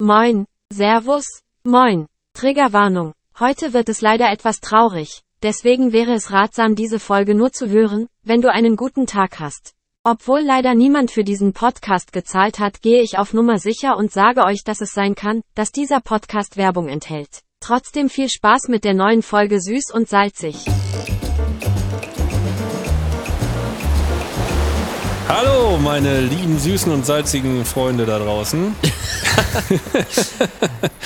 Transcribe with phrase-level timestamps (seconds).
[0.00, 1.24] Moin, Servus,
[1.62, 2.08] moin.
[2.34, 3.12] Triggerwarnung.
[3.38, 5.22] Heute wird es leider etwas traurig.
[5.40, 9.72] Deswegen wäre es ratsam, diese Folge nur zu hören, wenn du einen guten Tag hast.
[10.02, 14.44] Obwohl leider niemand für diesen Podcast gezahlt hat, gehe ich auf Nummer sicher und sage
[14.44, 17.42] euch, dass es sein kann, dass dieser Podcast Werbung enthält.
[17.60, 20.56] Trotzdem viel Spaß mit der neuen Folge Süß und Salzig.
[25.28, 28.76] Hallo, meine lieben süßen und salzigen Freunde da draußen.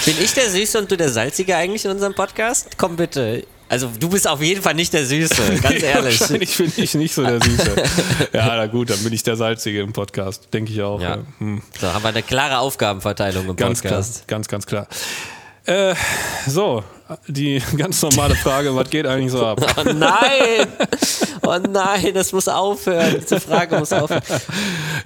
[0.04, 2.70] Bin ich der Süße und du der Salzige eigentlich in unserem Podcast?
[2.76, 3.46] Komm bitte.
[3.68, 6.20] Also du bist auf jeden Fall nicht der Süße, ganz ehrlich.
[6.20, 7.74] Wahrscheinlich bin ich nicht so der Süße.
[8.32, 11.00] ja, na gut, dann bin ich der Salzige im Podcast, denke ich auch.
[11.00, 11.16] Ja.
[11.16, 11.22] Ja.
[11.38, 11.62] Hm.
[11.80, 14.26] So haben wir eine klare Aufgabenverteilung im Ganz klar, Podcast.
[14.26, 14.88] ganz, ganz klar.
[15.66, 15.94] Äh,
[16.46, 16.82] so,
[17.26, 19.60] die ganz normale Frage, was geht eigentlich so ab?
[19.76, 20.66] Oh nein!
[21.42, 23.16] Oh nein, das muss aufhören.
[23.20, 24.22] Diese Frage muss aufhören.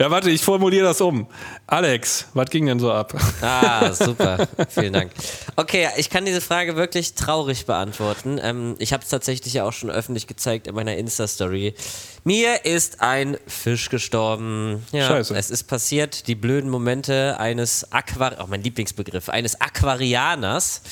[0.01, 1.29] Ja, warte, ich formuliere das um.
[1.67, 3.15] Alex, was ging denn so ab?
[3.41, 4.49] Ah, super.
[4.69, 5.13] Vielen Dank.
[5.55, 8.41] Okay, ich kann diese Frage wirklich traurig beantworten.
[8.43, 11.75] Ähm, ich habe es tatsächlich ja auch schon öffentlich gezeigt in meiner Insta-Story.
[12.25, 14.85] Mir ist ein Fisch gestorben.
[14.93, 15.37] Ja, Scheiße.
[15.37, 18.41] Es ist passiert, die blöden Momente eines Aquar...
[18.41, 19.29] Auch mein Lieblingsbegriff.
[19.29, 20.83] Eines Aquarianers.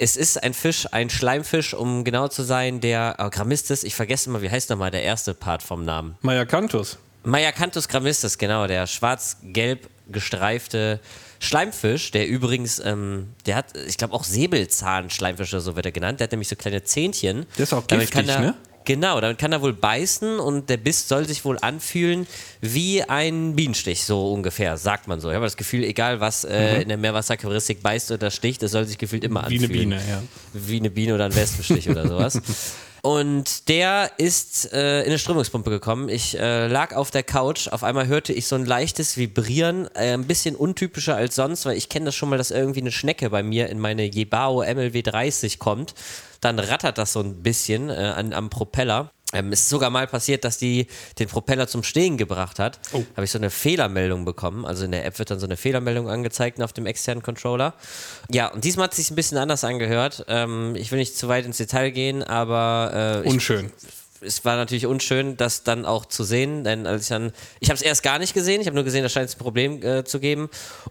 [0.00, 4.30] Es ist ein Fisch, ein Schleimfisch, um genau zu sein, der oh, Grammistis, ich vergesse
[4.30, 6.16] immer, wie heißt nochmal der erste Part vom Namen?
[6.22, 6.98] Mayakanthus.
[7.24, 11.00] Mayacanthus grammistis, genau, der schwarz-gelb gestreifte
[11.40, 16.20] Schleimfisch, der übrigens, ähm, der hat, ich glaube auch Säbelzahnschleimfisch oder so wird er genannt,
[16.20, 17.46] der hat nämlich so kleine Zähnchen.
[17.56, 18.54] Der ist auch giftig, er, ne?
[18.88, 22.26] Genau, damit kann er wohl beißen und der Biss soll sich wohl anfühlen
[22.62, 25.28] wie ein Bienenstich, so ungefähr, sagt man so.
[25.28, 28.86] Ich habe das Gefühl, egal was äh, in der Meerwasseraquaristik beißt oder sticht, das soll
[28.86, 29.50] sich gefühlt immer Mhm.
[29.50, 29.92] Wie anfühlen.
[29.92, 30.22] eine Biene, ja.
[30.54, 32.40] Wie eine Biene oder ein Wespenstich oder sowas.
[33.02, 36.08] Und der ist äh, in eine Strömungspumpe gekommen.
[36.08, 37.68] Ich äh, lag auf der Couch.
[37.68, 39.88] Auf einmal hörte ich so ein leichtes Vibrieren.
[39.94, 42.92] Äh, ein bisschen untypischer als sonst, weil ich kenne das schon mal, dass irgendwie eine
[42.92, 45.94] Schnecke bei mir in meine Jebao MLW 30 kommt.
[46.40, 49.10] Dann rattert das so ein bisschen äh, an, am Propeller.
[49.34, 50.86] Ähm, es ist sogar mal passiert, dass die
[51.18, 52.80] den Propeller zum Stehen gebracht hat.
[52.92, 53.04] Oh.
[53.14, 54.64] Habe ich so eine Fehlermeldung bekommen.
[54.64, 57.74] Also in der App wird dann so eine Fehlermeldung angezeigt auf dem externen Controller.
[58.30, 60.24] Ja, und diesmal hat es sich ein bisschen anders angehört.
[60.28, 63.70] Ähm, ich will nicht zu weit ins Detail gehen, aber äh, ich, Unschön.
[64.20, 67.76] Es war natürlich unschön, das dann auch zu sehen, denn als ich dann, ich habe
[67.76, 70.04] es erst gar nicht gesehen, ich habe nur gesehen, da scheint es ein Problem äh,
[70.04, 70.48] zu geben.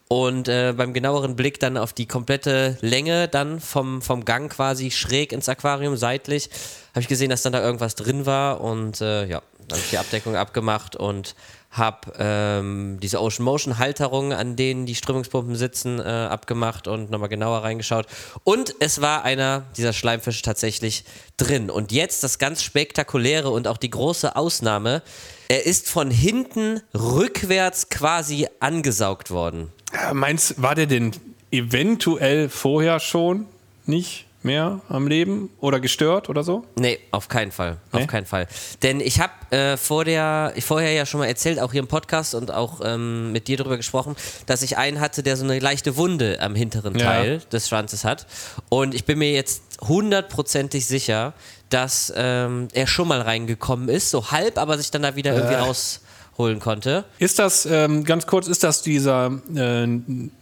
[0.07, 4.91] Und äh, beim genaueren Blick dann auf die komplette Länge dann vom, vom Gang quasi
[4.91, 6.49] schräg ins Aquarium seitlich,
[6.91, 9.89] habe ich gesehen, dass dann da irgendwas drin war und äh, ja, dann habe ich
[9.89, 11.35] die Abdeckung abgemacht und
[11.69, 17.29] habe ähm, diese Ocean Motion Halterungen, an denen die Strömungspumpen sitzen, äh, abgemacht und nochmal
[17.29, 18.07] genauer reingeschaut.
[18.44, 21.03] Und es war einer dieser Schleimfische tatsächlich
[21.38, 21.69] drin.
[21.69, 25.01] Und jetzt das ganz spektakuläre und auch die große Ausnahme.
[25.50, 29.72] Er ist von hinten rückwärts quasi angesaugt worden.
[29.94, 31.11] Ja, Meinst war der denn
[31.51, 33.45] eventuell vorher schon
[33.85, 36.63] nicht mehr am Leben oder gestört oder so?
[36.75, 37.77] Nee, auf keinen Fall.
[37.91, 38.07] Auf Nee?
[38.07, 38.47] keinen Fall.
[38.83, 42.33] Denn ich habe äh, vor der, vorher ja schon mal erzählt, auch hier im Podcast
[42.35, 44.15] und auch ähm, mit dir darüber gesprochen,
[44.45, 47.05] dass ich einen hatte, der so eine leichte Wunde am hinteren Ja.
[47.05, 48.25] Teil des Schwanzes hat.
[48.69, 51.33] Und ich bin mir jetzt hundertprozentig sicher,
[51.69, 55.55] dass ähm, er schon mal reingekommen ist, so halb, aber sich dann da wieder irgendwie
[55.55, 56.01] Äh.
[56.37, 57.05] Rausholen konnte.
[57.19, 59.87] Ist das, ähm, ganz kurz, ist das dieser äh,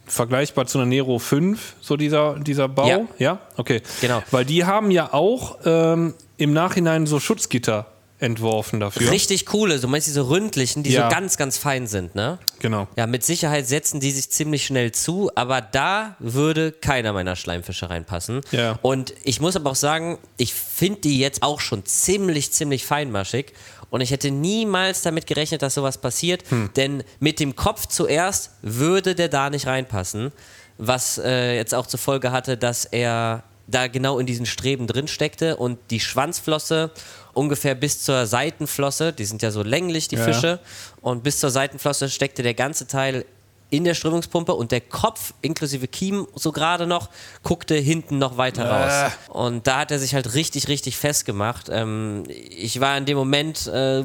[0.06, 3.06] vergleichbar zu einer Nero 5, so dieser, dieser Bau?
[3.18, 3.40] Ja.
[3.56, 3.82] Okay.
[4.00, 4.22] Genau.
[4.30, 7.86] Weil die haben ja auch ähm, im Nachhinein so Schutzgitter
[8.18, 9.10] entworfen dafür.
[9.10, 11.02] Richtig coole, so meinst du diese ründlichen, die Ja.
[11.10, 12.38] so ganz, ganz fein sind, ne?
[12.60, 12.88] Genau.
[12.96, 17.90] Ja, mit Sicherheit setzen die sich ziemlich schnell zu, aber da würde keiner meiner Schleimfische
[17.90, 18.40] reinpassen.
[18.52, 18.78] Ja.
[18.80, 23.52] Und ich muss aber auch sagen, ich finde die jetzt auch schon ziemlich, ziemlich feinmaschig.
[23.90, 26.70] Und ich hätte niemals damit gerechnet, dass sowas passiert, Hm.
[26.76, 30.32] denn mit dem Kopf zuerst würde der da nicht reinpassen,
[30.78, 35.08] was äh, jetzt auch zur Folge hatte, dass er da genau in diesen Streben drin
[35.08, 36.90] steckte und die Schwanzflosse
[37.32, 40.24] ungefähr bis zur Seitenflosse, die sind ja so länglich, die Ja.
[40.24, 40.60] Fische,
[41.00, 43.24] und bis zur Seitenflosse steckte der ganze Teil
[43.70, 47.08] in der Strömungspumpe und der Kopf inklusive Kiem so gerade noch
[47.42, 48.68] guckte hinten noch weiter Äh.
[48.68, 49.12] raus.
[49.28, 51.68] Und da hat er sich halt richtig, richtig festgemacht.
[51.70, 54.04] Ähm, ich war in dem Moment äh,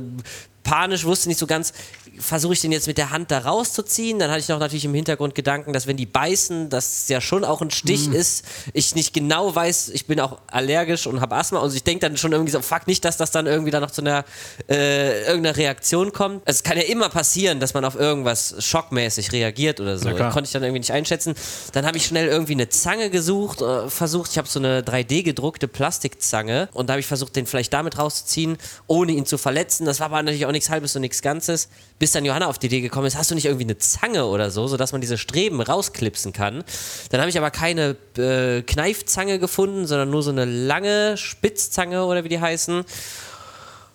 [0.64, 1.74] panisch, wusste nicht so ganz,
[2.20, 4.20] versuche ich den jetzt mit der Hand da rauszuziehen.
[4.20, 7.44] Dann hatte ich noch natürlich im Hintergrund Gedanken, dass wenn die beißen, das ja schon
[7.44, 8.14] auch ein Stich Mhm.
[8.14, 8.46] ist.
[8.74, 11.62] Ich nicht genau weiß, ich bin auch allergisch und habe Asthma.
[11.62, 13.92] Also ich denke dann schon irgendwie so, fuck nicht, dass das dann irgendwie dann noch
[13.92, 14.26] zu einer
[14.70, 16.42] äh, irgendeiner Reaktion kommt.
[16.46, 20.10] Es kann ja immer passieren, dass man auf irgendwas schockmäßig reagiert oder so.
[20.12, 20.32] Klar.
[20.32, 21.34] Konnte ich dann irgendwie nicht einschätzen.
[21.74, 24.32] Dann habe ich schnell irgendwie eine Zange gesucht, äh, versucht.
[24.32, 27.98] Ich habe so eine 3D gedruckte Plastikzange und da habe ich versucht, den vielleicht damit
[27.98, 28.58] rauszuziehen,
[28.88, 29.86] ohne ihn zu verletzen.
[29.86, 32.60] Das war aber natürlich auch auch nichts Halbes und nichts Ganzes, bis dann Johanna auf
[32.60, 35.18] die Idee gekommen ist, hast du nicht irgendwie eine Zange oder so, sodass man diese
[35.18, 36.64] Streben rausklipsen kann.
[37.10, 42.24] Dann habe ich aber keine äh, Kneifzange gefunden, sondern nur so eine lange Spitzzange oder
[42.24, 42.84] wie die heißen.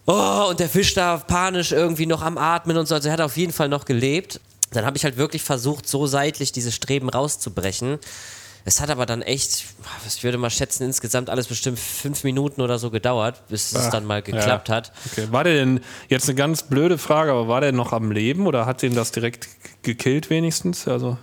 [0.07, 2.95] Oh, und der Fisch da panisch irgendwie noch am Atmen und so.
[2.95, 4.41] Also er hat auf jeden Fall noch gelebt.
[4.73, 7.99] Dann habe ich halt wirklich versucht, so seitlich diese Streben rauszubrechen.
[8.69, 9.65] Es hat aber dann echt,
[10.09, 13.91] ich würde mal schätzen, insgesamt alles bestimmt fünf Minuten oder so gedauert, bis es Ah,
[13.91, 14.75] dann mal geklappt ja.
[14.75, 14.93] hat.
[15.13, 15.29] Okay.
[15.31, 18.67] War der denn, jetzt eine ganz blöde Frage, aber war der noch am Leben oder
[18.67, 19.49] hat den das direkt
[19.83, 20.89] gekillt wenigstens?
[20.89, 21.17] Also,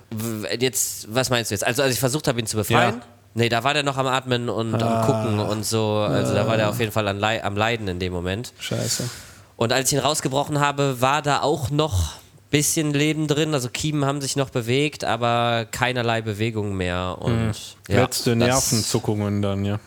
[0.57, 1.65] Jetzt, was meinst du jetzt?
[1.67, 2.95] Also, als ich versucht habe, ihn zu befreien?
[2.95, 3.05] Ja.
[3.33, 5.97] Nee, da war der noch am Atmen und am Gucken und so.
[5.97, 8.53] Also, da war der auf jeden Fall am Leiden in dem Moment.
[8.59, 9.09] scheiße.
[9.57, 12.13] Und als ich ihn rausgebrochen habe, war da auch noch
[12.53, 13.53] bisschen Leben drin.
[13.53, 17.17] Also, Kiemen haben sich noch bewegt, aber keinerlei Bewegung mehr.
[17.19, 17.53] Und
[17.89, 19.79] ja, Letzte Nervenzuckungen dann, ja.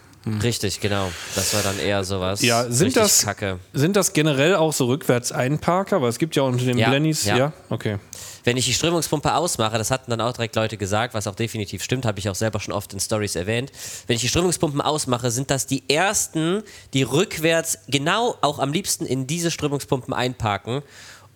[0.43, 1.09] Richtig, genau.
[1.37, 2.43] Das war dann eher sowas.
[2.43, 3.61] Ja, sind richtig das, Kacke.
[3.73, 6.03] sind das generell auch so rückwärts Einparker?
[6.03, 7.37] Weil es gibt ja unter den Ja, Blennies, ja.
[7.37, 7.53] ja.
[7.71, 7.99] okay.
[8.43, 11.83] Wenn ich die Strömungspumpe ausmache, das hatten dann auch direkt Leute gesagt, was auch definitiv
[11.83, 13.71] stimmt, habe ich auch selber schon oft in Stories erwähnt.
[14.09, 19.07] Wenn ich die Strömungspumpen ausmache, sind das die ersten, die rückwärts genau auch am liebsten
[19.07, 20.83] in diese Strömungspumpen einparken.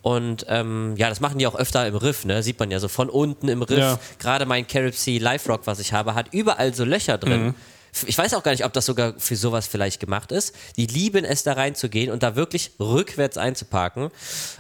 [0.02, 2.43] Und ähm, ja, das machen die auch öfter im Riff, ne?
[2.43, 3.79] Sieht man ja so von unten im Riff.
[3.79, 3.99] Ja.
[4.19, 7.55] Gerade mein Carib Sea Live Rock, was ich habe, hat überall so Löcher drin.
[8.06, 10.55] Ich weiß auch gar nicht, ob das sogar für sowas vielleicht gemacht ist.
[10.76, 14.11] Die lieben es, da reinzugehen und da wirklich rückwärts einzuparken.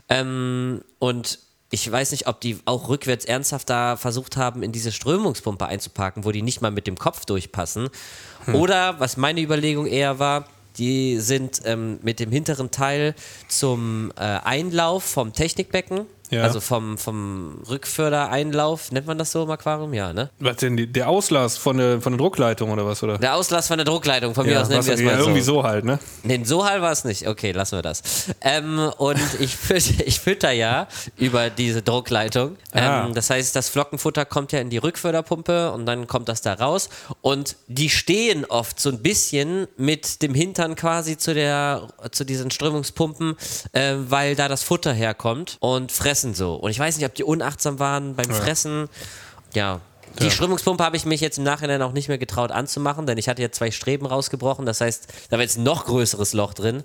[0.08, 1.38] Ähm, und
[1.70, 6.24] ich weiß nicht, ob die auch rückwärts ernsthaft da versucht haben, in diese Strömungspumpe einzuparken,
[6.24, 7.88] wo die nicht mal mit dem Kopf durchpassen.
[8.52, 10.46] Oder, was meine Überlegung eher war,
[10.78, 13.14] die sind ähm, mit dem hinteren Teil
[13.48, 16.42] zum äh, Einlauf vom Technikbecken, Ja.
[16.42, 19.92] also vom, vom Rückfördereinlauf, nennt man das so im Aquarium?
[19.92, 20.30] Ja, ne?
[20.38, 23.02] Was denn, die, der Auslass von der, von der Druckleitung oder was?
[23.02, 23.18] Oder?
[23.18, 25.22] Der Auslass von der Druckleitung, von mir aus nennen wir es ja, mal so.
[25.22, 25.98] irgendwie so halt, ne?
[26.22, 27.26] Nee, so hall war es nicht.
[27.26, 28.02] Okay, lassen wir das.
[28.40, 30.86] Ähm, und ich, fütter, ich fütter ja
[31.16, 32.56] über diese Druckleitung.
[32.72, 33.06] Ah.
[33.06, 36.54] Ähm, das heißt, das Flockenfutter kommt ja in die Rückförderpumpe und dann kommt das da
[36.54, 36.88] raus.
[37.22, 42.50] Und die stehen oft so ein bisschen mit dem Hintern quasi zu, der, zu diesen
[42.50, 43.36] Strömungspumpen,
[43.72, 46.54] äh, weil da das Futter herkommt und fressen so.
[46.54, 48.88] Und ich weiß nicht, ob die unachtsam waren beim Fressen.
[49.54, 49.80] Ja.
[50.18, 50.30] Die Ja.
[50.30, 53.42] Strömungspumpe habe ich mich jetzt im Nachhinein auch nicht mehr getraut anzumachen, denn ich hatte
[53.42, 54.66] jetzt zwei Streben rausgebrochen.
[54.66, 56.82] Das heißt, da war jetzt ein noch größeres Loch drin.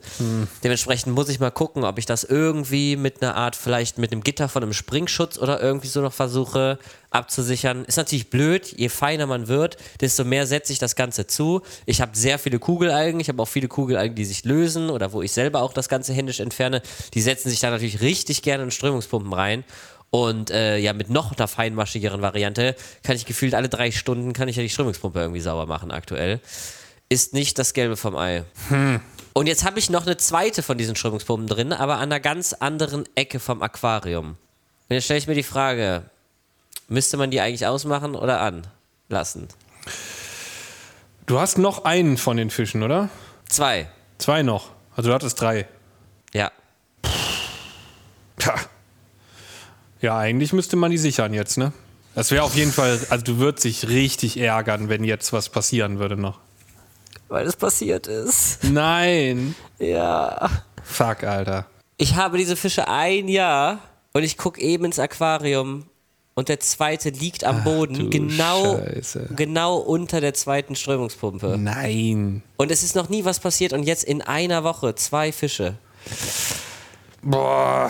[0.63, 4.23] Dementsprechend muss ich mal gucken, ob ich das irgendwie mit einer Art, vielleicht mit einem
[4.23, 6.77] Gitter von einem Springschutz oder irgendwie so noch versuche
[7.15, 7.85] abzusichern.
[7.85, 11.61] Ist natürlich blöd, je feiner man wird, desto mehr setze ich das Ganze zu.
[11.85, 15.21] Ich habe sehr viele Kugelalgen, ich habe auch viele Kugelalgen, die sich lösen oder wo
[15.21, 16.81] ich selber auch das Ganze händisch entferne.
[17.13, 19.63] Die setzen sich da natürlich richtig gerne in Strömungspumpen rein.
[20.15, 24.47] Und äh, ja, mit noch einer feinmaschigeren Variante kann ich gefühlt alle drei Stunden kann
[24.47, 26.39] ich ja die Strömungspumpe irgendwie sauber machen aktuell.
[27.09, 28.45] Ist nicht das Gelbe vom Ei.
[29.33, 32.53] Und jetzt habe ich noch eine zweite von diesen Strömungspumpen drin, aber an einer ganz
[32.53, 34.37] anderen Ecke vom Aquarium.
[34.87, 36.03] Und jetzt stelle ich mir die Frage,
[36.87, 39.49] müsste man die eigentlich ausmachen oder anlassen?
[41.25, 43.09] Du hast noch einen von den Fischen, oder?
[43.49, 43.89] Zwei.
[44.17, 44.69] Zwei noch.
[44.95, 45.67] Also du hattest drei.
[46.33, 46.53] Ja.
[48.37, 48.55] Tja.
[50.01, 51.73] Ja, eigentlich müsste man die sichern jetzt, ne?
[52.13, 55.99] Das wäre auf jeden Fall, also du würdest dich richtig ärgern, wenn jetzt was passieren
[55.99, 56.39] würde noch.
[57.27, 58.63] Weil es passiert ist.
[58.63, 59.55] Nein.
[59.79, 60.49] Ja.
[60.83, 61.65] Fuck, Alter.
[61.97, 63.79] Ich habe diese Fische ein Jahr
[64.13, 65.85] und ich gucke eben ins Aquarium
[66.35, 69.29] und der zweite liegt am Boden, du genau, Scheiße.
[69.35, 71.57] genau unter der zweiten Strömungspumpe.
[71.57, 72.43] Nein.
[72.57, 75.75] Und es ist noch nie was passiert und jetzt in einer Woche zwei Fische.
[77.27, 77.89] Boah,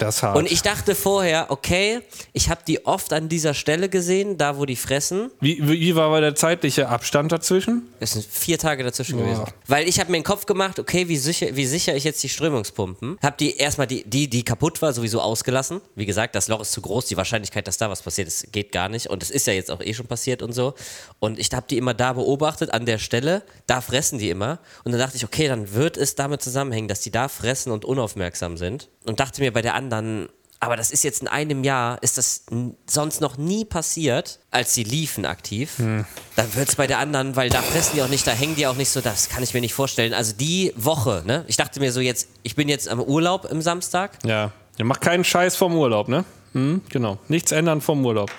[0.00, 0.36] das hart.
[0.36, 2.00] Und ich dachte vorher, okay,
[2.32, 5.30] ich habe die oft an dieser Stelle gesehen, da wo die fressen.
[5.38, 7.82] wie, wie war aber der zeitliche Abstand dazwischen?
[8.00, 9.24] Es sind vier Tage dazwischen Boah.
[9.24, 9.44] gewesen.
[9.68, 12.28] Weil ich habe mir den Kopf gemacht, okay, wie sicher, wie sicher ich jetzt die
[12.28, 13.18] Strömungspumpen.
[13.22, 15.80] Hab die erstmal die, die, die kaputt war, sowieso ausgelassen.
[15.94, 18.72] Wie gesagt, das Loch ist zu groß, die Wahrscheinlichkeit, dass da was passiert ist, geht
[18.72, 19.06] gar nicht.
[19.06, 20.74] Und es ist ja jetzt auch eh schon passiert und so.
[21.20, 23.44] Und ich habe die immer da beobachtet, an der Stelle.
[23.68, 24.58] Da fressen die immer.
[24.82, 27.84] Und dann dachte ich, okay, dann wird es damit zusammenhängen, dass die da fressen und
[27.84, 28.71] unaufmerksam sind.
[29.04, 30.28] Und dachte mir bei der anderen,
[30.62, 32.44] aber das ist jetzt in einem Jahr, ist das
[32.86, 35.72] sonst noch nie passiert, als sie liefen aktiv.
[35.78, 38.68] Dann wird es bei der anderen, weil da fressen die auch nicht, da hängen die
[38.68, 40.14] auch nicht so, das kann ich mir nicht vorstellen.
[40.14, 41.44] Also die Woche, ne?
[41.48, 44.18] Ich dachte mir so jetzt, ich bin jetzt am Urlaub im Samstag.
[44.24, 44.52] Ja.
[44.78, 46.24] Ihr macht keinen Scheiß vom Urlaub, ne?
[46.52, 47.18] Hm, genau.
[47.26, 48.30] Nichts ändern vom Urlaub.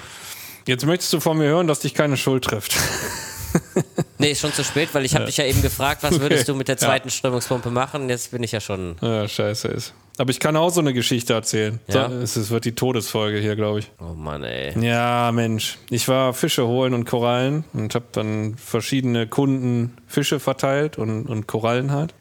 [0.66, 2.74] Jetzt möchtest du von mir hören, dass dich keine Schuld trifft.
[4.20, 6.56] Nee, ist schon zu spät, weil ich habe dich ja eben gefragt, was würdest du
[6.56, 6.80] mit der Ja.
[6.88, 8.08] zweiten Strömungspumpe machen?
[8.10, 8.96] Jetzt bin ich ja schon.
[9.02, 9.94] Ja, scheiße ist.
[10.18, 11.80] Aber ich kann auch so eine Geschichte erzählen.
[11.88, 12.08] Ja?
[12.10, 13.92] So, es, es wird die Todesfolge hier, glaube ich.
[14.00, 14.80] Oh Mann, ey.
[14.80, 15.78] Ja, Mensch.
[15.90, 21.48] Ich war Fische holen und Korallen und habe dann verschiedene Kunden Fische verteilt und, und
[21.48, 22.14] Korallen halt.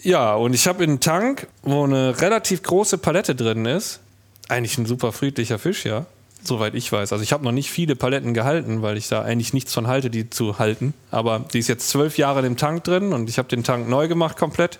[0.00, 4.00] Ja, und ich habe einen Tank, wo eine relativ große Palette drin ist.
[4.48, 6.06] Eigentlich ein super friedlicher Fisch, ja.
[6.42, 7.12] Soweit ich weiß.
[7.12, 10.10] Also ich habe noch nicht viele Paletten gehalten, weil ich da eigentlich nichts von halte,
[10.10, 10.94] die zu halten.
[11.10, 14.08] Aber die ist jetzt zwölf Jahre im Tank drin und ich habe den Tank neu
[14.08, 14.78] gemacht komplett.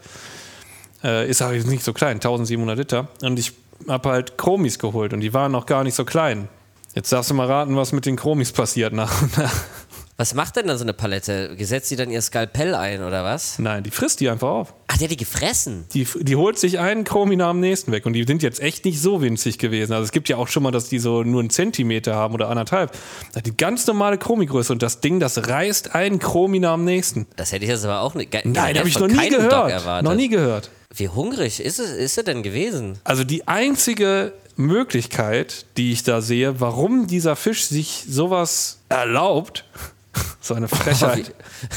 [1.02, 3.08] Äh, ist aber jetzt nicht so klein, 1700 Liter.
[3.22, 3.52] Und ich
[3.88, 6.48] habe halt Chromis geholt und die waren noch gar nicht so klein.
[6.94, 9.54] Jetzt darfst du mal raten, was mit den Chromis passiert nach und nach.
[10.16, 11.56] Was macht denn dann so eine Palette?
[11.56, 13.58] Gesetzt sie dann ihr Skalpell ein oder was?
[13.58, 14.74] Nein, die frisst die einfach auf.
[15.00, 15.86] Die hat die gefressen.
[15.94, 18.84] Die, die holt sich einen Chromi nach dem nächsten weg und die sind jetzt echt
[18.84, 19.94] nicht so winzig gewesen.
[19.94, 22.50] Also es gibt ja auch schon mal, dass die so nur einen Zentimeter haben oder
[22.50, 22.92] anderthalb.
[23.46, 27.26] Die ganz normale Chromigröße und das Ding, das reißt einen Chromi nach dem nächsten.
[27.36, 28.30] Das hätte ich jetzt aber auch nicht.
[28.44, 30.02] Nein, habe ich noch nie gehört.
[30.04, 30.70] Noch nie gehört.
[30.94, 32.98] Wie hungrig ist es, ist er denn gewesen?
[33.04, 39.64] Also die einzige Möglichkeit, die ich da sehe, warum dieser Fisch sich sowas erlaubt,
[40.40, 41.34] so eine Frechheit,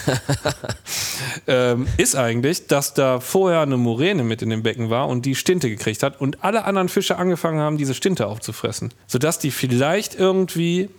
[1.48, 5.36] ähm, ist eigentlich, dass da vorher eine Moräne mit in dem Becken war und die
[5.36, 8.94] Stinte gekriegt hat und alle anderen Fische angefangen haben, diese Stinte aufzufressen.
[9.08, 10.90] Sodass die vielleicht irgendwie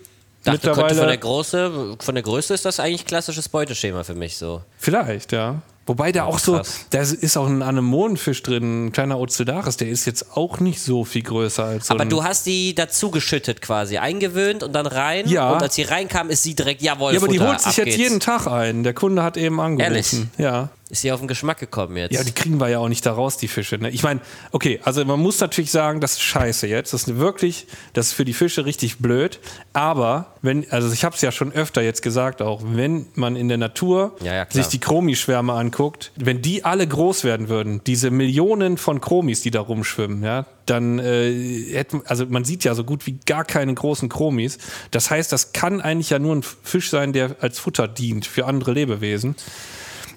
[0.44, 0.94] Dachte, mittlerweile.
[0.94, 4.62] Von der, Größe, von der Größe ist das eigentlich klassisches Beuteschema für mich so.
[4.78, 5.62] Vielleicht, ja.
[5.86, 6.60] Wobei da auch so,
[6.90, 11.04] da ist auch ein Anemonenfisch drin, ein kleiner Ocellaris, der ist jetzt auch nicht so
[11.04, 15.28] viel größer als so Aber du hast die dazu geschüttet quasi, eingewöhnt und dann rein.
[15.28, 15.52] Ja.
[15.52, 17.98] Und als sie reinkam, ist sie direkt, jawohl, Ja, aber Futter, die holt sich jetzt
[17.98, 18.82] jeden Tag ein.
[18.82, 19.92] Der Kunde hat eben angerufen.
[19.92, 20.14] Ehrlich?
[20.38, 20.70] Ja.
[20.90, 22.12] Ist sie auf den Geschmack gekommen jetzt?
[22.12, 23.78] Ja, die kriegen wir ja auch nicht da raus, die Fische.
[23.78, 23.88] Ne?
[23.88, 24.20] Ich meine,
[24.52, 26.92] okay, also man muss natürlich sagen, das ist scheiße jetzt.
[26.92, 29.40] Das ist wirklich, das ist für die Fische richtig blöd.
[29.72, 33.48] Aber wenn, also ich habe es ja schon öfter jetzt gesagt auch, wenn man in
[33.48, 38.10] der Natur Ja, ja, sich die Chromischwärme anguckt, wenn die alle groß werden würden, diese
[38.10, 42.84] Millionen von Chromis, die da rumschwimmen, ja, dann äh, hätten, also man sieht ja so
[42.84, 44.58] gut wie gar keine großen Chromis.
[44.90, 48.44] Das heißt, das kann eigentlich ja nur ein Fisch sein, der als Futter dient für
[48.44, 49.34] andere Lebewesen.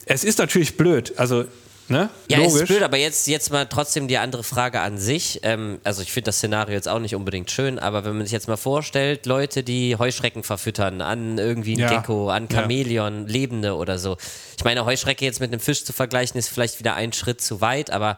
[0.07, 1.45] Es ist natürlich blöd, also
[1.89, 2.09] Ne?
[2.27, 2.63] Ja, Logisch.
[2.63, 5.39] ist blöd, aber jetzt, jetzt mal trotzdem die andere Frage an sich.
[5.43, 8.33] Ähm, also ich finde das Szenario jetzt auch nicht unbedingt schön, aber wenn man sich
[8.33, 11.89] jetzt mal vorstellt, Leute, die Heuschrecken verfüttern an irgendwie ein Ja.
[11.89, 12.59] Gecko, an Ja.
[12.59, 14.17] Chamäleon, Lebende oder so.
[14.57, 17.61] Ich meine, Heuschrecke jetzt mit einem Fisch zu vergleichen, ist vielleicht wieder ein Schritt zu
[17.61, 18.17] weit, aber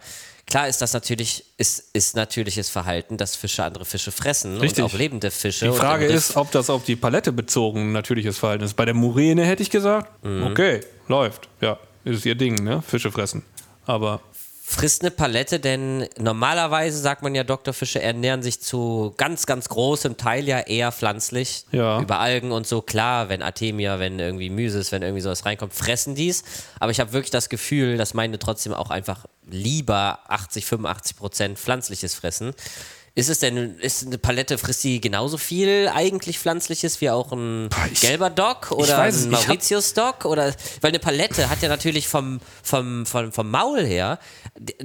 [0.49, 4.83] klar ist das natürlich, ist, ist natürliches Verhalten, dass Fische andere Fische fressen Richtig.
[4.83, 5.69] und auch lebende Fische.
[5.71, 8.73] Die Frage ist, ob das auf die Palette bezogen natürliches Verhalten ist.
[8.75, 10.43] Bei der Muräne hätte ich gesagt, Mhm.
[10.43, 11.47] okay, läuft.
[11.61, 12.81] Ja, ist ihr Ding, ne?
[12.81, 13.43] Fische fressen.
[13.85, 14.21] Aber
[14.71, 20.15] Frisst eine Palette, denn normalerweise sagt man ja, Doktorfische ernähren sich zu ganz, ganz großem
[20.15, 21.65] Teil ja eher pflanzlich.
[21.71, 21.99] Ja.
[21.99, 22.83] Über Algen und so.
[22.83, 26.43] Klar, wenn Artemia, wenn irgendwie Mysis, wenn irgendwie sowas reinkommt, fressen dies.
[26.79, 31.59] Aber ich habe wirklich das Gefühl, dass meine trotzdem auch einfach lieber 80, 85 Prozent
[31.59, 32.53] pflanzliches fressen.
[33.15, 37.67] Ist es denn, ist eine Palette, frisst die genauso viel eigentlich Pflanzliches wie auch ein
[37.91, 40.25] ich- gelber Dock oder weiß ein ich hab- Mauritius-Dock?
[40.25, 44.19] Oder, weil eine Palette hat ja natürlich vom, vom, vom, vom Maul her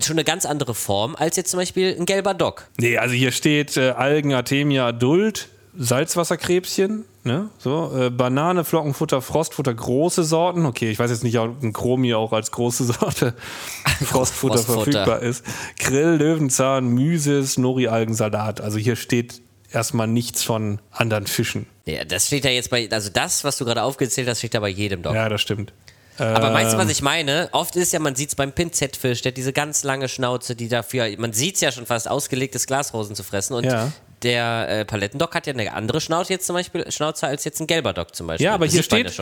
[0.03, 2.69] schon eine ganz andere Form als jetzt zum Beispiel ein gelber Dock.
[2.79, 7.49] Nee, also hier steht äh, Algen, Artemia, Adult, Salzwasserkrebschen, ne?
[7.59, 10.65] So, äh, Banane, Flockenfutter, Frostfutter, große Sorten.
[10.67, 13.35] Okay, ich weiß jetzt nicht, ob ein Chromi auch als große Sorte
[14.05, 14.65] Frostfutter, Frostfutter.
[14.85, 15.45] verfügbar ist.
[15.79, 18.61] Grill, Löwenzahn, Mysis, Nori-Algensalat.
[18.61, 19.41] Also hier steht
[19.73, 21.67] erstmal nichts von anderen Fischen.
[21.85, 24.61] Ja, das steht ja jetzt bei, also das, was du gerade aufgezählt hast, steht da
[24.61, 25.15] bei jedem Dock.
[25.15, 25.73] Ja, das stimmt.
[26.17, 26.91] Aber meinst du, was Ähm.
[26.93, 27.49] ich meine?
[27.51, 30.69] Oft ist ja, man sieht es beim Pinzettfisch, der hat diese ganz lange Schnauze, die
[30.69, 33.55] dafür, man sieht es ja schon fast, ausgelegtes Glasrosen zu fressen.
[33.55, 33.91] Und Ja.
[34.25, 37.67] Der äh, Palettendock hat ja eine andere Schnauze jetzt zum Beispiel, Schnauze als jetzt ein
[37.67, 38.47] gelber Dock zum Beispiel.
[38.47, 39.13] Ja, aber Das hier steht,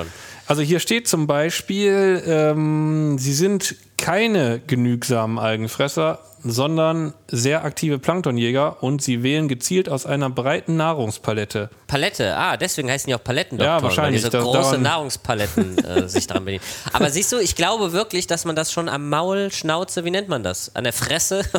[0.47, 8.83] also hier steht zum Beispiel, ähm, sie sind keine genügsamen Algenfresser, sondern sehr aktive Planktonjäger
[8.83, 11.71] und sie wählen gezielt aus einer breiten Nahrungspalette.
[11.87, 16.27] Palette, ah, deswegen heißen die auch Palettendoktoren, Ja, wahrscheinlich, weil diese große Nahrungspaletten äh, sich
[16.27, 16.65] daran bedienen.
[16.93, 20.29] Aber siehst du, ich glaube wirklich, dass man das schon am Maul, Schnauze, wie nennt
[20.29, 20.75] man das?
[20.75, 21.43] An der Fresse?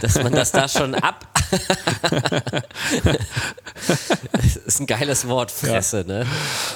[0.00, 1.26] dass man das da schon ab...
[4.32, 6.26] das ist ein geiles Wort, Fresse, ne?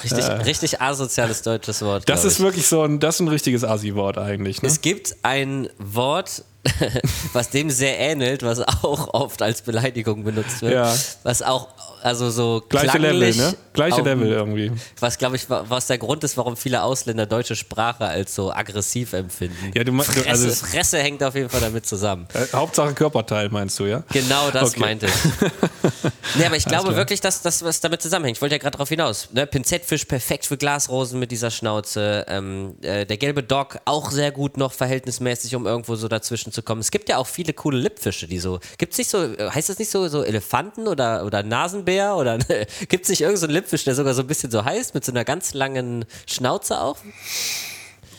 [0.03, 2.07] Richtig, richtig asoziales deutsches Wort.
[2.07, 2.43] Das ist ich.
[2.43, 4.61] wirklich so ein, das ist ein richtiges Asi-Wort eigentlich.
[4.61, 4.67] Ne?
[4.67, 6.43] Es gibt ein Wort,
[7.33, 10.73] was dem sehr ähnelt, was auch oft als Beleidigung benutzt wird.
[10.73, 10.93] Ja.
[11.23, 11.69] Was auch,
[12.03, 13.55] also so Gleiche Level, ne?
[13.73, 14.71] Gleiche auf- Level irgendwie.
[14.99, 18.51] Was, glaube ich, wa- was der Grund ist, warum viele Ausländer deutsche Sprache als so
[18.51, 19.71] aggressiv empfinden.
[19.75, 22.27] Ja, du me- du- Fresse, also es- Fresse hängt auf jeden Fall damit zusammen.
[22.33, 24.03] Äh, Hauptsache Körperteil meinst du, ja?
[24.11, 24.79] Genau das Okay.
[24.79, 25.11] meinte ich.
[26.35, 28.37] Nee, aber ich glaube wirklich, dass das was damit zusammenhängt.
[28.37, 29.27] Ich wollte ja gerade darauf hinaus.
[29.33, 29.45] Ne?
[29.45, 32.25] Pinzettfisch perfekt für Glasrosen mit dieser Schnauze.
[32.29, 36.63] Ähm, äh, der gelbe Dock auch sehr gut noch verhältnismäßig, um irgendwo so dazwischen zu
[36.63, 36.81] kommen.
[36.81, 38.59] Es gibt ja auch viele coole Lippfische, die so.
[38.77, 42.15] Gibt es nicht so, äh, heißt das nicht so, so Elefanten oder, oder Nasenbär?
[42.15, 42.37] Oder
[42.89, 45.11] gibt es nicht irgendeinen so Lippfisch, der sogar so ein bisschen so heißt, mit so
[45.11, 46.97] einer ganz langen Schnauze auch?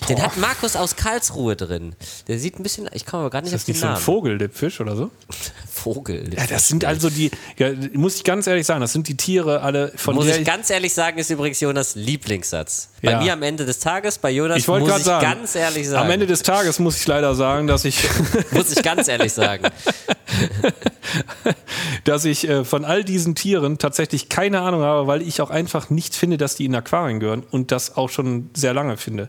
[0.08, 0.24] Den Boah.
[0.24, 1.94] hat Markus aus Karlsruhe drin.
[2.28, 3.86] Der sieht ein bisschen, ich komme aber gerade nicht Ist auf das den nicht so
[3.86, 4.02] ein Namen.
[4.04, 5.10] Vogellippfisch oder so?
[5.72, 6.30] Vogel.
[6.36, 9.62] Ja, das sind also die, ja, muss ich ganz ehrlich sagen, das sind die Tiere
[9.62, 12.88] alle von Muss ich ganz ehrlich sagen, ist übrigens Jonas Lieblingssatz.
[13.02, 13.20] Bei Ja.
[13.20, 16.04] mir am Ende des Tages, bei Jonas ich wollte muss ich sagen, ganz ehrlich sagen.
[16.04, 17.98] am Ende des Tages muss ich leider sagen, dass ich,
[18.52, 19.64] muss ich ganz ehrlich sagen.
[22.04, 25.90] dass ich äh, von all diesen Tieren tatsächlich keine Ahnung habe, weil ich auch einfach
[25.90, 29.28] nicht finde, dass die in Aquarien gehören und das auch schon sehr lange finde.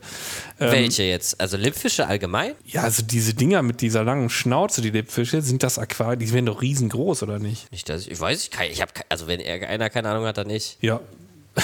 [0.59, 1.39] Ähm, Welche jetzt?
[1.41, 2.53] Also Lippfische allgemein?
[2.65, 6.45] Ja, also diese Dinger mit dieser langen Schnauze, die Lippfische, sind das Aquarien, die werden
[6.45, 7.71] doch riesengroß, oder nicht?
[7.71, 10.25] Nicht, dass ich, ich weiß, ich, kann, ich habe, also wenn er- einer keine Ahnung
[10.25, 10.77] hat, dann nicht.
[10.81, 11.00] Ja.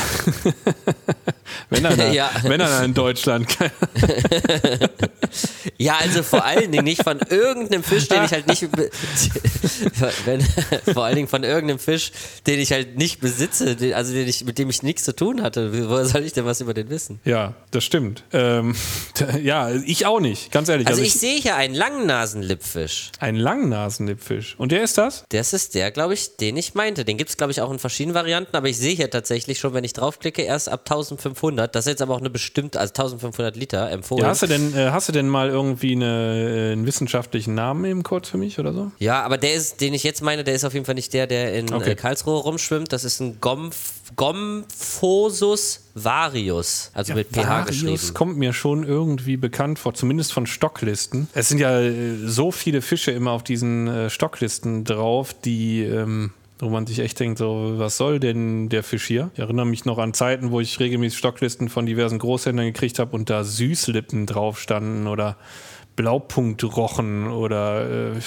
[1.70, 2.30] wenn einer, Ja.
[2.44, 3.48] wenn einer in Deutschland.
[5.78, 8.64] Ja, also vor allen Dingen nicht von irgendeinem Fisch, den ich halt nicht,
[10.26, 10.42] wenn,
[10.94, 12.12] vor allen Dingen von irgendeinem Fisch,
[12.48, 15.42] den ich halt nicht besitze, den, also den ich, mit dem ich nichts zu tun
[15.42, 15.88] hatte.
[15.90, 17.20] Woher soll ich denn was über den wissen?
[17.24, 18.24] ja, das stimmt.
[18.34, 18.76] Ähm,
[19.42, 20.88] ja, ich auch nicht, ganz ehrlich.
[20.88, 23.12] Also ich sehe hier einen Langnasenlippfisch.
[23.20, 24.56] ein Langnasenlippfisch.
[24.58, 25.24] Und der ist das?
[25.30, 27.06] Das ist der, glaube ich, den ich meinte.
[27.06, 29.74] Den gibt es, glaube ich, auch in verschiedenen Varianten, aber ich sehe hier tatsächlich schon,
[29.74, 31.39] wenn ich draufklicke, erst ab 1500.
[31.42, 34.24] Das ist jetzt aber auch eine bestimmte, also 1500 Liter empfohlen.
[34.24, 37.86] Ja, hast du denn, äh, hast du denn mal irgendwie eine, äh, einen wissenschaftlichen Namen
[37.86, 38.92] eben kurz für mich oder so?
[39.00, 41.28] Ja, aber der ist, den ich jetzt meine, der ist auf jeden Fall nicht der,
[41.28, 41.92] der in Okay.
[41.92, 42.92] äh, Karlsruhe rumschwimmt.
[42.92, 43.76] Das ist ein Gomph,
[44.16, 48.14] Gomphosus varius, also mit pH Varius geschrieben.
[48.14, 51.28] kommt mir schon irgendwie bekannt vor, zumindest von Stocklisten.
[51.34, 56.32] Es sind ja äh, so viele Fische immer auf diesen äh, Stocklisten drauf, die, ähm,
[56.60, 59.32] wo man sich echt denkt, so, was soll denn der Fisch hier?
[59.34, 63.16] Ich erinnere mich noch an Zeiten, wo ich regelmäßig Stocklisten von diversen Großhändlern gekriegt habe
[63.16, 65.38] und da Süßlippen drauf standen oder
[65.96, 68.20] Blaupunktrochen oder äh,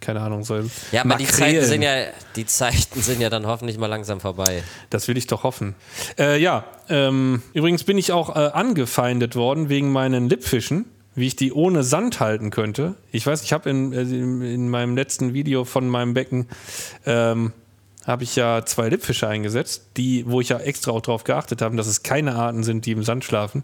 [0.00, 0.58] keine Ahnung, so
[0.92, 1.64] Ja, aber die Zeiten, Makrelen.
[1.64, 2.06] sind ja,
[2.36, 4.62] die Zeiten sind ja dann hoffentlich mal langsam vorbei.
[4.88, 5.74] Das will ich doch hoffen.
[6.18, 11.36] Äh, ja, ähm, übrigens bin ich auch äh, angefeindet worden wegen meinen Lippfischen, wie ich
[11.36, 12.94] die ohne Sand halten könnte.
[13.12, 16.48] Ich weiß, ich habe in, äh, in, in meinem letzten Video von meinem Becken
[17.04, 17.52] ähm,
[18.06, 21.76] habe ich ja zwei Lippfische eingesetzt, die, wo ich ja extra auch darauf geachtet habe,
[21.76, 23.62] dass es keine Arten sind, die im Sand schlafen.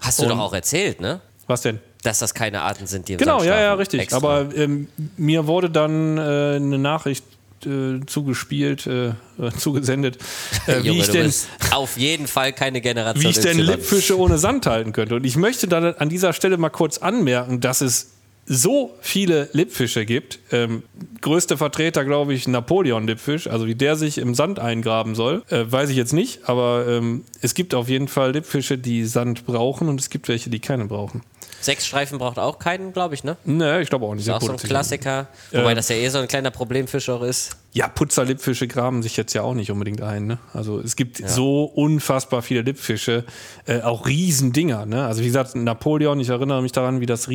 [0.00, 1.20] Hast du Und- doch auch erzählt, ne?
[1.48, 1.80] Was denn?
[2.04, 3.78] Dass das keine Arten sind, die im Genau, Sand ja, ja, schlafen.
[3.78, 4.00] richtig.
[4.00, 4.16] Extra.
[4.18, 6.20] Aber ähm, mir wurde dann äh,
[6.56, 7.24] eine Nachricht
[7.66, 9.12] äh, zugespielt, äh, äh,
[9.56, 10.18] zugesendet,
[10.66, 11.32] äh, wie Junge, ich denn
[11.72, 13.58] auf jeden Fall keine Generation wie ich denn.
[13.58, 15.14] Lippfische ohne Sand halten könnte.
[15.16, 18.10] Und ich möchte da an dieser Stelle mal kurz anmerken, dass es
[18.44, 20.40] so viele Lippfische gibt.
[20.50, 20.82] Ähm,
[21.20, 23.46] größte Vertreter, glaube ich, Napoleon-Lippfisch.
[23.46, 26.48] Also wie der sich im Sand eingraben soll, äh, weiß ich jetzt nicht.
[26.48, 30.50] Aber ähm, es gibt auf jeden Fall Lippfische, die Sand brauchen und es gibt welche,
[30.50, 31.22] die keinen brauchen.
[31.60, 33.36] Sechs Streifen braucht auch keinen, glaube ich, ne?
[33.44, 34.26] Nee, ich glaube auch nicht.
[34.26, 35.28] Ist auch so ein Klassiker.
[35.52, 37.56] Wobei Äh, das ja eh so ein kleiner Problemfisch auch ist.
[37.72, 40.26] Ja, Putzerlippfische graben sich jetzt ja auch nicht unbedingt ein.
[40.26, 40.38] Ne?
[40.52, 43.24] Also es gibt so unfassbar viele Lippfische,
[43.66, 44.86] äh, auch Riesendinger.
[44.86, 45.06] Ne?
[45.06, 47.28] Also wie gesagt, Napoleon, ich erinnere mich daran, wie das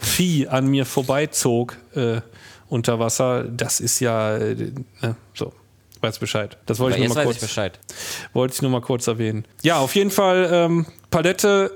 [0.00, 2.20] Riesenvieh an mir vorbeizog äh,
[2.68, 3.44] unter Wasser.
[3.44, 5.16] Das ist ja, äh, ne?
[5.34, 5.52] so,
[6.00, 6.56] weiß Bescheid.
[6.66, 7.78] Das wollte ich nur mal kurz, Bescheid.
[8.32, 9.44] wollte ich nur mal kurz erwähnen.
[9.62, 11.70] Ja, auf jeden Fall ähm, Palette,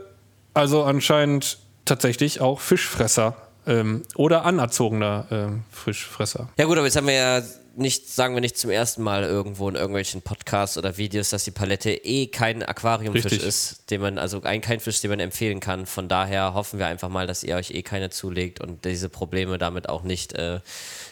[0.54, 6.48] also anscheinend tatsächlich auch Fischfresser ähm, oder anerzogener ähm, Fischfresser.
[6.56, 7.42] Ja gut, aber jetzt haben wir ja
[7.80, 11.50] nicht, sagen wir nicht zum ersten Mal irgendwo in irgendwelchen Podcasts oder Videos, dass die
[11.50, 13.42] Palette eh kein Aquariumfisch Richtig.
[13.42, 15.86] ist, den man, also ein kein Fisch, den man empfehlen kann.
[15.86, 19.58] Von daher hoffen wir einfach mal, dass ihr euch eh keine zulegt und diese Probleme
[19.58, 20.60] damit auch nicht äh,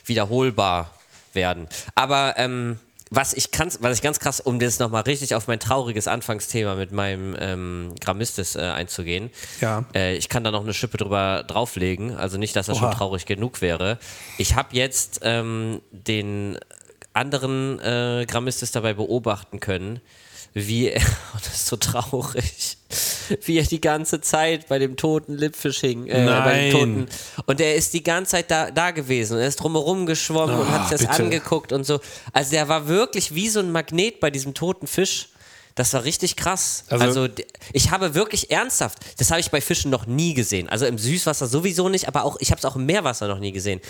[0.04, 0.94] wiederholbar
[1.32, 1.68] werden.
[1.94, 2.78] Aber ähm,
[3.10, 6.74] was ich kann, was ich ganz krass, um das nochmal richtig auf mein trauriges Anfangsthema
[6.74, 9.30] mit meinem ähm, Grammistis äh, einzugehen.
[9.60, 9.84] Ja.
[9.94, 12.88] Äh, ich kann da noch eine Schippe drüber drauflegen, also nicht, dass das Oha.
[12.88, 13.98] schon traurig genug wäre.
[14.36, 16.58] Ich habe jetzt ähm, den
[17.12, 20.00] anderen äh, Grammistis dabei beobachten können,
[20.54, 21.02] wie er,
[21.34, 22.76] das ist so traurig,
[23.44, 26.06] wie er die ganze Zeit bei dem toten Lippfisch hing.
[26.06, 26.70] Äh, bei dem Nein.
[26.70, 27.06] toten,
[27.46, 30.66] und er ist die ganze Zeit da, da gewesen und er ist drumherum geschwommen und
[30.68, 31.22] Ah, hat sich das bitte.
[31.24, 32.00] angeguckt und so.
[32.32, 35.28] Also der war wirklich wie so ein Magnet bei diesem toten Fisch.
[35.78, 36.84] Das war richtig krass.
[36.88, 37.28] Also- Also,
[37.72, 40.68] ich habe wirklich ernsthaft, das habe ich bei Fischen noch nie gesehen.
[40.68, 43.52] Also im Süßwasser sowieso nicht, aber auch ich habe es auch im Meerwasser noch nie
[43.52, 43.80] gesehen.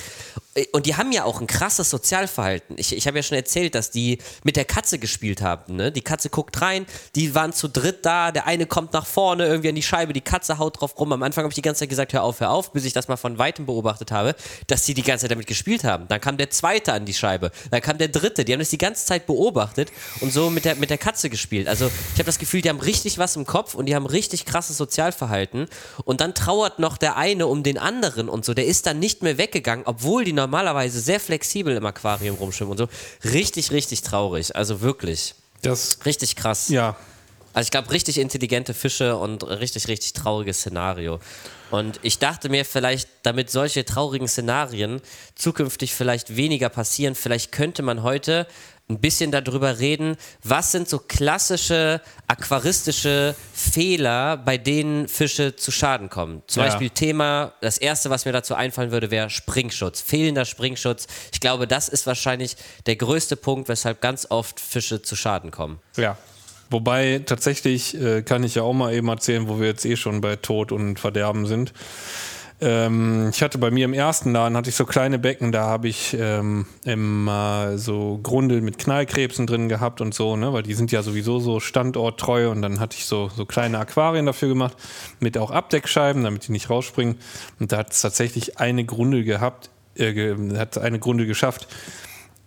[0.54, 2.76] Äh, Und die haben ja auch ein krasses Sozialverhalten.
[2.78, 5.76] Ich, ich habe ja schon erzählt, dass die mit der Katze gespielt haben.
[5.76, 5.90] Ne?
[5.90, 9.70] Die Katze guckt rein, die waren zu dritt da, der eine kommt nach vorne irgendwie
[9.70, 11.12] an die Scheibe, die Katze haut drauf rum.
[11.12, 13.08] Am Anfang habe ich die ganze Zeit gesagt, hör auf, hör auf, bis ich das
[13.08, 14.34] mal von weitem beobachtet habe,
[14.66, 16.06] dass sie die ganze Zeit damit gespielt haben.
[16.08, 18.78] Dann kam der zweite an die Scheibe, dann kam der dritte, die haben das die
[18.78, 21.66] ganze Zeit beobachtet und so mit der, mit der Katze gespielt.
[21.68, 24.44] Also ich habe das Gefühl, die haben richtig was im Kopf und die haben richtig
[24.44, 25.68] krasses Sozialverhalten
[26.04, 28.54] und dann trauert noch der eine um den anderen und so.
[28.54, 32.78] Der ist dann nicht mehr weggegangen, obwohl die normalerweise sehr flexibel im Aquarium rumschwimmen und
[32.78, 32.88] so.
[33.28, 34.54] Richtig, richtig traurig.
[34.56, 35.34] Also wirklich.
[35.62, 36.68] Das Richtig krass.
[36.68, 36.96] Ja,
[37.52, 41.18] Also ich glaube, richtig intelligente Fische und richtig, richtig trauriges Szenario.
[41.70, 45.00] Und ich dachte mir vielleicht, damit solche traurigen Szenarien
[45.34, 48.46] zukünftig vielleicht weniger passieren, vielleicht könnte man heute
[48.90, 56.08] ein bisschen darüber reden, was sind so klassische aquaristische Fehler, bei denen Fische zu Schaden
[56.08, 56.42] kommen.
[56.46, 56.68] Zum Ja.
[56.68, 61.06] Beispiel Thema, das erste, was mir dazu einfallen würde, wäre Springschutz, fehlender Springschutz.
[61.32, 65.80] Ich glaube, das ist wahrscheinlich der größte Punkt, weshalb ganz oft Fische zu Schaden kommen.
[65.96, 66.16] Ja.
[66.70, 70.20] Wobei tatsächlich äh, kann ich ja auch mal eben erzählen, wo wir jetzt eh schon
[70.20, 71.72] bei Tod und Verderben sind.
[72.60, 75.86] Ähm, ich hatte bei mir im ersten Laden hatte ich so kleine Becken, da habe
[75.86, 80.90] ich ähm, immer so Grundel mit Knallkrebsen drin gehabt und so, ne, weil die sind
[80.90, 84.76] ja sowieso so standorttreu und dann hatte ich so, so kleine Aquarien dafür gemacht,
[85.20, 87.18] mit auch Abdeckscheiben, damit die nicht rausspringen.
[87.60, 91.68] Und da hat es tatsächlich eine Grundel gehabt, äh, ge hat eine Grundel geschafft,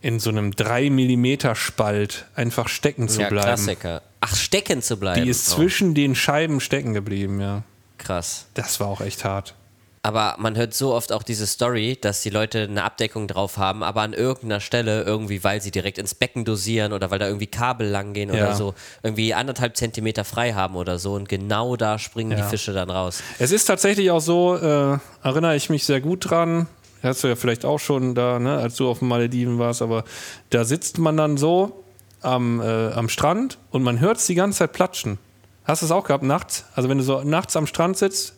[0.02, 3.46] in so einem 3 mm Spalt einfach stecken zu ja, bleiben.
[3.46, 4.02] Klassiker.
[4.20, 5.24] Ach, stecken zu bleiben.
[5.24, 7.64] Die ist Oh, zwischen den Scheiben stecken geblieben, ja.
[7.98, 8.48] krass.
[8.56, 9.56] Das war auch echt hart.
[10.04, 13.84] Aber man hört so oft auch diese Story, dass die Leute eine Abdeckung drauf haben,
[13.84, 17.46] aber an irgendeiner Stelle irgendwie, weil sie direkt ins Becken dosieren oder weil da irgendwie
[17.46, 18.46] Kabel langgehen Ja.
[18.48, 22.48] oder so, irgendwie anderthalb Zentimeter frei haben oder so und genau da springen die Ja.
[22.50, 23.22] Fische dann raus.
[23.38, 26.66] Es ist tatsächlich auch so, äh, erinnere ich mich sehr gut dran.
[27.04, 30.04] Hast du ja vielleicht auch schon da, ne, als du auf den Malediven warst, aber
[30.50, 31.84] da sitzt man dann so
[32.22, 35.20] am, äh, am Strand und man hört es die ganze Zeit platschen.
[35.64, 36.66] Hast du es auch gehabt nachts?
[36.74, 38.34] Also wenn du so nachts am Strand sitzt,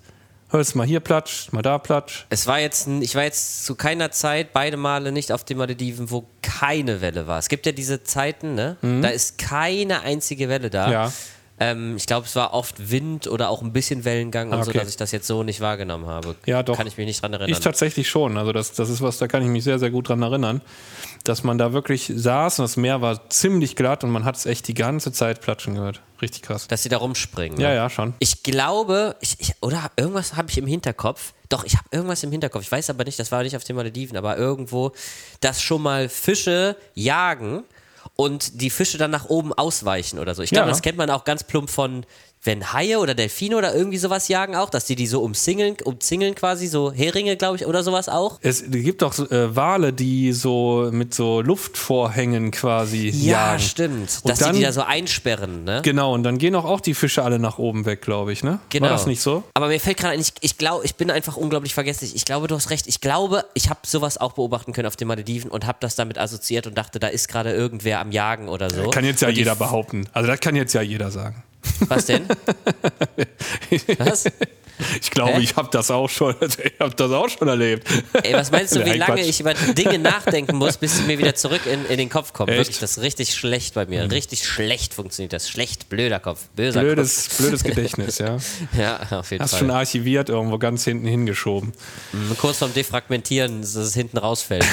[0.54, 2.26] hörst mal hier platsch, mal da platsch.
[2.30, 6.12] Es war jetzt, ich war jetzt zu keiner Zeit beide Male nicht auf den Malediven,
[6.12, 7.40] wo keine Welle war.
[7.40, 8.78] Es gibt ja diese Zeiten, ne?
[8.82, 10.88] Da ist keine einzige Welle da.
[10.88, 10.94] Mhm.
[10.94, 11.12] Ja.
[11.60, 14.72] Ähm, ich glaube, es war oft Wind oder auch ein bisschen Wellengang und Ah, so,
[14.72, 14.80] okay.
[14.80, 16.36] dass ich das jetzt so nicht wahrgenommen habe.
[16.48, 16.76] Ja, doch.
[16.76, 17.52] Kann ich mich nicht dran erinnern.
[17.52, 18.38] Ich tatsächlich schon.
[18.38, 20.62] Also das, das ist was, da kann ich mich sehr, sehr gut dran erinnern,
[21.24, 24.46] dass man da wirklich saß und das Meer war ziemlich glatt und man hat es
[24.46, 26.02] echt die ganze Zeit platschen gehört.
[26.22, 26.68] Richtig krass.
[26.68, 27.60] dass sie da rumspringen.
[27.60, 27.76] Ja, ne?
[27.76, 28.14] ja, schon.
[28.20, 31.34] Ich glaube, ich, ich, oder irgendwas habe ich im Hinterkopf.
[31.50, 32.62] Doch, ich habe irgendwas im Hinterkopf.
[32.64, 34.92] Ich weiß aber nicht, das war nicht auf den Malediven, aber irgendwo,
[35.42, 37.64] dass schon mal Fische jagen
[38.16, 40.44] und die Fische dann nach oben ausweichen oder so.
[40.44, 40.72] Ich glaube, Ja.
[40.72, 42.06] das kennt man auch ganz plump von,
[42.44, 46.36] wenn Haie oder Delfine oder irgendwie sowas jagen auch, dass die die so umzingeln, umzingeln
[46.36, 48.40] quasi, so Heringe, glaube ich, oder sowas auch.
[48.42, 53.60] Es gibt auch so, äh, Wale, die so mit so Luftvorhängen quasi jagen.
[53.62, 54.20] stimmt.
[54.24, 55.82] Und Dass dann, die die da so einsperren, ne?
[55.84, 58.60] Genau, und dann gehen auch, auch die Fische alle nach oben weg, glaube ich, ne?
[58.70, 58.86] Genau.
[58.86, 59.44] War das nicht so?
[59.54, 62.16] Aber mir fällt gerade ein, ich, ich glaube, ich bin einfach unglaublich vergesslich.
[62.16, 62.88] Ich glaube, du hast recht.
[62.88, 66.18] Ich glaube, ich habe sowas auch beobachten können auf den Malediven und habe das damit
[66.18, 68.90] assoziiert und dachte, da ist gerade irgendwer am Jagen oder so.
[68.90, 70.08] Kann jetzt ja Und jeder behaupten.
[70.12, 71.44] Also das kann jetzt ja jeder sagen.
[71.88, 72.28] Was denn?
[73.98, 74.26] Was?
[75.02, 75.42] Ich glaube, Hä?
[75.42, 77.88] ich habe das auch schon, ich habe das auch schon erlebt.
[78.24, 81.36] Ey, was meinst du, wie lange ich über Dinge nachdenken muss, bis sie mir wieder
[81.36, 82.50] zurück in, in den Kopf kommen?
[82.50, 82.58] Echt?
[82.58, 82.62] Mhm.
[82.64, 84.10] Wirklich, das ist richtig schlecht bei mir.
[84.12, 85.50] Richtig schlecht funktioniert das.
[85.50, 88.34] Schlecht, blöder Kopf, böser Blödes, blödes Gedächtnis, ja.
[88.34, 88.46] Kopf.
[88.78, 89.60] Ja, auf jeden Hast Fall.
[89.60, 91.74] schon archiviert, irgendwo ganz hinten hingeschoben.
[92.40, 94.66] Kurz vorm Defragmentieren, dass es hinten rausfällt.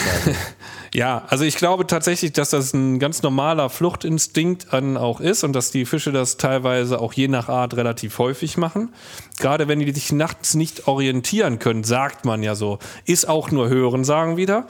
[0.92, 5.52] Ja, also ich glaube tatsächlich, dass das ein ganz normaler Fluchtinstinkt an auch ist und
[5.52, 8.92] dass die Fische das teilweise auch je nach Art relativ häufig machen.
[9.40, 12.79] Gerade wenn die sich nachts nicht orientieren können, sagt man ja so.
[13.07, 14.66] Ist auch nur Hören sagen wieder.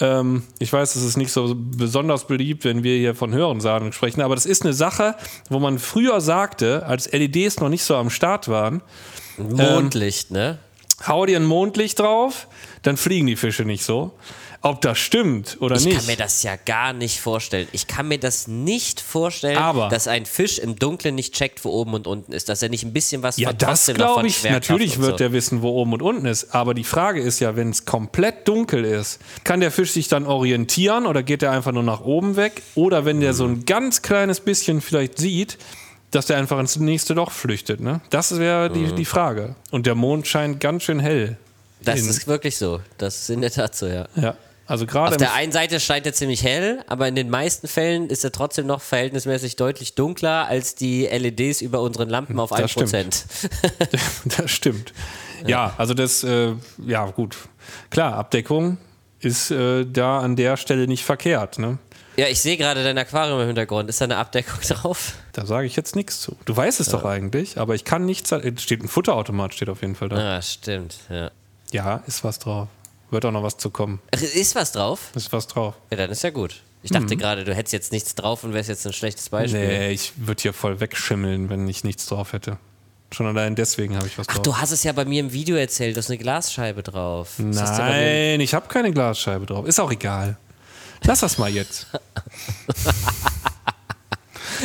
[0.00, 4.20] Ähm, ich weiß, es ist nicht so besonders beliebt, wenn wir hier von Hörensagen sprechen,
[4.20, 5.14] aber das ist eine Sache,
[5.48, 8.82] wo man früher sagte, als LEDs noch nicht so am Start waren,
[9.38, 10.58] Mondlicht, ne?
[11.06, 12.48] hau dir ein Mondlicht drauf,
[12.82, 14.12] dann fliegen die Fische nicht so.
[14.60, 15.96] Ob das stimmt oder Ich nicht.
[15.98, 17.68] kann mir das ja gar nicht vorstellen.
[17.70, 21.70] Ich kann mir das nicht vorstellen, Aber- dass ein Fisch im Dunkeln nicht checkt, wo
[21.70, 24.42] oben und unten ist, dass er nicht ein bisschen was Ja, von das glaube ich.
[24.42, 25.16] Natürlich wird so.
[25.16, 26.56] der wissen, wo oben und unten ist.
[26.56, 30.26] Aber die Frage ist ja, wenn es komplett dunkel ist, kann der Fisch sich dann
[30.26, 32.62] orientieren oder geht er einfach nur nach oben weg?
[32.74, 33.52] Oder wenn der so Mhm.
[33.60, 35.56] ein ganz kleines bisschen vielleicht sieht,
[36.10, 37.78] dass der einfach ins nächste Loch flüchtet.
[37.80, 38.00] Ne?
[38.10, 38.74] Das wäre Mhm.
[38.88, 39.54] die, die Frage.
[39.70, 41.36] Und der Mond scheint ganz schön hell.
[41.82, 42.80] Das in- ist wirklich so.
[42.98, 44.06] Das ist in der Tat so, ja.
[44.16, 44.36] ja.
[44.66, 48.10] Also gerade Auf der einen Seite scheint er ziemlich hell, aber in den meisten Fällen
[48.10, 52.76] ist er trotzdem noch verhältnismäßig deutlich dunkler als die LEDs über unseren Lampen auf Das
[52.76, 53.24] 1%.
[54.36, 54.92] Das stimmt.
[55.46, 56.52] Ja, also das, äh,
[56.86, 57.36] ja gut.
[57.88, 58.76] Klar, Abdeckung
[59.20, 61.58] ist äh, da an der Stelle nicht verkehrt.
[61.58, 61.78] Ne?
[62.18, 63.88] Ja, ich sehe gerade dein Aquarium im Hintergrund.
[63.88, 65.14] Ist da eine Abdeckung drauf?
[65.32, 66.36] Da sage ich jetzt nichts zu.
[66.44, 68.30] Du weißt es doch eigentlich, aber ich kann nichts.
[68.32, 70.36] Es steht ein Futterautomat, steht auf jeden Fall da.
[70.36, 70.96] Ah, stimmt.
[71.08, 71.30] Ja.
[71.72, 72.68] Ja, ist was drauf.
[73.10, 74.00] Wird auch noch was zu kommen.
[74.14, 75.10] Ach, Ist was drauf?
[75.14, 75.74] Ist was drauf.
[75.90, 76.62] Ja, dann ist ja gut.
[76.82, 79.66] Ich dachte gerade, du hättest jetzt nichts drauf und wärst jetzt ein schlechtes Beispiel.
[79.66, 82.58] Nee, ich würde hier voll wegschimmeln, wenn ich nichts drauf hätte.
[83.10, 84.42] Schon allein deswegen habe ich was Ach, drauf.
[84.42, 87.34] du hast es ja bei mir im Video erzählt, du hast eine Glasscheibe drauf.
[87.38, 89.66] Das Nein, ich habe keine Glasscheibe drauf.
[89.66, 90.36] Ist auch egal.
[91.04, 91.86] Lass das mal jetzt.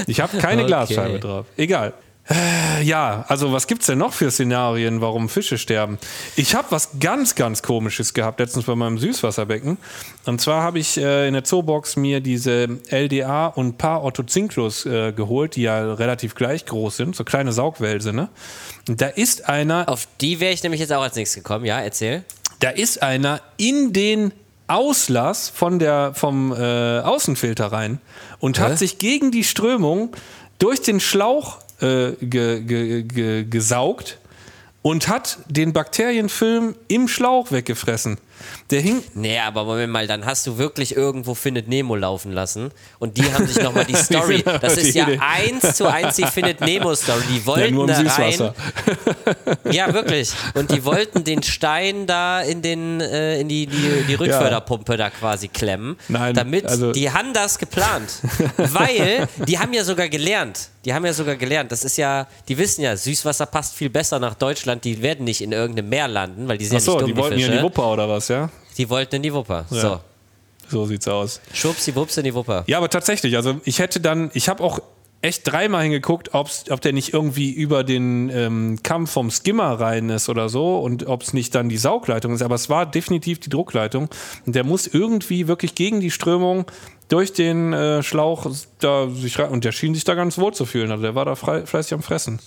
[0.08, 0.68] Ich habe keine Okay.
[0.68, 1.46] Glasscheibe drauf.
[1.56, 1.94] Egal.
[2.30, 5.98] Äh, Ja, also was gibt's denn noch für Szenarien, warum Fische sterben?
[6.36, 9.78] Ich habe was ganz, ganz Komisches gehabt letztens bei meinem Süßwasserbecken.
[10.26, 15.12] Und zwar habe ich äh, in der Zoobox mir diese LDA und Paar Ottocinklus äh,
[15.14, 18.14] geholt, die ja relativ gleich groß sind, so kleine Saugwälse.
[18.14, 18.30] Ne?
[18.88, 21.66] Und da ist einer Auf die wäre ich nämlich jetzt auch als nächstes gekommen.
[21.66, 22.24] Ja, erzähl.
[22.60, 24.34] da ist einer in den
[24.68, 28.00] Auslass von der, vom äh, Außenfilter rein
[28.40, 28.64] und Hä?
[28.64, 30.12] hat sich gegen die Strömung
[30.58, 34.18] durch den Schlauch äh, ge, ge, ge, gesaugt
[34.82, 38.18] und hat den Bakterienfilm im Schlauch weggefressen.
[38.72, 39.04] Der hing.
[39.14, 43.32] Nee, aber Moment mal, dann hast du wirklich irgendwo Findet Nemo laufen lassen und die
[43.34, 46.62] haben sich nochmal die Story, aber das ist die ja eins zu eins die Findet
[46.62, 48.56] Nemo Story, die Ja, wollten im da Süßwasser.
[49.66, 54.04] rein, ja wirklich, und die wollten den Stein da in den äh, in die, die,
[54.08, 58.12] die Rückförderpumpe da quasi klemmen, Nein, damit, also- die haben das geplant,
[58.58, 62.58] weil die haben ja sogar gelernt, die haben ja sogar gelernt, das ist ja, die
[62.58, 66.48] wissen ja, Süßwasser passt viel besser nach Deutschland, die werden nicht in irgendeinem Meer landen,
[66.48, 68.23] weil die sind ja Achso, nicht dumm, die wollten hier in die Wupper oder was,
[68.28, 68.50] ja?
[68.78, 69.66] Die wollten in die Wupper.
[69.70, 69.82] Ja.
[69.82, 70.00] So.
[70.70, 71.42] So sieht's aus.
[71.54, 72.64] Schwuppsi-wups in die Wupper.
[72.68, 74.80] Ja, aber tatsächlich, also ich hätte dann, ich habe auch
[75.22, 80.10] echt dreimal hingeguckt, ob's, ob der nicht irgendwie über den ähm, Kamm vom Skimmer rein
[80.10, 82.42] ist oder so und ob es nicht dann die Saugleitung ist.
[82.42, 84.10] Aber es war definitiv die Druckleitung.
[84.46, 86.66] Und der muss irgendwie wirklich gegen die Strömung
[87.08, 89.50] durch den äh, Schlauch da sich rein.
[89.50, 90.92] Und der schien sich da ganz wohl zu fühlen.
[90.92, 92.40] Also der war da frei, fleißig am Fressen.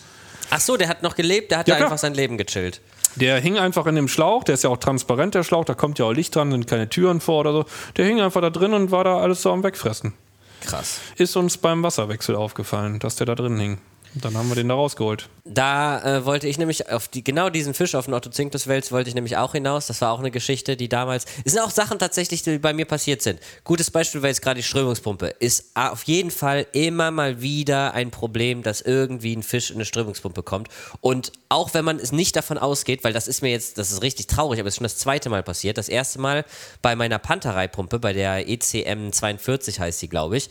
[0.51, 2.81] Ach so, der hat noch gelebt, der hat Ja, da einfach sein Leben gechillt.
[3.17, 5.99] Der hing einfach in dem Schlauch, der ist ja auch transparent, der Schlauch, da kommt
[5.99, 7.65] ja auch Licht dran, sind keine Türen vor oder so.
[7.97, 10.13] Der hing einfach da drin und war da alles so am Wegfressen.
[10.61, 11.01] Krass.
[11.17, 13.79] Ist uns beim Wasserwechsel aufgefallen, dass der da drin hing.
[14.23, 15.29] Dann haben wir den da rausgeholt.
[15.45, 19.15] Da äh, wollte ich nämlich auf die, genau diesen Fisch, auf den Ottocintus-Wels, wollte ich
[19.15, 19.87] nämlich auch hinaus.
[19.87, 21.27] Das war auch eine Geschichte, die damals.
[21.45, 23.41] Es sind auch Sachen tatsächlich, die bei mir passiert sind.
[23.65, 25.27] Gutes Beispiel war jetzt gerade die Strömungspumpe.
[25.39, 29.85] Ist auf jeden Fall immer mal wieder ein Problem, dass irgendwie ein Fisch in eine
[29.85, 30.69] Strömungspumpe kommt.
[31.03, 34.03] Und auch wenn man es nicht davon ausgeht, weil das ist mir jetzt, das ist
[34.03, 35.77] richtig traurig, aber es ist schon das zweite Mal passiert.
[35.77, 36.47] Das erste Mal
[36.81, 40.49] bei meiner Panterei-Pumpe, bei der ECM 42 heißt sie, glaube ich.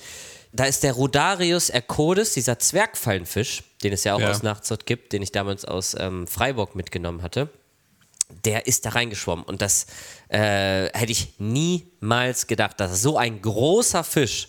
[0.55, 4.31] Da ist der Rodarius ercodes, dieser Zwergfallenfisch, den es ja auch Ja.
[4.31, 7.49] aus Nachtsort gibt, den ich damals aus ähm, Freiburg mitgenommen hatte,
[8.45, 9.43] der ist da reingeschwommen.
[9.45, 9.85] Und das
[10.29, 14.47] äh, hätte ich niemals gedacht, dass so ein großer Fisch,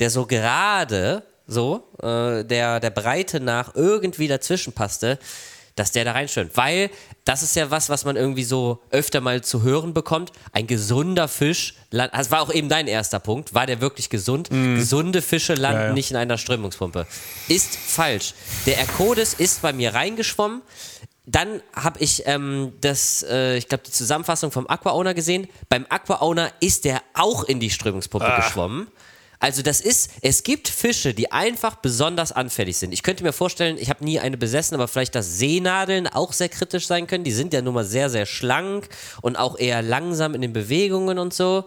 [0.00, 5.18] der so gerade so äh, der, der Breite nach irgendwie dazwischen passte,
[5.76, 6.56] dass der da reinschwimmt.
[6.56, 6.90] Weil
[7.24, 10.30] das ist ja was, was man irgendwie so öfter mal zu hören bekommt.
[10.52, 14.50] Ein gesunder Fisch, land- das war auch eben dein erster Punkt, war der wirklich gesund?
[14.50, 15.80] Gesunde Fische landen.
[15.80, 15.92] Ja, ja.
[15.92, 17.06] nicht in einer Strömungspumpe.
[17.48, 18.34] Ist falsch.
[18.66, 20.62] Der Erkodes ist bei mir reingeschwommen.
[21.26, 25.48] Dann habe ich ähm, das, äh, ich glaube, die Zusammenfassung vom Aqua Owner gesehen.
[25.70, 28.88] Beim Aqua Owner ist der auch in die Strömungspumpe geschwommen.
[29.44, 32.92] Also das ist, es gibt Fische, die einfach besonders anfällig sind.
[32.94, 36.48] Ich könnte mir vorstellen, ich habe nie eine besessen, aber vielleicht, dass Seenadeln auch sehr
[36.48, 37.24] kritisch sein können.
[37.24, 38.88] Die sind ja nun mal sehr, sehr schlank
[39.20, 41.64] und auch eher langsam in den Bewegungen und so.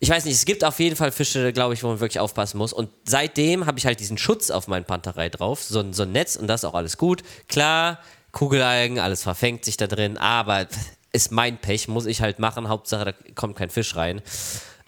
[0.00, 2.58] Ich weiß nicht, es gibt auf jeden Fall Fische, glaube ich, wo man wirklich aufpassen
[2.58, 2.72] muss.
[2.72, 6.10] Und seitdem habe ich halt diesen Schutz auf meinen Panterei drauf, so, ein- so ein
[6.10, 7.22] Netz und das ist auch alles gut.
[7.46, 8.00] Klar,
[8.32, 10.66] Kugelalgen, alles verfängt sich da drin, aber
[11.12, 12.68] ist mein Pech, muss ich halt machen.
[12.68, 14.22] Hauptsache, da kommt kein Fisch rein.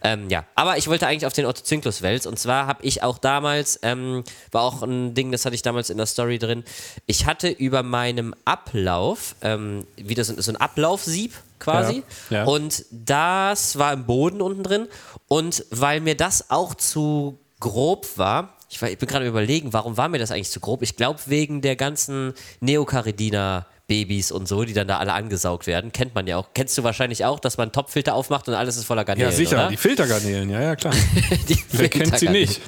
[0.04, 3.78] Ähm, ja, aber ich wollte eigentlich auf den Ottocinklus-Wels und zwar habe ich auch damals,
[3.82, 6.64] ähm, war auch ein Ding, das hatte ich damals in der Story drin,
[7.06, 12.02] ich hatte über meinem Ablauf, ähm, wieder so, so ein Ablaufsieb quasi.
[12.30, 12.44] Ja, ja.
[12.44, 14.88] und das war im Boden unten drin.
[15.28, 19.96] Und weil mir das auch zu grob war, ich, war, ich bin gerade überlegen, warum
[19.96, 20.82] war mir das eigentlich zu grob?
[20.82, 25.92] Ich glaube wegen der ganzen Neocaridina Babys und so, die dann da alle angesaugt werden.
[25.92, 26.48] Kennt man ja auch.
[26.54, 29.56] Kennst du wahrscheinlich auch, dass man Topfilter aufmacht und alles ist voller Garnelen, Ja, sicher,
[29.58, 29.68] oder?
[29.68, 30.94] die Filtergarnelen, ja, ja, klar.
[31.48, 32.60] Die Wer kennt sie nicht?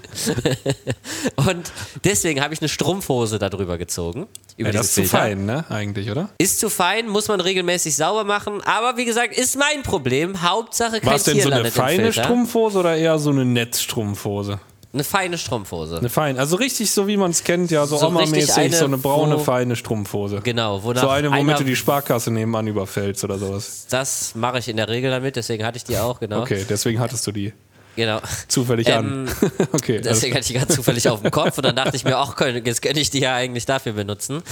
[1.37, 1.73] Und
[2.05, 4.27] deswegen habe ich eine Strumpfhose darüber gezogen.
[4.59, 5.19] Über Ja, das ist zu Filter.
[5.19, 6.29] fein, ne, eigentlich, oder?
[6.39, 8.61] Ist zu fein, muss man regelmäßig sauber machen.
[8.63, 10.43] Aber wie gesagt, ist mein Problem.
[10.43, 12.13] Hauptsache kein War es denn so eine feine.
[12.13, 14.61] Strumpfhose oder eher so eine Netzstrumpfhose?
[14.95, 15.99] Eine feine Strumpfhose.
[15.99, 18.85] Eine feine, also richtig so wie man es kennt, ja, so, So Oma-mäßig, eine, so
[18.85, 20.41] eine braune, wo- feine Strumpfhose.
[20.45, 23.87] Genau, wonach So eine, womit einer- du die Sparkasse nebenan überfällst oder sowas.
[23.91, 26.43] Das mache ich in der Regel damit, deswegen hatte ich die auch, genau.
[26.43, 27.53] Okay, deswegen hattest du die
[27.97, 28.21] Genau.
[28.49, 29.51] zufällig Ähm, an.
[29.73, 32.65] okay, Deswegen hatte ich ganz zufällig auf dem Kopf und dann dachte ich mir, können-
[32.65, 34.43] jetzt könnte ich die ja eigentlich dafür benutzen.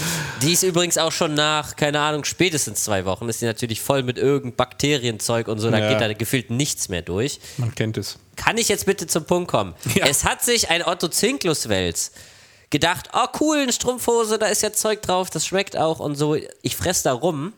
[0.42, 4.02] Die ist übrigens auch schon nach, keine Ahnung, spätestens zwei Wochen, ist die natürlich voll
[4.02, 5.88] mit irgendeinem Bakterienzeug und so, da Ja.
[5.90, 7.40] geht da gefühlt nichts mehr durch.
[7.56, 8.18] man kennt es.
[8.36, 9.74] Kann ich jetzt bitte zum Punkt kommen?
[9.94, 10.06] Ja.
[10.06, 12.12] Es hat sich ein Otto Zinklus-Wels
[12.70, 16.36] gedacht, oh cool, eine Strumpfhose, da ist ja Zeug drauf, das schmeckt auch und so.
[16.62, 17.52] Ich fress da rum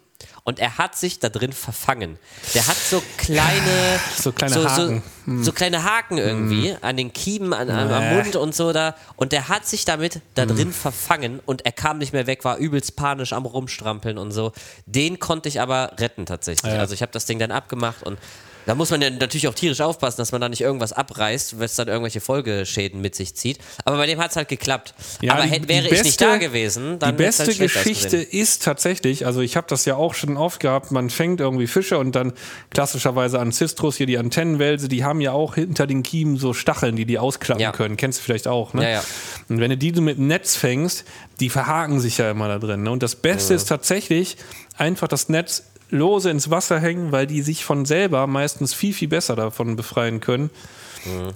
[0.45, 2.19] und er hat sich da drin verfangen.
[2.55, 5.03] Der hat so kleine, So kleine so, Haken.
[5.27, 8.15] So, so kleine Haken irgendwie an den Kiemen, an, an, am Nee.
[8.23, 8.95] Mund und so da.
[9.17, 12.59] Und der hat sich damit da drin verfangen und er kam nicht mehr weg, war
[12.59, 14.53] übelst panisch am Rumstrampeln und so.
[14.87, 16.73] Den konnte ich aber retten tatsächlich.
[16.73, 16.81] Ja.
[16.81, 18.19] Also ich habe das Ding dann abgemacht und
[18.67, 21.67] da muss man ja natürlich auch tierisch aufpassen, dass man da nicht irgendwas abreißt, weil
[21.67, 23.59] es dann irgendwelche Folgeschäden mit sich zieht.
[23.85, 24.95] Aber bei dem hat es halt geklappt.
[25.21, 28.17] Ja, aber die- hätte, wäre ich nicht beste- da gewesen, dann Die beste halt Geschichte
[28.19, 31.99] ist tatsächlich, also ich habe das ja auch schon oft gehabt, man fängt irgendwie Fische
[31.99, 32.33] und dann
[32.71, 36.97] klassischerweise an Cistrus, hier die Antennenwälse, die haben ja auch hinter den Kiemen so Stacheln,
[36.97, 37.73] die die ausklappen Ja.
[37.73, 37.97] können.
[37.97, 38.83] Kennst du vielleicht auch, ne?
[38.85, 39.05] Ja, ja.
[39.49, 41.05] Und wenn du die so mit dem Netz fängst,
[41.41, 42.83] die verhaken sich ja immer da drin.
[42.85, 42.91] Ne?
[42.91, 44.37] Und das Beste ist tatsächlich
[44.77, 49.09] einfach das Netz lose ins Wasser hängen, weil die sich von selber meistens viel, viel
[49.09, 50.51] besser davon befreien können,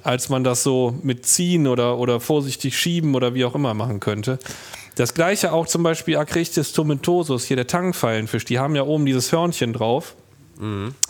[0.03, 4.01] als man das so mit ziehen oder, oder vorsichtig schieben oder wie auch immer machen
[4.01, 4.38] könnte.
[4.97, 9.31] Das gleiche auch zum Beispiel Acristis tomentosus, hier der Tangfallenfisch, die haben ja oben dieses
[9.31, 10.16] Hörnchen drauf.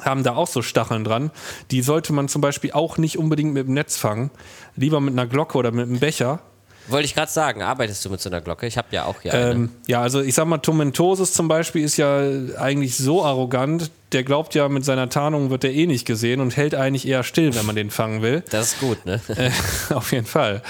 [0.03, 1.31] Haben da auch so Stacheln dran.
[1.71, 4.31] Die sollte man zum Beispiel auch nicht unbedingt mit dem Netz fangen.
[4.77, 6.41] Lieber mit einer Glocke oder mit einem Becher.
[6.89, 8.67] Wollte ich gerade sagen, arbeitest du mit so einer Glocke?
[8.67, 9.51] Ich habe ja auch hier eine.
[9.51, 12.23] Ähm, ja, also ich sag mal, Tomentosus zum Beispiel ist ja
[12.59, 16.57] eigentlich so arrogant, der glaubt ja, mit seiner Tarnung wird er eh nicht gesehen und
[16.57, 18.43] hält eigentlich eher still, wenn man den fangen will.
[18.51, 19.21] Das ist gut, ne?
[19.29, 19.51] Äh,
[19.95, 20.63] auf jeden Fall.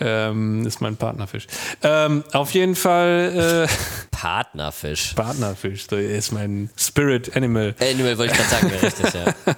[0.00, 1.46] Ähm, ist mein Partnerfisch.
[1.82, 3.72] Ähm, auf jeden Fall äh,
[4.16, 5.14] Partnerfisch.
[5.14, 7.74] Partnerfisch, so ist mein Spirit Animal.
[7.80, 9.54] Animal wollte ich gerade sagen, richtig, ja.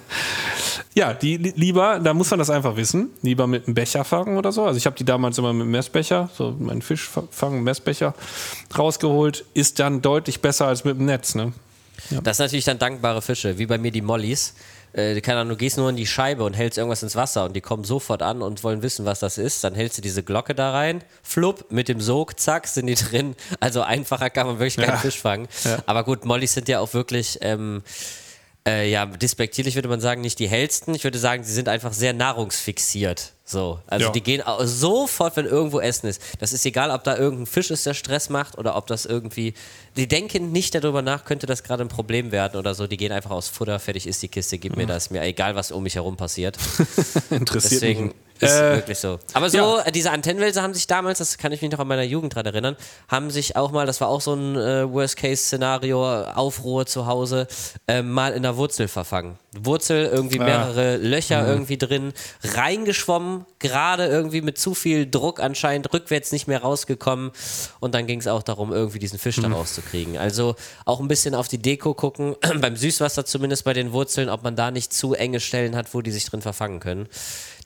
[0.95, 4.37] Ja, die li- lieber, da muss man das einfach wissen, lieber mit einem Becher fangen
[4.37, 4.65] oder so.
[4.65, 8.13] Also ich habe die damals immer mit einem Messbecher, so meinen Fisch fa- fangen, Messbecher
[8.77, 11.53] rausgeholt, ist dann deutlich besser als mit dem Netz, ne?
[12.23, 14.55] Das sind natürlich dann dankbare Fische, wie bei mir die Mollys.
[14.93, 17.55] Äh, keine Ahnung, du gehst nur in die Scheibe und hältst irgendwas ins Wasser und
[17.55, 19.63] die kommen sofort an und wollen wissen, was das ist.
[19.63, 23.35] Dann hältst du diese Glocke da rein, flupp, mit dem Sog, zack, sind die drin.
[23.59, 24.97] Also einfacher kann man wirklich keinen Ja.
[24.97, 25.47] Fisch fangen.
[25.85, 27.83] Aber gut, Mollys sind ja auch wirklich, ähm,
[28.69, 30.93] äh, ja, despektierlich würde man sagen, nicht die hellsten.
[30.95, 33.33] Ich würde sagen, sie sind einfach sehr nahrungsfixiert.
[33.45, 34.11] So, also Ja.
[34.11, 36.21] die gehen sofort, wenn irgendwo Essen ist.
[36.39, 39.55] Das ist egal, ob da irgendein Fisch ist, der Stress macht oder ob das irgendwie.
[39.97, 42.85] Die denken nicht darüber nach, könnte das gerade ein Problem werden oder so.
[42.85, 45.71] Die gehen einfach aus Futter, fertig ist die Kiste, gib mir das, mir egal, was
[45.71, 46.57] um mich herum passiert.
[47.31, 48.15] Interessiert Deswegen mich.
[48.39, 49.19] Ist Äh, wirklich so.
[49.33, 49.81] Aber so, ja.
[49.83, 52.45] äh, diese Antennenwälse haben sich damals, das kann ich mich noch an meiner Jugend dran
[52.45, 52.75] erinnern,
[53.07, 57.47] haben sich auch mal, das war auch so ein äh, Worst-Case-Szenario, Aufruhr zu Hause,
[57.87, 59.37] äh, mal in der Wurzel verfangen.
[59.57, 60.43] Wurzel, irgendwie Ah.
[60.43, 61.05] mehrere Mhm.
[61.05, 67.31] Löcher irgendwie drin, reingeschwommen, gerade irgendwie mit zu viel Druck anscheinend, rückwärts nicht mehr rausgekommen
[67.79, 69.43] und dann ging es auch darum, irgendwie diesen Fisch Mhm.
[69.43, 70.17] da rauszukriegen.
[70.17, 74.43] Also auch ein bisschen auf die Deko gucken, beim Süßwasser zumindest bei den Wurzeln, ob
[74.43, 77.07] man da nicht zu enge Stellen hat, wo die sich drin verfangen können.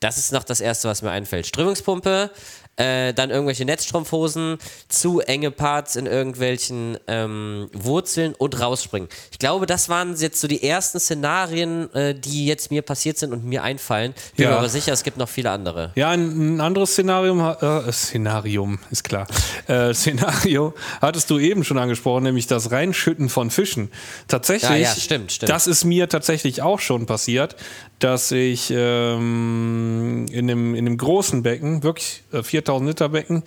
[0.04, 1.48] Das ist noch das Erste, was mir einfällt.
[1.48, 2.30] Strömungspumpe,
[2.76, 4.58] äh, dann irgendwelche Netzstrumpfhosen,
[4.89, 9.08] zu enge Parts in irgendwelchen ähm, Wurzeln und rausspringen.
[9.32, 13.32] Ich glaube, das waren jetzt so die ersten Szenarien, äh, die jetzt mir passiert sind
[13.32, 14.13] und mir einfallen.
[14.36, 14.52] Bin Ja.
[14.52, 15.92] mir aber sicher, es gibt noch viele andere.
[15.96, 19.28] Ja, ein, ein anderes Szenarium, äh, Szenarium, ist klar.
[19.68, 23.89] Äh, Szenario hattest du eben schon angesprochen, nämlich das Reinschütten von Fischen.
[24.28, 25.50] Tatsächlich, Ja, ja, stimmt, stimmt.
[25.52, 27.56] das ist mir tatsächlich auch schon passiert,
[28.00, 29.93] dass ich ähm,
[30.34, 33.43] in, dem, in dem großen Becken, wirklich äh, 4000 Liter Becken,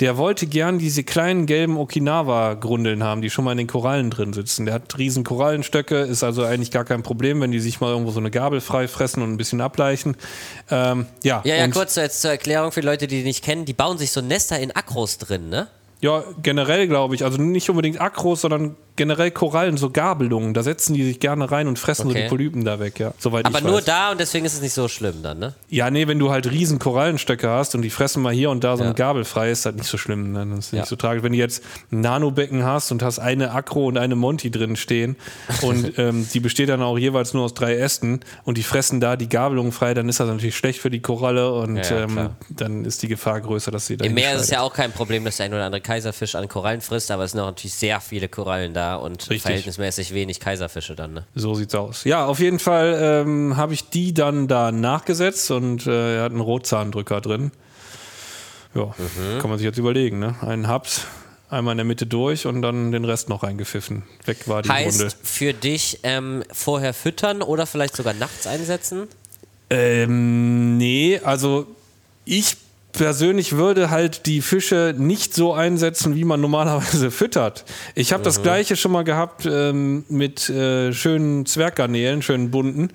[0.00, 4.32] der wollte gern diese kleinen gelben Okinawa-Grundeln haben, die schon mal in den Korallen drin
[4.32, 4.66] sitzen.
[4.66, 8.10] Der hat riesen Korallenstöcke, ist also eigentlich gar kein Problem, wenn die sich mal irgendwo
[8.10, 10.16] so eine Gabel frei fressen und ein bisschen ableichen.
[10.70, 13.64] Ähm, ja, Ja, ja, kurz jetzt zur Erklärung für Leute, die die nicht kennen.
[13.64, 15.68] Die bauen sich so Nester in Akros drin, ne?
[16.00, 17.24] Ja, generell glaube ich.
[17.24, 20.54] Also nicht unbedingt Akros, sondern generell Korallen, so Gabelungen.
[20.54, 22.22] Da setzen die sich gerne rein und fressen so Okay.
[22.24, 23.12] die Polypen da weg, ja.
[23.18, 23.84] Soweit Aber nur weiß.
[23.84, 25.54] da und deswegen ist es nicht so schlimm dann, ne?
[25.68, 28.76] Ja, nee, wenn du halt riesen Korallenstöcke hast und die fressen mal hier und da
[28.76, 28.88] so Ja.
[28.90, 30.32] eine Gabel frei, ist das nicht so schlimm.
[30.32, 30.46] Ne?
[30.50, 30.80] Das ist Ja.
[30.80, 31.22] nicht so tragisch.
[31.22, 35.16] Wenn du jetzt ein Nanobecken hast und hast eine Akro und eine Monty drin stehen
[35.62, 39.16] und ähm, die besteht dann auch jeweils nur aus drei Ästen und die fressen da
[39.16, 42.84] die Gabelungen frei, dann ist das natürlich schlecht für die Koralle und Ja, ähm, dann
[42.84, 45.24] ist die Gefahr größer, dass sie da Im Meer ist es ja auch kein Problem,
[45.24, 48.00] dass der ein oder andere Kaiserfisch an Korallen frisst, aber es sind auch natürlich sehr
[48.00, 49.42] viele Korallen da und Richtig.
[49.42, 51.24] verhältnismäßig wenig Kaiserfische dann, ne?
[51.34, 52.04] So sieht's aus.
[52.04, 56.32] Ja, auf jeden Fall ähm, habe ich die dann da nachgesetzt und äh, er hat
[56.32, 57.50] einen Rotzahndrücker drin.
[58.74, 59.38] Ja, Mhm.
[59.40, 60.36] kann man sich jetzt überlegen, ne?
[60.42, 61.02] Einen Haps,
[61.50, 64.04] einmal in der Mitte durch und dann den Rest noch reingepfiffen.
[64.24, 65.14] Weg war die Heißt Runde.
[65.22, 69.08] für dich ähm, vorher füttern oder vielleicht sogar nachts einsetzen?
[69.70, 71.66] Ähm, nee, also
[72.24, 72.56] ich
[72.92, 77.64] persönlich würde halt die Fische nicht so einsetzen, wie man normalerweise füttert.
[77.94, 82.88] Ich habe das gleiche schon mal gehabt ähm, mit äh, schönen Zwerggarnelen, schönen bunten,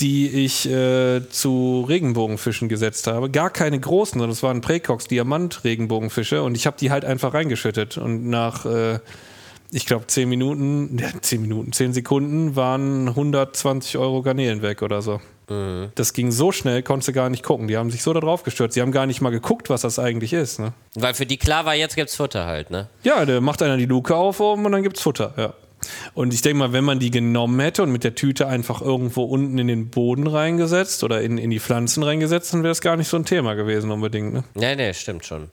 [0.00, 3.30] die ich äh, zu Regenbogenfischen gesetzt habe.
[3.30, 7.34] Gar keine großen, sondern das waren Präcox Diamant Regenbogenfische und ich habe die halt einfach
[7.34, 8.98] reingeschüttet und nach äh,
[9.74, 15.02] ich glaube, 10 Minuten, ja, 10 Minuten, 10 Sekunden waren 120 Euro Garnelen weg oder
[15.02, 15.20] so.
[15.48, 15.90] Mhm.
[15.94, 17.68] Das ging so schnell, konntest du gar nicht gucken.
[17.68, 18.74] Die haben sich so darauf gestürzt.
[18.74, 20.58] Sie haben gar nicht mal geguckt, was das eigentlich ist.
[20.58, 20.72] Ne?
[20.94, 22.88] Weil für die klar war, jetzt gibt's Futter halt, ne?
[23.02, 25.52] Ja, der macht einer die Luke auf oben und dann gibt's Futter, ja.
[26.14, 29.24] Und ich denke mal, wenn man die genommen hätte und mit der Tüte einfach irgendwo
[29.24, 32.96] unten in den Boden reingesetzt oder in, in die Pflanzen reingesetzt, dann wäre es gar
[32.96, 34.32] nicht so ein Thema gewesen unbedingt.
[34.32, 34.44] Ne?
[34.54, 35.48] Nee, nee, stimmt schon.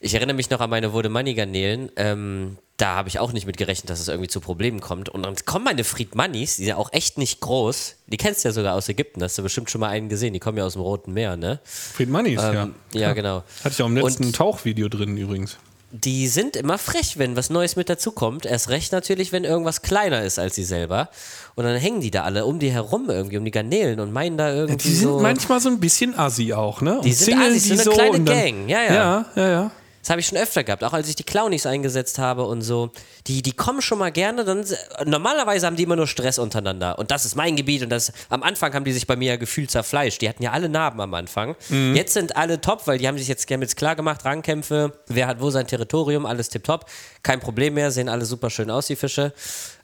[0.00, 1.90] Ich erinnere mich noch an meine Wurde Money Garnelen.
[1.96, 5.08] Ähm, da habe ich auch nicht mit gerechnet, dass es irgendwie zu Problemen kommt.
[5.08, 7.96] Und dann kommen meine Fried Moneys, die sind ja auch echt nicht groß.
[8.06, 10.34] Die kennst du ja sogar aus Ägypten, hast du bestimmt schon mal einen gesehen.
[10.34, 11.60] Die kommen ja aus dem Roten Meer, ne?
[11.64, 13.00] Fried Moneys, ähm, ja.
[13.00, 13.44] Ja, genau.
[13.64, 15.56] Hatte ich auch im letzten Und Tauchvideo drin übrigens.
[16.04, 18.44] Die sind immer frech, wenn was Neues mit dazukommt.
[18.44, 21.08] Erst recht natürlich, wenn irgendwas kleiner ist als sie selber.
[21.54, 24.36] Und dann hängen die da alle um die herum irgendwie, um die Garnelen und meinen
[24.36, 24.88] da irgendwie.
[24.88, 27.00] Die sind so manchmal so ein bisschen assi auch, ne?
[27.02, 28.68] Die und sind assi, so eine kleine Gang.
[28.68, 28.94] Ja, ja.
[28.94, 29.70] Ja, ja, ja.
[30.06, 32.92] Das habe ich schon öfter gehabt, auch als ich die Clownies eingesetzt habe und so.
[33.26, 34.64] Die, die kommen schon mal gerne, dann
[35.04, 36.96] normalerweise haben die immer nur Stress untereinander.
[37.00, 39.36] Und das ist mein Gebiet und das am Anfang haben die sich bei mir ja
[39.36, 40.22] gefühlt zerfleischt.
[40.22, 41.56] Die hatten ja alle Narben am Anfang.
[41.70, 41.96] Mhm.
[41.96, 45.26] Jetzt sind alle top, weil die haben sich jetzt gerne jetzt klar gemacht, Rangkämpfe, wer
[45.26, 46.84] hat wo sein Territorium, alles tipptopp.
[47.24, 49.32] Kein Problem mehr, sehen alle super schön aus, die Fische.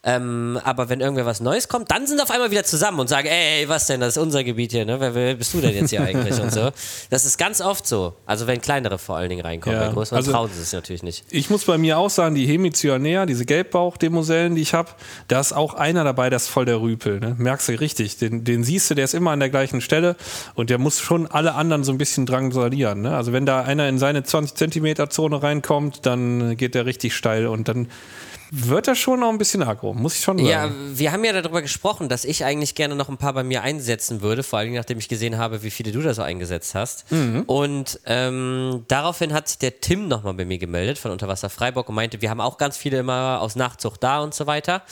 [0.04, 3.28] Ähm, aber wenn irgendwer was Neues kommt, dann sind auf einmal wieder zusammen und sagen,
[3.28, 4.98] ey, was denn, das ist unser Gebiet hier, ne?
[4.98, 6.70] Wer, wer bist du denn jetzt hier eigentlich und so.
[7.10, 8.14] Das ist ganz oft so.
[8.26, 11.04] Also wenn kleinere vor allen Dingen reinkommen, Ja, bei größeren also- trauen sie es natürlich
[11.04, 11.24] nicht.
[11.30, 14.90] Ich muss bei mir auch sagen, die Hemicyanea, diese Gelbbauch-Demosellen, die ich habe,
[15.28, 17.20] da ist auch einer dabei, das ist voll der Rüpel.
[17.20, 17.36] Ne?
[17.38, 18.16] Merkst du richtig.
[18.18, 20.16] Den, den siehst du, der ist immer an der gleichen Stelle
[20.54, 23.02] und der muss schon alle anderen so ein bisschen drangsalieren.
[23.02, 23.16] Ne?
[23.16, 27.46] Also wenn da einer in seine 20 Zentimeter Zone reinkommt, dann geht der richtig steil
[27.46, 27.86] und dann
[28.54, 30.48] wird er schon auch ein bisschen aggro, muss ich schon sagen.
[30.50, 33.62] Ja, wir haben ja darüber gesprochen, dass ich eigentlich gerne noch ein paar bei mir
[33.62, 37.06] einsetzen würde, vor allem nachdem ich gesehen habe, wie viele du da so eingesetzt hast.
[37.46, 42.20] Und ähm, daraufhin hat der Tim nochmal bei mir gemeldet von Unterwasser Freiburg und meinte,
[42.20, 44.82] wir haben auch ganz viele immer aus Nachzucht da und so weiter.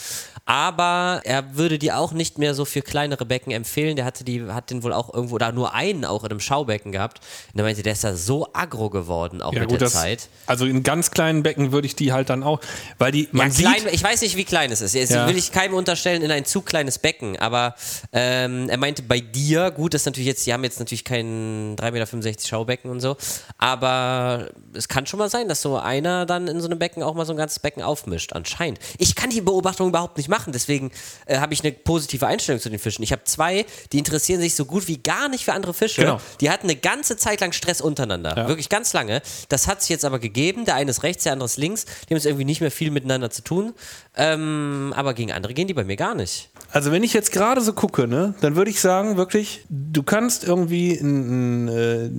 [0.45, 3.95] Aber er würde die auch nicht mehr so für kleinere Becken empfehlen.
[3.95, 6.91] Der hatte die, hat den wohl auch irgendwo, da nur einen auch in einem Schaubecken
[6.91, 7.19] gehabt.
[7.53, 9.93] Und er meinte, der ist da so aggro geworden, auch Ja, mit gut, der das,
[9.93, 10.29] Zeit.
[10.47, 12.59] also in ganz kleinen Becken würde ich die halt dann auch,
[12.97, 14.93] weil die, man sieht, klein, ich weiß nicht, wie klein es ist.
[14.93, 15.27] Jetzt Ja.
[15.27, 17.75] will ich keinem unterstellen in ein zu kleines Becken, aber
[18.13, 21.91] ähm, er meinte bei dir, gut, das natürlich jetzt, die haben jetzt natürlich kein 3,65
[22.23, 23.17] Meter Schaubecken und so,
[23.57, 27.13] aber es kann schon mal sein, dass so einer dann in so einem Becken auch
[27.13, 28.79] mal so ein ganzes Becken aufmischt, anscheinend.
[28.97, 30.91] Ich kann die Beobachtung überhaupt nicht machen, deswegen
[31.25, 33.03] äh, habe ich eine positive Einstellung zu den Fischen.
[33.03, 36.01] Ich habe zwei, die interessieren sich so gut wie gar nicht für andere Fische.
[36.01, 36.21] Genau.
[36.39, 38.35] Die hatten eine ganze Zeit lang Stress untereinander.
[38.35, 38.47] Ja.
[38.47, 39.21] Wirklich ganz lange.
[39.49, 40.65] Das hat sich jetzt aber gegeben.
[40.65, 41.85] Der eine ist rechts, der andere ist links.
[41.85, 43.73] Die haben jetzt irgendwie nicht mehr viel miteinander zu tun.
[44.15, 46.49] Ähm, aber gegen andere gehen die bei mir gar nicht.
[46.71, 50.43] Also wenn ich jetzt gerade so gucke, ne, dann würde ich sagen, wirklich, du kannst
[50.45, 52.09] irgendwie n- n- äh,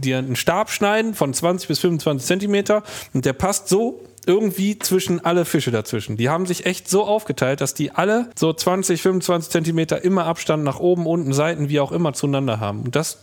[0.00, 2.82] dir einen Stab schneiden von 20 bis 25 Zentimeter
[3.14, 6.16] und der passt so irgendwie zwischen alle Fische dazwischen.
[6.18, 10.64] Die haben sich echt so aufgeteilt, dass die alle so 20, 25 Zentimeter immer Abstand
[10.64, 12.82] nach oben, unten, Seiten, wie auch immer zueinander haben.
[12.82, 13.20] Und das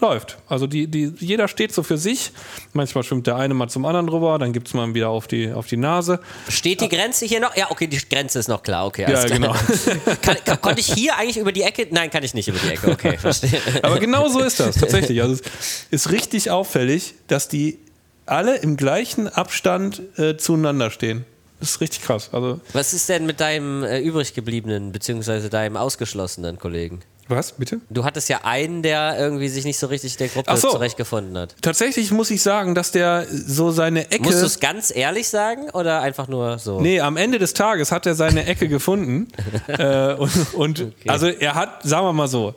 [0.00, 0.38] läuft.
[0.48, 2.32] Also die, die, jeder steht so für sich.
[2.72, 5.52] Manchmal schwimmt der eine mal zum anderen drüber, dann gibt es mal wieder auf die,
[5.52, 6.20] auf die Nase.
[6.48, 7.56] Steht die Grenze hier noch?
[7.56, 8.86] Ja, okay, die Grenze ist noch klar.
[8.86, 9.28] Okay, Ja, klar.
[9.28, 9.52] genau.
[10.22, 11.86] Kann, kann, konnte ich hier eigentlich über die Ecke?
[11.90, 12.90] Nein, kann ich nicht über die Ecke.
[12.90, 13.60] Okay, verstehe.
[13.82, 15.22] Aber genau so ist das tatsächlich.
[15.22, 17.78] Also es ist richtig auffällig, dass die
[18.26, 21.24] alle im gleichen Abstand äh, zueinander stehen.
[21.60, 22.28] Das ist richtig krass.
[22.32, 27.00] Also, Was ist denn mit deinem äh, übrig gebliebenen, beziehungsweise deinem ausgeschlossenen Kollegen?
[27.28, 27.80] Was, bitte?
[27.90, 30.70] Du hattest ja einen, der irgendwie sich nicht so richtig der Gruppe so.
[30.70, 31.56] zurechtgefunden hat.
[31.60, 34.22] Tatsächlich muss ich sagen, dass der so seine Ecke.
[34.22, 36.80] Musst du es ganz ehrlich sagen oder einfach nur so?
[36.80, 39.28] Nee, am Ende des Tages hat er seine Ecke gefunden.
[39.66, 42.54] äh, und und also er hat, sagen wir mal so,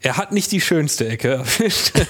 [0.00, 1.92] er hat nicht die schönste Ecke erwischt.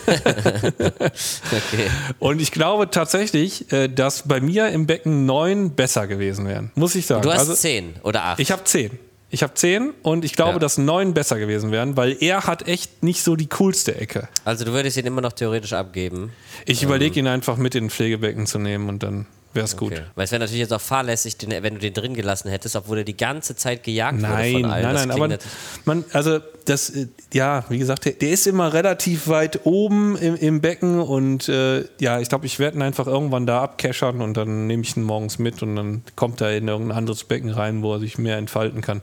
[1.47, 1.89] Okay.
[2.19, 6.71] Und ich glaube tatsächlich, äh, dass bei mir im Becken neun besser gewesen wären.
[6.75, 7.23] Muss ich sagen.
[7.23, 8.41] Du hast also, zehn oder acht.
[8.41, 8.99] Ich habe zehn.
[9.29, 10.59] Ich habe zehn und ich glaube, Ja.
[10.61, 14.29] dass neun besser gewesen wären, weil er hat echt nicht so die coolste Ecke.
[14.45, 16.33] also du würdest ihn immer noch theoretisch abgeben.
[16.64, 19.93] Ich überlege ihn einfach mit in den Pflegebecken zu nehmen und dann wäre es gut.
[19.93, 20.03] Okay.
[20.14, 22.99] Weil es wäre natürlich jetzt auch fahrlässig, den, wenn du den drin gelassen hättest, obwohl
[22.99, 24.83] er die ganze Zeit gejagt wurde Nein, von allen.
[24.83, 25.39] nein, Das nein, aber
[25.87, 30.37] man, also das, äh, ja, wie gesagt, der, der ist immer relativ weit oben im,
[30.37, 34.37] im Becken und äh, ja, ich glaube, ich werde ihn einfach irgendwann da abkeschern und
[34.37, 37.83] dann nehme ich ihn morgens mit und dann kommt er in irgendein anderes Becken rein,
[37.83, 39.03] wo er sich mehr entfalten kann.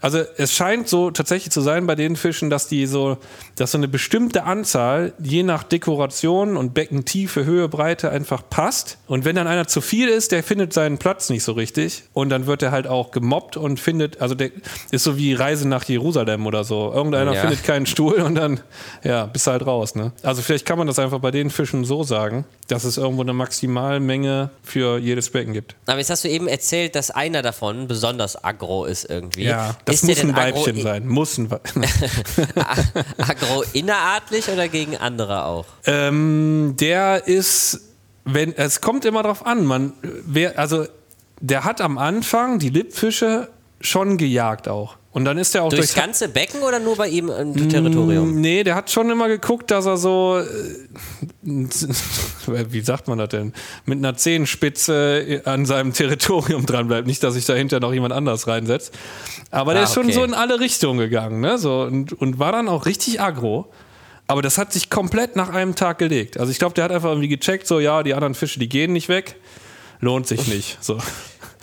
[0.00, 3.18] Also es scheint so tatsächlich zu sein bei den Fischen, dass die so,
[3.56, 8.98] dass so eine bestimmte Anzahl je nach Dekoration und Beckentiefe, Höhe, Breite einfach passt.
[9.06, 12.04] Und wenn dann einer zu viel ist, der findet seinen Platz nicht so richtig.
[12.12, 14.50] Und dann wird er halt auch gemobbt und findet, also der
[14.90, 16.92] ist so wie Reise nach Jerusalem oder so.
[16.92, 17.40] Irgendeiner Ja.
[17.40, 18.60] findet keinen Stuhl und dann,
[19.02, 19.94] ja, bist halt raus.
[19.94, 20.12] Ne?
[20.22, 23.32] Also vielleicht kann man das einfach bei den Fischen so sagen, dass es irgendwo eine
[23.32, 25.74] Maximalmenge für jedes Becken gibt.
[25.86, 29.44] Aber jetzt hast du eben erzählt, dass einer davon besonders aggro ist irgendwie.
[29.44, 31.06] Ja, das muss ein Weibchen sein.
[31.06, 31.84] Muss ein Weibchen.
[33.18, 35.66] Aggro innerartlich oder gegen andere auch?
[35.86, 37.80] ähm, der ist,
[38.24, 40.86] wenn, es kommt immer drauf an, man, wer, also
[41.40, 43.48] der hat am Anfang die Lippfische
[43.80, 44.96] schon gejagt auch.
[45.18, 48.40] Und dann ist er auch Durchs durchs ganze Becken oder nur bei ihm im Territorium?
[48.40, 50.44] Nee, der hat schon immer geguckt, dass er so, äh,
[52.70, 53.52] wie sagt man das denn,
[53.84, 57.08] mit einer Zehenspitze an seinem Territorium dran bleibt.
[57.08, 58.94] Nicht, dass sich dahinter noch jemand anders reinsetzt.
[59.50, 60.14] Aber der Ah, ist schon okay.
[60.14, 61.58] so in alle Richtungen gegangen, ne?
[61.58, 63.66] So, und, und war dann auch richtig aggro.
[64.28, 66.38] Aber das hat sich komplett nach einem Tag gelegt.
[66.38, 68.92] Also ich glaube, der hat einfach irgendwie gecheckt, so ja, die anderen Fische, die gehen
[68.92, 69.36] nicht weg.
[70.00, 70.78] Lohnt sich nicht.
[70.80, 70.98] So.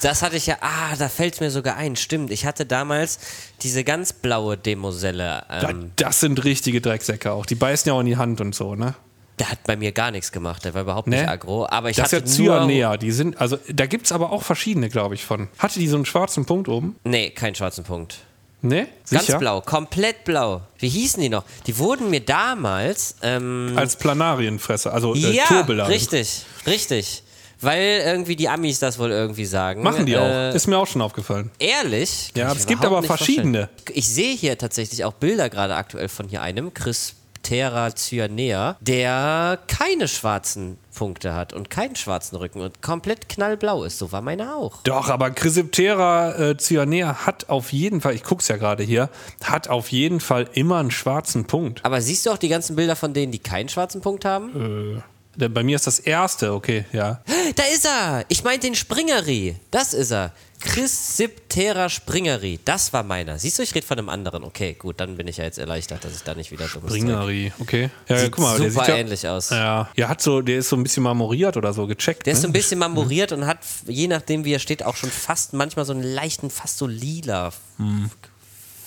[0.06, 2.30] Das hatte ich ja, ah, da fällt mir sogar ein, stimmt.
[2.30, 3.18] Ich hatte damals
[3.64, 5.43] diese ganz blaue Demoselle.
[5.49, 7.45] Da- Ähm, Das sind richtige Drecksäcke auch.
[7.47, 8.93] Die beißen ja auch in die Hand und so, ne?
[9.39, 11.18] der hat bei mir gar nichts gemacht, der war überhaupt Ne?
[11.18, 11.68] nicht aggro.
[11.68, 12.30] Aber ich Das ist ja hatte.
[12.32, 12.95] Cyanea.
[12.97, 15.49] Die sind, also da gibt es aber auch verschiedene, glaube ich, von.
[15.58, 16.95] Hatte die so einen schwarzen Punkt oben?
[17.03, 18.20] Nee, keinen schwarzen Punkt.
[18.62, 18.88] Ne?
[19.12, 19.38] Ganz Sicher?
[19.39, 20.62] blau, komplett blau.
[20.80, 21.43] Wie hießen die noch?
[21.68, 23.16] Die wurden mir damals...
[23.24, 25.43] Ähm, Als Planarienfresser, also äh, ja,
[25.88, 27.24] richtig, richtig.
[27.62, 29.82] Weil irgendwie die Amis das wohl irgendwie sagen.
[29.84, 30.56] Machen die Äh, auch.
[30.56, 31.51] Ist mir auch schon aufgefallen.
[31.60, 32.32] Ehrlich?
[32.36, 33.36] Ja, Kann es gibt aber nicht vorstellen.
[33.53, 33.70] verschiedene.
[33.93, 40.08] Ich sehe hier tatsächlich auch Bilder gerade aktuell von hier einem, Crisptera cyanea, der keine
[40.08, 43.97] schwarzen Punkte hat und keinen schwarzen Rücken und komplett knallblau ist.
[43.99, 44.82] So war meine auch.
[44.84, 49.10] Doch, aber Chrysiptera äh, cyanea hat auf jeden Fall, ich guck's ja gerade hier,
[49.43, 51.84] hat auf jeden Fall immer einen schwarzen Punkt.
[51.84, 54.51] Aber siehst du auch die ganzen Bilder von denen, die keinen schwarzen Punkt haben?
[54.53, 55.03] Denn
[55.38, 57.21] Bei mir ist das erste, okay, ja.
[57.55, 58.25] Da ist er!
[58.29, 59.55] Ich meinte den Springeri.
[59.71, 60.31] Das ist er.
[60.61, 62.59] Chrysiptera springeri.
[62.65, 63.38] Das war meiner.
[63.38, 64.43] Siehst du, ich rede von einem anderen.
[64.43, 67.01] Okay, gut, dann bin ich ja jetzt erleichtert, dass ich da nicht wieder dummes Zeug-
[67.01, 67.89] Ringeri, okay.
[68.07, 69.49] Ja, Sieht guck mal, der super sieht ja, ähnlich aus.
[69.49, 72.25] Ja, ja, hat so, der ist so ein bisschen marmoriert oder so gecheckt.
[72.25, 72.51] Der ist so ne?
[72.51, 75.93] ein bisschen marmoriert und hat, je nachdem wie er steht, auch schon fast manchmal so
[75.93, 77.51] einen leichten, fast so lila.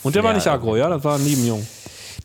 [0.03, 1.67] Und der war Ja, nicht aggro, ja, das war ein Nebenjung.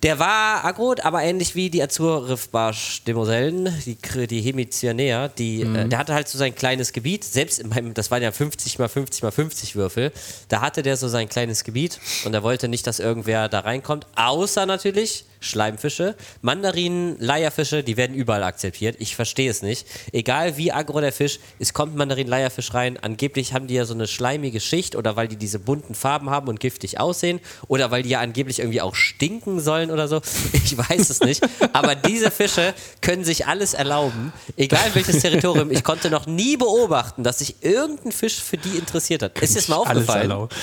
[0.03, 3.97] Der war aggro, aber ähnlich wie die Azur-Riffbarsch-Demosellen, die,
[4.27, 5.75] die Hemicyanea, die, Mhm.
[5.75, 8.79] äh, der hatte halt so sein kleines Gebiet, selbst in meinem, das waren ja 50
[8.79, 10.11] mal 50 mal 50 Würfel,
[10.49, 14.05] da hatte der so sein kleines Gebiet und er wollte nicht, dass irgendwer da reinkommt,
[14.15, 18.95] außer natürlich Schleimfische, Mandarinen, Leierfische, die werden überall akzeptiert.
[18.99, 19.85] Ich verstehe es nicht.
[20.11, 22.97] Egal wie aggro der Fisch, es kommt Mandarin, Leierfisch rein.
[23.01, 26.47] Angeblich haben die ja so eine schleimige Schicht oder weil die diese bunten Farben haben
[26.47, 30.21] und giftig aussehen oder weil die ja angeblich irgendwie auch stinken sollen oder so.
[30.65, 31.43] Ich weiß es nicht.
[31.73, 35.71] Aber diese Fische können sich alles erlauben, egal welches Territorium.
[35.71, 39.39] Ich konnte noch nie beobachten, dass sich irgendein Fisch für die interessiert hat.
[39.39, 40.21] Ist das mal Alles aufgefallen?
[40.31, 40.55] erlaubt.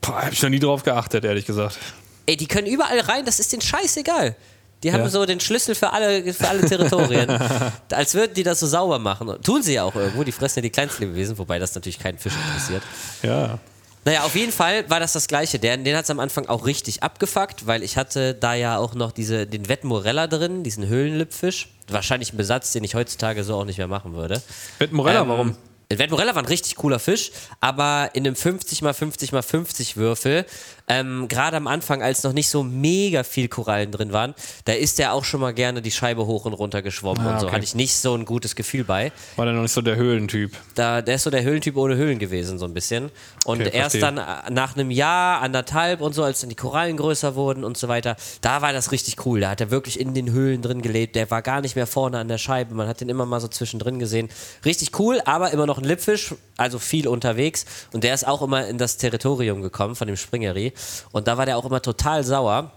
[0.00, 1.78] Boah, hab ich noch nie drauf geachtet, ehrlich gesagt.
[2.26, 4.34] Ey, die können überall rein, das ist denen scheißegal.
[4.82, 5.08] Die haben Ja.
[5.08, 7.30] so den Schlüssel für alle, für alle Territorien.
[7.92, 9.34] Als würden die das so sauber machen.
[9.42, 12.34] Tun sie ja auch irgendwo, die fressen ja die Kleinstlebewesen, wobei das natürlich keinen Fisch
[12.34, 12.82] interessiert.
[13.22, 13.58] Ja.
[14.04, 15.58] Naja, auf jeden Fall war das das Gleiche.
[15.58, 18.94] Der, den hat es am Anfang auch richtig abgefuckt, weil ich hatte da ja auch
[18.94, 21.68] noch diese, den Wettmorella drin, diesen Höhlenlippfisch.
[21.88, 24.40] Wahrscheinlich ein Besatz, den ich heutzutage so auch nicht mehr machen würde.
[24.78, 25.56] Mit Morella, Ähm, warum?
[25.88, 30.44] Vetmorella war ein richtig cooler Fisch, aber in einem 50 x 50 x 50 Würfel,
[30.88, 34.34] ähm, gerade am Anfang, als noch nicht so mega viel Korallen drin waren,
[34.66, 37.40] da ist der auch schon mal gerne die Scheibe hoch und runter geschwommen Ah, und
[37.40, 37.46] so.
[37.46, 37.56] okay.
[37.56, 39.10] Hatte ich nicht so ein gutes Gefühl bei.
[39.34, 40.52] War der noch nicht so der Höhlentyp?
[40.76, 43.10] Da, der ist so der Höhlentyp ohne Höhlen gewesen, so ein bisschen.
[43.44, 44.00] Und Okay, erst verstehe.
[44.00, 47.76] dann äh, nach einem Jahr, anderthalb und so, als dann die Korallen größer wurden und
[47.76, 49.40] so weiter, da war das richtig cool.
[49.40, 51.16] Da hat er wirklich in den Höhlen drin gelebt.
[51.16, 52.74] Der war gar nicht mehr vorne an der Scheibe.
[52.74, 54.28] Man hat den immer mal so zwischendrin gesehen.
[54.64, 57.64] Richtig cool, aber immer noch ein Lippfisch, also viel unterwegs.
[57.92, 60.72] Und der ist auch immer in das Territorium gekommen von dem Springeri.
[61.12, 62.70] Und da war der auch immer total sauer.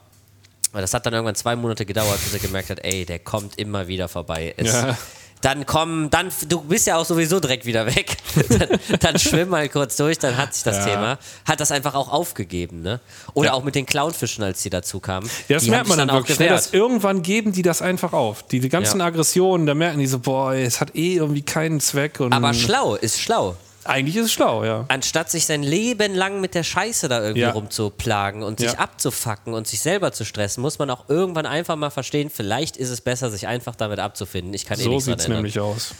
[0.72, 3.58] Aber das hat dann irgendwann zwei Monate gedauert, bis er gemerkt hat, ey, der kommt
[3.58, 4.54] immer wieder vorbei.
[4.58, 4.98] Es, Ja.
[5.42, 8.18] Dann komm, dann, du bist ja auch sowieso direkt wieder weg.
[8.50, 10.86] dann, dann schwimm mal kurz durch, dann hat sich das Ja.
[10.86, 13.00] Thema, hat das einfach auch aufgegeben, ne?
[13.36, 13.54] Oder Ja.
[13.54, 15.30] auch mit den Clownfischen, als die dazu kamen.
[15.48, 16.38] Ja, das die merkt man dann auch wirklich.
[16.40, 16.52] Gewehrt.
[16.58, 18.44] Dass irgendwann geben die das einfach auf.
[18.44, 19.06] Diese ganzen Ja.
[19.06, 22.20] Aggressionen, da merken die so, boah, es hat eh irgendwie keinen Zweck.
[22.20, 23.56] Aber schlau, ist schlau.
[23.90, 24.86] Eigentlich ist es schlau, ja.
[24.88, 27.52] Anstatt sich sein Leben lang mit der Scheiße da irgendwie Ja.
[27.52, 28.80] rumzuplagen und sich Ja.
[28.80, 32.90] abzufacken und sich selber zu stressen, muss man auch irgendwann einfach mal verstehen, vielleicht ist
[32.90, 34.54] es besser, sich einfach damit abzufinden.
[34.54, 35.94] Ich kann eh So nichts dran sieht es nämlich aus.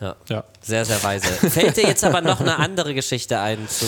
[0.00, 0.16] Ja.
[0.28, 0.44] Ja.
[0.60, 1.28] Sehr, sehr weise.
[1.28, 3.86] Fällt dir jetzt aber noch eine andere Geschichte ein zu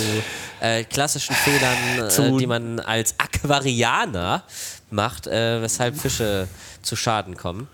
[0.61, 4.45] äh, klassischen Fehlern, äh, Zu- die man als Aquarianer
[4.91, 6.47] macht, äh, weshalb Fische
[6.83, 7.67] zu Schaden kommen?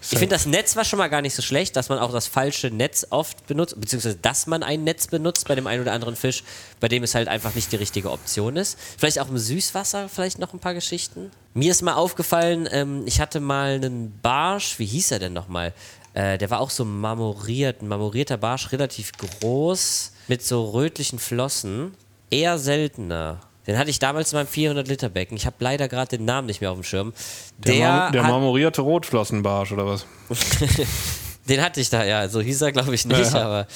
[0.00, 2.26] Ich finde, das Netz war schon mal gar nicht so schlecht, dass man auch das
[2.26, 6.16] falsche Netz oft benutzt, beziehungsweise dass man ein Netz benutzt bei dem einen oder anderen
[6.16, 6.44] Fisch,
[6.80, 8.78] bei dem es halt einfach nicht die richtige Option ist.
[8.98, 11.30] Vielleicht auch im Süßwasser, vielleicht noch ein paar Geschichten.
[11.54, 15.72] Mir ist mal aufgefallen, ähm, ich hatte mal einen Barsch, wie hieß er denn nochmal?
[16.14, 21.94] Äh, der war auch so marmoriert, ein marmorierter Barsch, relativ groß, mit so rötlichen Flossen.
[22.30, 23.40] Eher seltener.
[23.66, 25.36] Den hatte ich damals in meinem 400-Liter-Becken.
[25.36, 27.12] Ich habe leider gerade den Namen nicht mehr auf dem Schirm.
[27.58, 30.06] Der, Der, Mar der marmorierte Rotflossenbarsch oder was?
[31.48, 33.42] den hatte ich da, ja, so hieß er, glaube ich nicht, Ja.
[33.44, 33.66] aber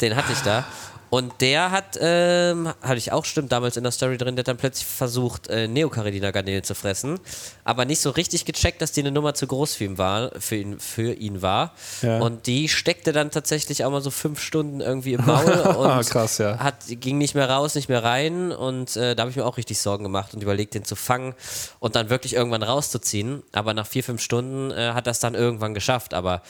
[0.00, 0.64] den hatte ich da.
[1.10, 4.48] Und der hat, ähm, hatte ich auch, stimmt, damals in der Story drin, der hat
[4.48, 7.18] dann plötzlich versucht, äh, Neocaridina-Garnelen zu fressen,
[7.64, 10.30] aber nicht so richtig gecheckt, dass die eine Nummer zu groß für ihn war.
[10.38, 11.74] Für ihn, für ihn war.
[12.02, 12.20] Ja.
[12.20, 16.38] Und die steckte dann tatsächlich auch mal so fünf Stunden irgendwie im Maul und Krass,
[16.38, 16.58] ja.
[16.58, 18.52] hat, ging nicht mehr raus, nicht mehr rein.
[18.52, 21.34] Und äh, da habe ich mir auch richtig Sorgen gemacht und überlegt, den zu fangen
[21.80, 23.42] und dann wirklich irgendwann rauszuziehen.
[23.52, 26.14] Aber nach vier, fünf Stunden äh, hat das dann irgendwann geschafft.
[26.14, 26.42] Aber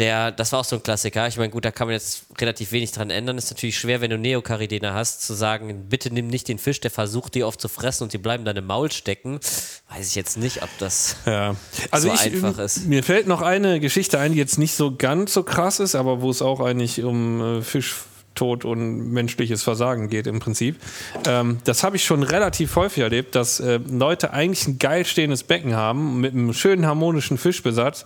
[0.00, 1.28] der, das war auch so ein Klassiker.
[1.28, 3.36] Ich meine, gut, da kann man jetzt relativ wenig dran ändern.
[3.36, 6.90] Ist natürlich schwer, wenn du Neocaridina hast, zu sagen, bitte nimm nicht den Fisch, der
[6.90, 9.38] versucht, die oft zu fressen und die bleiben dann im Maul stecken.
[9.90, 11.16] Weiß ich jetzt nicht, ob das.
[11.26, 11.54] Ja.
[11.90, 12.86] Also so ich, einfach ist.
[12.86, 16.20] mir fällt noch eine Geschichte ein, die jetzt nicht so ganz so krass ist, aber
[16.22, 20.76] wo es auch eigentlich um äh, Fischtod und menschliches Versagen geht im Prinzip.
[21.26, 25.42] Ähm, das habe ich schon relativ häufig erlebt, dass äh, Leute eigentlich ein geil stehendes
[25.42, 28.04] Becken haben mit einem schönen harmonischen Fischbesatz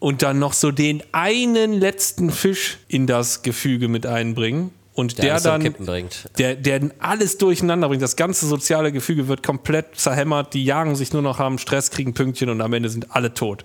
[0.00, 4.72] und dann noch so den einen letzten Fisch in das Gefüge mit einbringen.
[4.94, 5.74] Und Der der, dann
[6.36, 8.02] der, der alles durcheinander bringt.
[8.02, 10.52] Das ganze soziale Gefüge wird komplett zerhämmert.
[10.52, 13.64] Die jagen sich nur noch, haben Stress, kriegen Pünktchen und am Ende sind alle tot.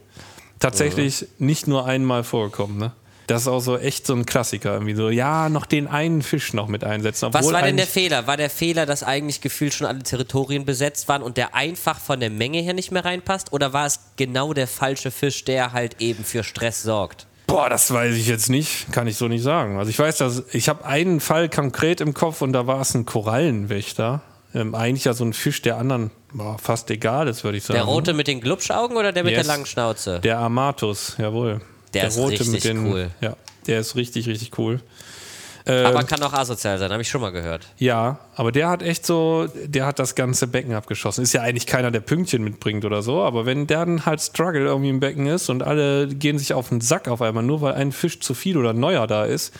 [0.59, 2.77] Tatsächlich nicht nur einmal vorgekommen.
[2.77, 2.91] Ne?
[3.27, 4.73] Das ist auch so echt so ein Klassiker.
[4.73, 7.33] Irgendwie so, ja, noch den einen Fisch noch mit einsetzen.
[7.33, 8.27] Was war denn der Fehler?
[8.27, 12.19] War der Fehler, dass eigentlich gefühlt schon alle Territorien besetzt waren und der einfach von
[12.19, 13.51] der Menge her nicht mehr reinpasst?
[13.53, 17.27] Oder war es genau der falsche Fisch, der halt eben für Stress sorgt?
[17.47, 18.91] Boah, das weiß ich jetzt nicht.
[18.91, 19.77] Kann ich so nicht sagen.
[19.77, 22.93] Also ich weiß, dass ich habe einen Fall konkret im Kopf und da war es
[22.95, 24.21] ein Korallenwächter.
[24.53, 27.77] Ähm, eigentlich ja so ein Fisch, der anderen boah, fast egal ist, würde ich sagen.
[27.77, 29.45] Der rote mit den Glubschaugen oder der mit Yes.
[29.45, 30.19] der langen Schnauze?
[30.21, 31.61] Der Amatus, jawohl.
[31.95, 33.09] Der ist richtig cool.
[33.21, 33.35] Ja,
[33.67, 34.81] der ist richtig, richtig cool.
[35.67, 37.65] Ähm, Aber kann auch asozial sein, habe ich schon mal gehört.
[37.77, 41.23] Ja, aber der hat echt so, der hat das ganze Becken abgeschossen.
[41.23, 44.65] Ist ja eigentlich keiner, der Pünktchen mitbringt oder so, aber wenn der dann halt Struggle
[44.65, 47.73] irgendwie im Becken ist und alle gehen sich auf den Sack auf einmal, nur weil
[47.73, 49.53] ein Fisch zu viel oder neuer da ist,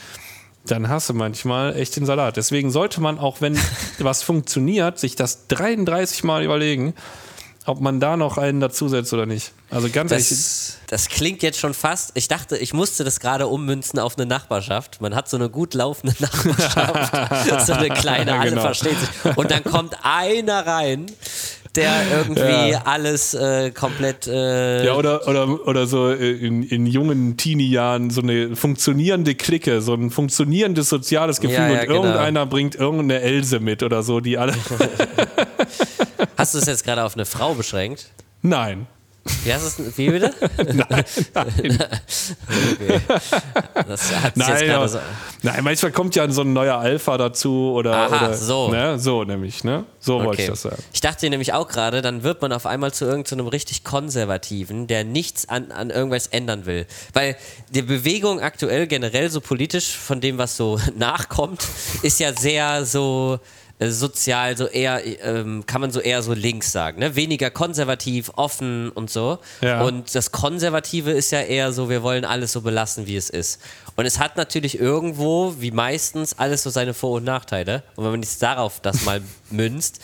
[0.68, 2.38] dann hast du manchmal echt den Salat.
[2.38, 3.58] Deswegen sollte man auch, wenn
[4.00, 6.94] was funktioniert, sich das 33 Mal überlegen,
[7.66, 9.52] ob man da noch einen dazusetzt oder nicht.
[9.72, 12.12] Also ganz ehrlich, Das, das klingt jetzt schon fast.
[12.14, 15.02] Ich dachte, ich musste das gerade ummünzen auf eine Nachbarschaft.
[15.02, 18.62] Man hat so eine gut laufende Nachbarschaft, so eine kleine, alle genau.
[18.62, 19.38] verstehen sich.
[19.38, 21.08] Und dann kommt einer rein,
[21.76, 22.82] der irgendwie Ja.
[22.86, 24.28] alles äh, komplett.
[24.28, 29.82] Äh, Ja, oder, oder, oder so äh, in, in jungen Teenie-Jahren so eine funktionierende Clique,
[29.82, 31.96] so ein funktionierendes soziales Gefühl Ja, ja, und genau.
[32.04, 34.54] irgendeiner bringt irgendeine Else mit oder so, die alle.
[36.38, 38.08] Hast du es jetzt gerade auf eine Frau beschränkt?
[38.42, 38.88] Nein.
[39.44, 39.98] Wie heißt es?
[39.98, 40.32] Wie bitte?
[40.58, 41.04] Nein,
[41.34, 41.48] nein.
[42.74, 43.02] Okay.
[43.88, 45.00] Das hat sich jetzt Nein, gerade aber, so.
[45.42, 47.96] nein, manchmal kommt ja so ein neuer Alpha dazu oder.
[47.96, 48.70] Aha, oder so.
[48.70, 49.00] Ne?
[49.00, 49.86] So nämlich, ne?
[50.00, 50.42] So wollte Okay.
[50.44, 50.78] ich das sagen.
[50.94, 55.04] Ich dachte nämlich auch gerade, dann wird man auf einmal zu irgendeinem richtig konservativen, der
[55.04, 56.86] nichts an, an irgendwas ändern will.
[57.14, 57.36] Weil
[57.70, 61.66] die Bewegung aktuell generell so politisch von dem, was so nachkommt,
[62.04, 63.40] ist ja sehr so
[63.80, 67.00] sozial, so eher, ähm, kann man so eher so links sagen.
[67.00, 67.16] Ne?
[67.16, 69.40] Weniger konservativ, offen und so.
[69.62, 69.82] Ja.
[69.82, 73.60] Und das Konservative ist ja eher so, wir wollen alles so belassen, wie es ist.
[73.98, 77.84] Und es hat natürlich irgendwo, wie meistens, alles so seine Vor- und Nachteile.
[77.96, 80.00] Und wenn man jetzt darauf das mal münzt,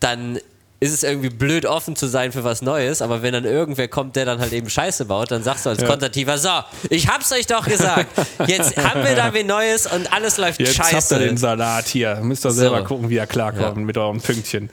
[0.00, 0.38] dann
[0.80, 4.16] ist es irgendwie blöd, offen zu sein für was Neues, aber wenn dann irgendwer kommt,
[4.16, 6.48] der dann halt eben Scheiße baut, dann sagst du als Konservativer, so,
[6.88, 8.06] ich hab's euch doch gesagt,
[8.46, 11.14] jetzt haben wir da wie Neues und alles läuft Jetzt habt scheiße.
[11.16, 12.16] ihr den Salat hier.
[12.22, 12.84] Müsst ihr selber So.
[12.84, 13.82] gucken, wie er klarkommt Ja.
[13.84, 14.70] mit eurem Pünktchen.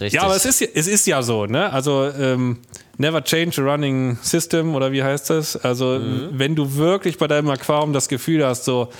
[0.00, 0.12] Richtig.
[0.12, 1.72] Ja, aber es ist, ja- es ist ja so, ne?
[1.72, 2.58] Also, ähm,
[2.98, 5.56] never change a running system oder wie heißt das?
[5.56, 6.30] Also, Mhm.
[6.32, 8.90] wenn du wirklich bei deinem Aquarium das Gefühl hast, so,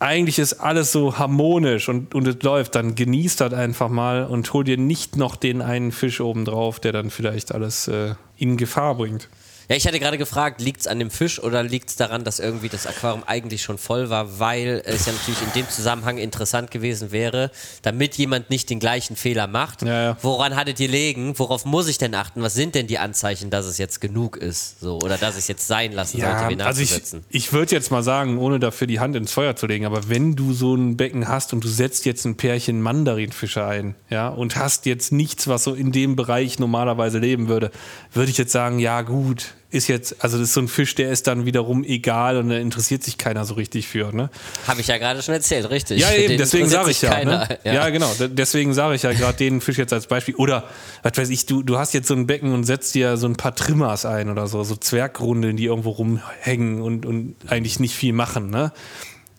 [0.00, 4.50] eigentlich ist alles so harmonisch und, und es läuft, dann genieß das einfach mal und
[4.52, 8.94] hol dir nicht noch den einen Fisch obendrauf, der dann vielleicht alles äh, in Gefahr
[8.96, 9.28] bringt.
[9.70, 12.40] Ja, ich hatte gerade gefragt, liegt es an dem Fisch oder liegt es daran, dass
[12.40, 16.72] irgendwie das Aquarium eigentlich schon voll war, weil es ja natürlich in dem Zusammenhang interessant
[16.72, 17.52] gewesen wäre,
[17.82, 19.82] damit jemand nicht den gleichen Fehler macht.
[19.82, 20.16] Ja, ja.
[20.22, 21.38] Woran hattet ihr legen?
[21.38, 22.42] Worauf muss ich denn achten?
[22.42, 24.80] Was sind denn die Anzeichen, dass es jetzt genug ist?
[24.80, 27.92] So, oder dass ich es jetzt sein lassen sollte, wen also ich, ich würde jetzt
[27.92, 30.96] mal sagen, ohne dafür die Hand ins Feuer zu legen, aber wenn du so ein
[30.96, 35.46] Becken hast und du setzt jetzt ein Pärchen Mandarinfische ein, ja, und hast jetzt nichts,
[35.46, 37.70] was so in dem Bereich normalerweise leben würde,
[38.12, 41.10] würde ich jetzt sagen, ja gut, ist jetzt, also das ist so ein Fisch, der
[41.10, 44.28] ist dann wiederum egal und da interessiert sich keiner so richtig für, ne?
[44.66, 46.00] Habe ich ja gerade schon erzählt, richtig.
[46.00, 47.10] Ja, eben, den deswegen sage ich ja.
[47.10, 47.38] keiner.
[47.48, 47.58] Ne?
[47.64, 47.74] Ja.
[47.74, 47.88] Ja.
[47.90, 48.10] genau.
[48.18, 50.34] Deswegen sage ich ja gerade den Fisch jetzt als Beispiel.
[50.34, 50.64] Oder,
[51.02, 53.36] was weiß ich, du, du hast jetzt so ein Becken und setzt dir so ein
[53.36, 58.12] paar Trimmers ein oder so, so Zwergrundeln, die irgendwo rumhängen und, und eigentlich nicht viel
[58.12, 58.72] machen, ne?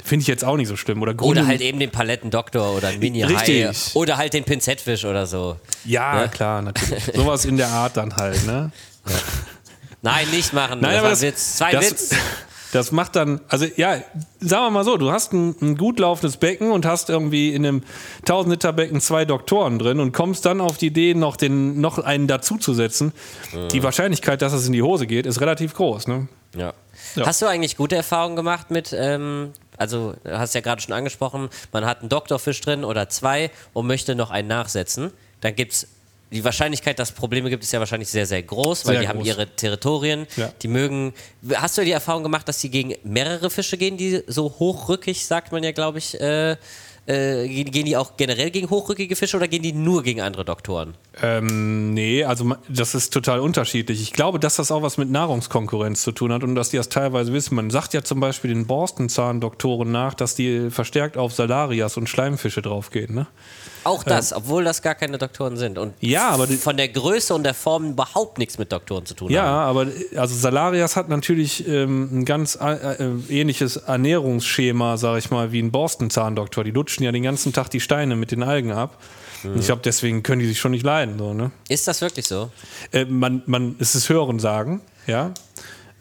[0.03, 1.01] Finde ich jetzt auch nicht so schlimm.
[1.01, 3.95] Oder, Oder halt eben den Palettendoktor oder ein mini Richtig.
[3.95, 5.57] Oder halt den Pinzettfisch oder so.
[5.85, 6.29] Ja, Ne?
[6.29, 7.03] klar, natürlich.
[7.13, 8.71] Sowas in der Art dann halt, ne?
[10.01, 10.79] Nein, nicht machen.
[10.81, 11.57] Nein, das aber das, Witz.
[11.57, 12.15] Zwei das, Witz.
[12.71, 13.97] das macht dann, also ja,
[14.39, 17.65] sagen wir mal so, du hast ein, ein gut laufendes Becken und hast irgendwie in
[17.65, 17.83] einem
[18.21, 21.99] 1000 Liter Becken zwei Doktoren drin und kommst dann auf die Idee, noch, den, noch
[21.99, 23.13] einen dazuzusetzen.
[23.71, 26.07] Die Wahrscheinlichkeit, dass es in die Hose geht, ist relativ groß.
[26.07, 26.27] Ne?
[26.55, 26.73] Ja.
[27.15, 27.25] Ja.
[27.25, 31.49] Hast du eigentlich gute Erfahrungen gemacht mit, ähm, also du hast ja gerade schon angesprochen,
[31.71, 35.11] man hat einen Doktorfisch drin oder zwei und möchte noch einen nachsetzen.
[35.41, 35.87] Dann gibt es
[36.31, 39.07] die Wahrscheinlichkeit, dass es Probleme gibt, ist ja wahrscheinlich sehr, sehr groß, weil Sehr die
[39.07, 39.27] haben groß.
[39.27, 40.51] ihre Territorien, Ja.
[40.61, 41.13] die mögen.
[41.55, 45.51] Hast du die Erfahrung gemacht, dass die gegen mehrere Fische gehen, die so hochrückig, sagt
[45.51, 46.55] man ja, glaube ich, äh,
[47.07, 50.93] äh, gehen, die auch generell gegen hochrückige Fische oder gehen die nur gegen andere Doktoren?
[51.21, 54.01] Ähm, nee, also das ist total unterschiedlich.
[54.01, 56.89] Ich glaube, dass das auch was mit Nahrungskonkurrenz zu tun hat und dass die das
[56.89, 57.55] teilweise wissen.
[57.55, 62.61] Man sagt ja zum Beispiel den Borstenzahndoktoren nach, dass die verstärkt auf Salarias und Schleimfische
[62.61, 63.15] draufgehen.
[63.15, 63.27] Ne?
[63.83, 67.33] Auch das, obwohl das gar keine Doktoren sind und Ja, aber die- von der Größe
[67.33, 69.77] und der Form überhaupt nichts mit Doktoren zu tun Ja, haben.
[69.77, 75.51] aber also Salarias hat natürlich ähm, ein ganz äh, äh, ähnliches Ernährungsschema, sage ich mal,
[75.51, 76.63] wie ein Borstenzahndoktor.
[76.63, 78.97] Die lutschen ja den ganzen Tag die Steine mit den Algen ab.
[79.55, 81.17] Ich glaube, deswegen können die sich schon nicht leiden.
[81.17, 81.49] So, ne?
[81.67, 82.51] Ist das wirklich so?
[82.91, 85.31] äh, man, man, es ist Hören sagen, ja.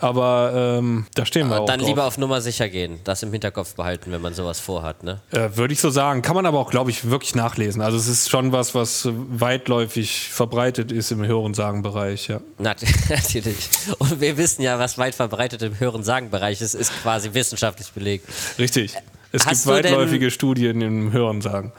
[0.00, 1.66] Aber ähm, da stehen wir auch.
[1.66, 1.88] Dann drauf.
[1.88, 5.20] lieber auf Nummer sicher gehen, das im Hinterkopf behalten, wenn man sowas vorhat, ne?
[5.30, 6.22] Äh, Würde ich so sagen.
[6.22, 7.82] Kann man aber auch, glaube ich, wirklich nachlesen.
[7.82, 12.40] Also es ist schon was, was weitläufig verbreitet ist im Hörensagen-Bereich, ja.
[12.58, 12.78] Nat-
[13.08, 13.68] Natürlich.
[13.98, 18.26] Und wir wissen ja, was weit verbreitet im Hören-Sagen-Bereich ist, ist quasi wissenschaftlich belegt.
[18.58, 18.94] Richtig.
[19.32, 21.72] Es Hast gibt du denn- weitläufige Studien im Hörensagen.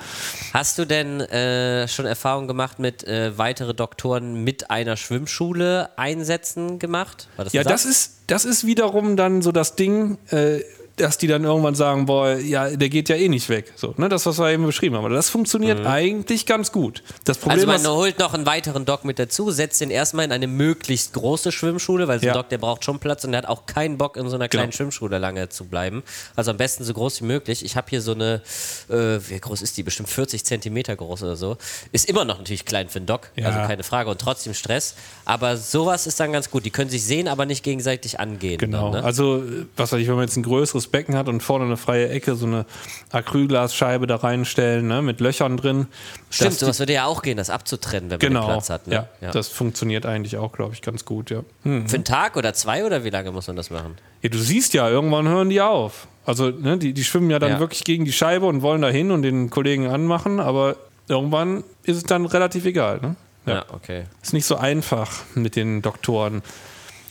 [0.53, 6.79] Hast du denn äh, schon Erfahrung gemacht mit äh, weitere Doktoren mit einer Schwimmschule einsetzen
[6.79, 7.27] gemacht?
[7.37, 10.61] Das Ja, das ist, das ist wiederum dann so das Ding, äh,
[11.01, 13.73] dass die dann irgendwann sagen, boah, ja, der geht ja eh nicht weg.
[13.75, 15.05] So, ne, das, was wir eben beschrieben haben.
[15.05, 17.03] Aber das funktioniert eigentlich ganz gut.
[17.25, 17.69] Das Problem Mhm.
[17.69, 20.47] Also man ist, holt noch einen weiteren Doc mit dazu, setzt den erstmal in eine
[20.47, 22.33] möglichst große Schwimmschule, weil so ein Ja.
[22.33, 24.69] Doc, der braucht schon Platz und der hat auch keinen Bock, in so einer kleinen
[24.69, 24.75] Genau.
[24.77, 26.03] Schwimmschule lange zu bleiben.
[26.35, 27.65] Also am besten so groß wie möglich.
[27.65, 28.41] Ich habe hier so eine,
[28.89, 28.93] äh,
[29.27, 29.83] wie groß ist die?
[29.83, 31.57] Bestimmt 40 Zentimeter groß oder so.
[31.91, 33.47] Ist immer noch natürlich klein für einen Doc, Ja.
[33.47, 34.95] also keine Frage und trotzdem Stress.
[35.25, 36.65] Aber sowas ist dann ganz gut.
[36.65, 38.57] Die können sich sehen, aber nicht gegenseitig angehen.
[38.57, 38.91] Genau.
[38.91, 39.03] Dann, ne?
[39.05, 41.77] Also, äh, was weiß ich, wenn man jetzt ein größeres Becken hat und vorne eine
[41.77, 42.65] freie Ecke, so eine
[43.11, 45.87] Acrylglasscheibe da reinstellen, ne, mit Löchern drin.
[46.29, 48.41] Stimmt, sowas würde ja auch gehen, das abzutrennen, wenn man Genau.
[48.47, 48.87] den Platz hat.
[48.87, 49.07] Ne?
[49.21, 51.43] ja, das funktioniert eigentlich auch, glaube ich, ganz gut, ja.
[51.63, 51.87] Hm.
[51.87, 53.95] Für einen Tag oder zwei oder wie lange muss man das machen?
[54.21, 56.07] Ja, du siehst ja, irgendwann hören die auf.
[56.25, 57.59] Also, ne, die, die schwimmen ja dann Ja.
[57.59, 60.75] wirklich gegen die Scheibe und wollen da hin und den Kollegen anmachen, aber
[61.07, 63.15] irgendwann ist es dann relativ egal, ne?
[63.47, 64.03] Ja, okay.
[64.21, 66.43] Ist nicht so einfach mit den Doktoren.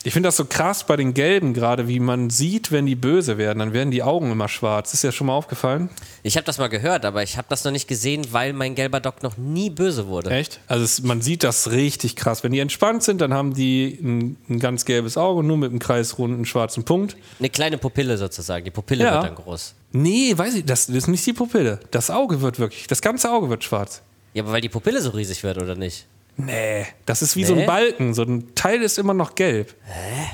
[0.03, 3.37] Ich finde das so krass bei den Gelben gerade, wie man sieht, wenn die böse
[3.37, 4.95] werden, dann werden die Augen immer schwarz.
[4.95, 5.91] Ist dir schon mal aufgefallen?
[6.23, 9.01] Ich habe das mal gehört, aber ich habe das noch nicht gesehen, weil mein gelber
[9.01, 10.31] Doc noch nie böse wurde.
[10.31, 10.59] Echt?
[10.69, 12.43] Also es, man sieht das richtig krass.
[12.43, 15.81] Wenn die entspannt sind, dann haben die ein, ein ganz gelbes Auge, nur mit einem
[15.81, 17.17] kreisrunden schwarzen Punkt.
[17.39, 18.65] Eine kleine Pupille sozusagen.
[18.65, 19.13] Die Pupille Ja.
[19.17, 19.75] wird dann groß.
[19.93, 21.79] Nee, weiß ich, das, das ist nicht die Pupille.
[21.91, 24.01] Das Auge wird wirklich, das ganze Auge wird schwarz.
[24.33, 26.07] Ja, aber weil die Pupille so riesig wird, oder nicht?
[26.47, 27.63] Nee, das ist wie so Nee?
[27.63, 28.15] ein Balken.
[28.15, 29.75] So ein Teil ist immer noch gelb.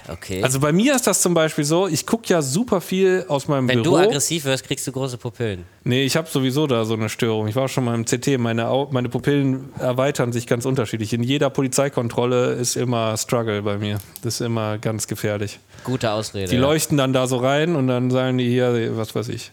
[0.08, 0.42] Okay.
[0.42, 3.68] Also bei mir ist das zum Beispiel so, ich gucke ja super viel aus meinem
[3.68, 3.96] Wenn Büro.
[3.96, 5.64] du aggressiv wirst, kriegst du große Pupillen.
[5.84, 7.48] Nee, ich habe sowieso da so eine Störung.
[7.48, 8.38] Ich war schon mal im CT.
[8.38, 11.12] Meine, Au meine Pupillen erweitern sich ganz unterschiedlich.
[11.12, 13.98] In jeder Polizeikontrolle ist immer Struggle bei mir.
[14.22, 15.58] Das ist immer ganz gefährlich.
[15.84, 16.48] Gute Ausrede.
[16.48, 16.60] Die ja.
[16.60, 19.52] leuchten dann da so rein und dann sagen die hier, was weiß ich.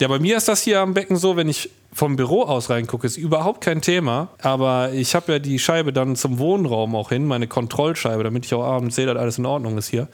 [0.00, 3.06] Ja, bei mir ist das hier am Becken so, wenn ich vom Büro aus reingucke,
[3.06, 4.28] ist überhaupt kein Thema.
[4.42, 8.52] Aber ich habe ja die Scheibe dann zum Wohnraum auch hin, meine Kontrollscheibe, damit ich
[8.52, 10.08] auch abends sehe, dass alles in Ordnung ist hier.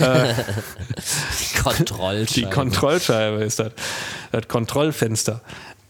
[0.00, 2.46] Die Kontrollscheibe.
[2.46, 3.72] Die Kontrollscheibe ist das.
[4.32, 5.40] Das Kontrollfenster.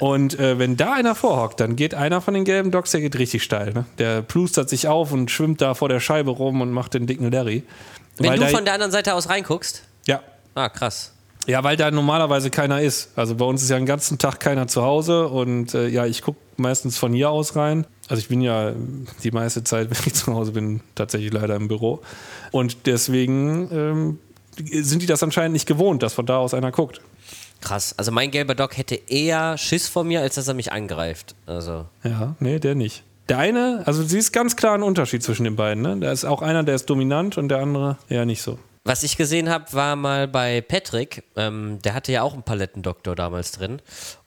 [0.01, 3.18] Und äh, wenn da einer vorhockt, dann geht einer von den gelben Dogs, der geht
[3.18, 3.72] richtig steil.
[3.72, 3.85] Ne?
[3.99, 7.31] Der plustert sich auf und schwimmt da vor der Scheibe rum und macht den dicken
[7.31, 7.64] Larry.
[8.19, 9.83] Wenn du von der anderen Seite aus reinguckst.
[10.07, 10.23] Ja.
[10.55, 11.13] Ah, krass.
[11.47, 13.11] Ja, weil da normalerweise keiner ist.
[13.17, 16.23] Also bei uns ist ja den ganzen Tag keiner zu Hause und äh, ja, ich
[16.23, 17.87] gucke meistens von hier aus rein.
[18.09, 18.73] Also ich bin ja
[19.23, 22.03] die meiste Zeit, wenn ich zu Hause bin, tatsächlich leider im Büro.
[22.51, 24.19] Und deswegen ähm,
[24.71, 27.01] sind die das anscheinend nicht gewohnt, dass von da aus einer guckt.
[27.61, 27.95] Krass.
[27.99, 31.35] Also mein gelber Dog hätte eher Schiss vor mir, als dass er mich angreift.
[31.47, 31.87] Also.
[32.05, 33.03] Ja, nee, der nicht.
[33.31, 35.83] Der eine, also sie ist ganz klar ein Unterschied zwischen den beiden.
[35.83, 35.97] Ne?
[36.01, 38.59] Da ist auch einer, der ist dominant und der andere eher nicht so.
[38.85, 43.14] Was ich gesehen habe, war mal bei Patrick, ähm, der hatte ja auch einen Palettendoktor
[43.14, 43.81] damals drin.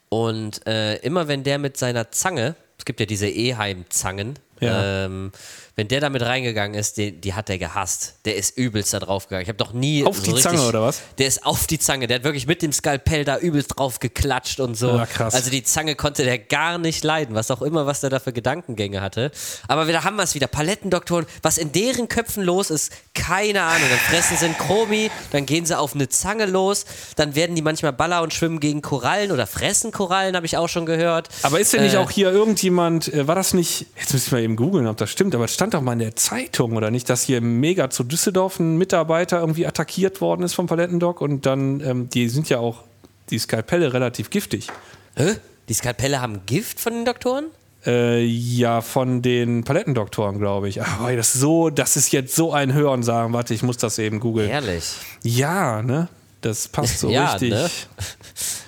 [0.09, 5.05] Und äh, immer wenn der mit seiner Zange, es gibt ja diese Eheim-Zangen, Ja.
[5.05, 5.31] ähm,
[5.75, 8.15] wenn der damit reingegangen ist, die, die hat er gehasst.
[8.25, 9.41] Der ist übelst da drauf gegangen.
[9.43, 10.05] Ich habe doch nie.
[10.05, 11.01] Auf so die richtig, Zange, oder was?
[11.17, 12.07] Der ist auf die Zange.
[12.07, 14.89] Der hat wirklich mit dem Skalpell da übelst drauf geklatscht und so.
[14.97, 15.33] Ja, krass.
[15.33, 18.33] Also die Zange konnte der gar nicht leiden, was auch immer, was der da für
[18.33, 19.31] Gedankengänge hatte.
[19.67, 20.47] Aber da haben wir es wieder.
[20.47, 23.87] Palettendoktoren, was in deren Köpfen los ist, keine Ahnung.
[23.89, 27.61] Dann fressen sie einen Chromi, dann gehen sie auf eine Zange los, dann werden die
[27.63, 31.29] manchmal Baller und schwimmen gegen Korallen oder fressen Korallen, habe ich auch schon gehört.
[31.41, 34.39] Aber ist denn nicht Äh, auch hier irgendjemand, äh, war das nicht, jetzt müssen wir
[34.39, 37.09] eben googeln, ob das stimmt, aber es stand doch mal in der Zeitung, oder nicht,
[37.09, 41.79] dass hier Mega zu Düsseldorf ein Mitarbeiter irgendwie attackiert worden ist vom Palettendock und dann,
[41.79, 42.83] ähm, die sind ja auch,
[43.29, 44.67] die Skalpelle relativ giftig.
[45.15, 45.35] Hä?
[45.69, 47.45] Die Skalpelle haben Gift von den Doktoren?
[47.85, 50.81] Äh, ja, von den Palettendoktoren, glaube ich.
[51.07, 53.31] Ey, das ist so, das ist jetzt so ein Hören sagen.
[53.31, 54.49] Warte, ich muss das eben googeln.
[54.49, 54.83] Ehrlich.
[55.23, 56.09] Ja, ne?
[56.41, 57.51] Das passt so Ja, richtig.
[57.51, 57.69] ne?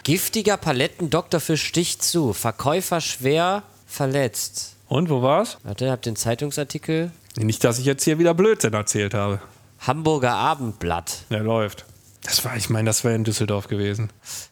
[0.04, 2.32] Giftiger Palettendoktor für Stich zu.
[2.32, 4.75] Verkäufer schwer verletzt.
[4.88, 5.58] Und wo war's?
[5.64, 7.12] Warte, habt den Zeitungsartikel.
[7.38, 9.42] Nicht, dass ich jetzt hier wieder Blödsinn erzählt habe.
[9.80, 11.24] Hamburger Abendblatt.
[11.30, 11.86] Der läuft.
[12.24, 14.10] Das war, ich meine, das wäre in Düsseldorf gewesen.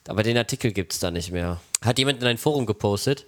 [0.07, 1.59] Aber den Artikel gibt es da nicht mehr.
[1.81, 3.25] Hat jemand in ein Forum gepostet,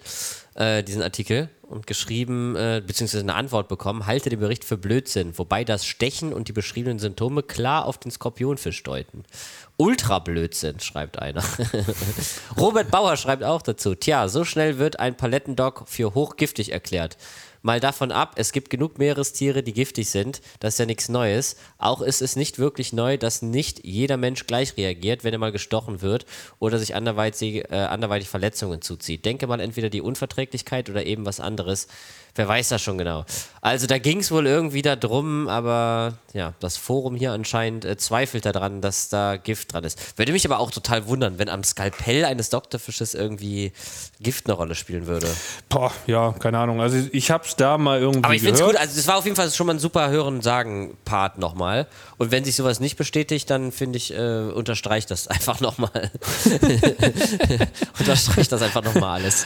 [0.53, 5.37] äh, diesen Artikel, und geschrieben, äh, beziehungsweise eine Antwort bekommen, halte den Bericht für Blödsinn,
[5.37, 9.23] wobei das Stechen und die beschriebenen Symptome klar auf den Skorpionfisch deuten.
[9.77, 11.43] Ultra Blödsinn, schreibt einer.
[12.57, 17.17] Robert Bauer schreibt auch dazu, tja, so schnell wird ein Palettendock für hochgiftig erklärt.
[17.65, 20.39] Mal davon ab, es gibt genug Meerestiere, die giftig sind.
[20.59, 21.55] Das ist ja nichts Neues.
[21.79, 25.51] Auch ist es nicht wirklich neu, dass nicht jeder Mensch gleich reagiert, wenn er mal
[25.51, 26.27] gestochen wird
[26.59, 29.25] oder sich anderweitig, äh, anderweitig Verletzungen zuzieht.
[29.25, 31.87] Denke mal entweder die Unverträglichkeit oder eben was anderes.
[32.35, 33.25] Wer weiß das schon genau.
[33.61, 38.45] Also da ging es wohl irgendwie darum, aber ja, das Forum hier anscheinend äh, zweifelt
[38.45, 40.19] daran, dass da Gift dran ist.
[40.19, 43.71] Würde mich aber auch total wundern, wenn am Skalpell eines Doktorfisches irgendwie
[44.19, 45.27] Gift eine Rolle spielen würde.
[45.69, 46.81] Boah, ja, keine Ahnung.
[46.81, 49.35] Also ich da mal irgendwie Aber ich finde es gut, also das war auf jeden
[49.35, 51.87] Fall schon mal ein super Hören-Sagen-Part nochmal.
[52.17, 56.11] Und wenn sich sowas nicht bestätigt, dann finde ich, äh, unterstreicht das einfach nochmal.
[57.99, 59.45] unterstreicht das einfach nochmal alles.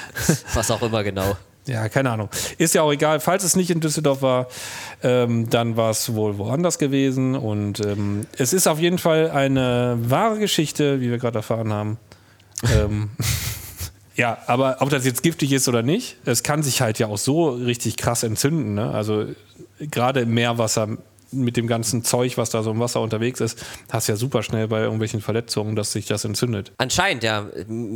[0.53, 1.37] Was auch immer genau.
[1.65, 2.29] Ja, keine Ahnung.
[2.57, 3.19] Ist ja auch egal.
[3.19, 4.47] Falls es nicht in Düsseldorf war,
[5.03, 7.35] ähm, dann war es wohl woanders gewesen.
[7.35, 11.97] Und ähm, es ist auf jeden Fall eine wahre Geschichte, wie wir gerade erfahren haben.
[12.75, 13.09] ähm,
[14.19, 17.17] ja, aber ob das jetzt giftig ist oder nicht, es kann sich halt ja auch
[17.17, 18.73] so richtig krass entzünden.
[18.73, 18.91] Ne?
[18.91, 19.27] Also
[19.79, 20.97] gerade im Meerwasser
[21.31, 24.67] mit dem ganzen Zeug, was da so im Wasser unterwegs ist, hast ja super schnell
[24.67, 26.71] bei irgendwelchen Verletzungen, dass sich das entzündet.
[26.77, 27.47] Anscheinend, ja.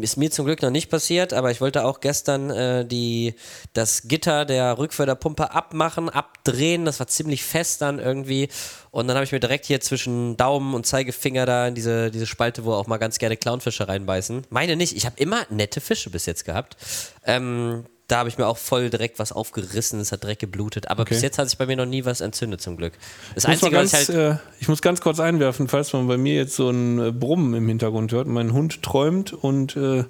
[0.01, 3.35] Ist mir zum Glück noch nicht passiert, aber ich wollte auch gestern äh, die,
[3.73, 6.85] das Gitter der Rückförderpumpe abmachen, abdrehen.
[6.85, 8.49] Das war ziemlich fest dann irgendwie.
[8.91, 12.27] Und dann habe ich mir direkt hier zwischen Daumen und Zeigefinger da in diese, diese
[12.27, 14.43] Spalte, wo auch mal ganz gerne Clownfische reinbeißen.
[14.49, 14.95] Meine nicht.
[14.95, 16.77] Ich habe immer nette Fische bis jetzt gehabt.
[17.25, 20.87] Ähm, da habe ich mir auch voll direkt was aufgerissen, es hat direkt geblutet.
[20.91, 22.93] Aber bis jetzt hat sich bei mir noch nie was entzündet, zum Glück.
[23.33, 24.37] Das Ich muss, Einzige, was ganz, ich halt.
[24.37, 27.55] äh, ich muss ganz kurz einwerfen, falls man bei mir jetzt so ein äh, Brummen
[27.55, 28.27] im Hintergrund hört.
[28.27, 30.03] Mein Hund träumt und äh,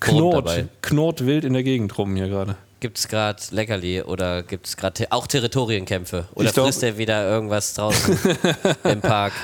[0.00, 2.56] knurrt, knurrt wild in der Gegend rum hier gerade.
[2.80, 6.28] Gibt es gerade Leckerli oder gibt es gerade auch Territorienkämpfe?
[6.32, 8.18] Oder Ich frisst er wieder irgendwas draußen
[8.84, 9.34] im Park?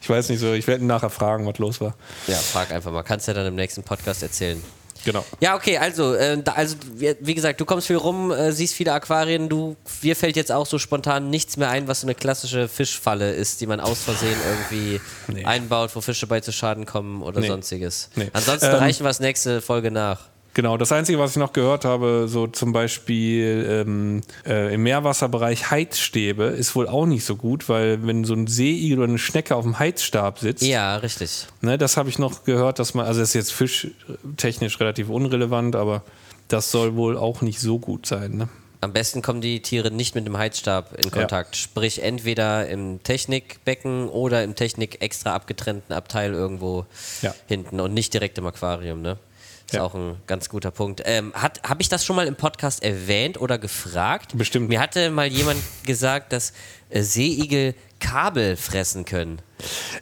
[0.00, 1.94] Ich weiß nicht so, ich werde ihn nachher fragen, was los war.
[2.28, 3.02] Ja, frag einfach mal.
[3.02, 4.62] Kannst du ja dann im nächsten Podcast erzählen.
[5.04, 5.24] Genau.
[5.40, 8.92] Ja, okay, also, äh, da, also wie, gesagt, du kommst viel rum, äh, siehst viele
[8.92, 12.68] Aquarien, du, dir fällt jetzt auch so spontan nichts mehr ein, was so eine klassische
[12.68, 15.44] Fischfalle ist, die man aus Versehen irgendwie Nee.
[15.44, 17.48] einbaut, wo Fische bei zu Schaden kommen oder Nee.
[17.48, 18.10] sonstiges.
[18.16, 18.28] Nee.
[18.32, 20.20] Ansonsten Ähm, reichen wir es nächste Folge nach.
[20.54, 25.70] Genau, das Einzige, was ich noch gehört habe, so zum Beispiel ähm, äh, im Meerwasserbereich
[25.70, 29.56] Heizstäbe, ist wohl auch nicht so gut, weil wenn so ein Seeigel oder eine Schnecke
[29.56, 31.46] auf dem Heizstab sitzt, Ja, richtig.
[31.62, 35.74] ne, das habe ich noch gehört, dass man, also das ist jetzt fischtechnisch relativ unrelevant,
[35.74, 36.02] aber
[36.48, 38.32] das soll wohl auch nicht so gut sein.
[38.36, 38.48] Ne?
[38.82, 41.56] Am besten kommen die Tiere nicht mit dem Heizstab in Kontakt.
[41.56, 46.84] Sprich, entweder im Technikbecken oder im Technik extra abgetrennten Abteil irgendwo
[47.22, 47.32] Ja.
[47.46, 49.16] hinten und nicht direkt im Aquarium, ne?
[49.72, 51.02] Ist auch ein ganz guter Punkt.
[51.04, 54.36] Ähm, Habe ich das schon mal im Podcast erwähnt oder gefragt?
[54.36, 54.68] Bestimmt.
[54.68, 56.52] Mir hatte mal jemand gesagt, dass
[56.90, 59.40] äh, Seeigel Kabel fressen können.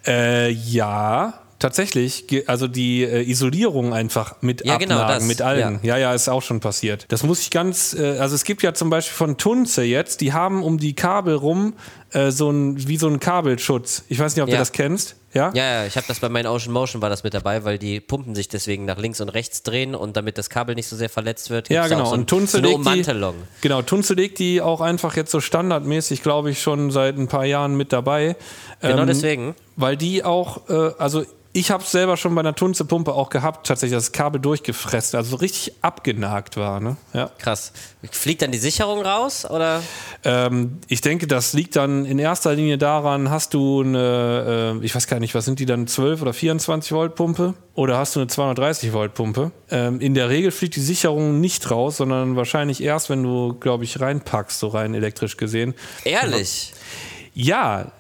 [0.07, 2.25] Äh, ja, tatsächlich.
[2.49, 5.81] Also die äh, Isolierung einfach mit Ja, genau, Abnagen, das, mit Algen.
[5.83, 5.97] Ja.
[5.97, 7.07] ja, ist auch schon passiert.
[7.09, 10.33] Das muss ich ganz, äh, also es gibt ja zum Beispiel von Tunze jetzt, die
[10.33, 11.75] haben um die Kabel rum
[12.13, 14.05] äh, so ein, wie so ein Kabelschutz.
[14.09, 14.59] Ich weiß nicht, ob du Ja.
[14.59, 15.17] das kennst.
[15.33, 15.53] Ja?
[15.55, 18.01] Ja, ja, ich habe das bei meinen Ocean Motion war das mit dabei, weil die
[18.01, 21.09] Pumpen sich deswegen nach links und rechts drehen und damit das Kabel nicht so sehr
[21.09, 21.69] verletzt wird.
[21.69, 22.03] Ja, genau.
[22.03, 23.05] auch So und Tunze legt die,
[23.61, 27.45] genau, Tunze legt die auch einfach jetzt so standardmäßig, glaube ich, schon seit ein paar
[27.45, 28.35] Jahren mit dabei.
[28.81, 29.55] Genau Ähm, deswegen.
[29.77, 33.67] Weil die auch, äh, also ich habe es selber schon bei einer Tunze-Pumpe auch gehabt,
[33.67, 36.79] tatsächlich das Kabel durchgefressen, also so richtig abgenagt war.
[36.79, 36.97] Ne?
[37.13, 37.31] Ja.
[37.39, 37.73] Krass.
[38.13, 39.83] Fliegt dann die Sicherung raus oder?
[40.23, 44.95] Ähm, ich denke, das liegt dann in erster Linie daran, hast du eine, äh, ich
[44.95, 48.21] weiß gar nicht, was sind die dann, 12 oder 24 Volt Pumpe oder hast du
[48.21, 49.51] eine 230 Volt Pumpe?
[49.71, 53.83] Ähm, in der Regel fliegt die Sicherung nicht raus, sondern wahrscheinlich erst, wenn du, glaube
[53.83, 55.75] ich, reinpackst, so rein elektrisch gesehen.
[56.05, 56.71] Ehrlich.
[56.71, 56.77] Ja,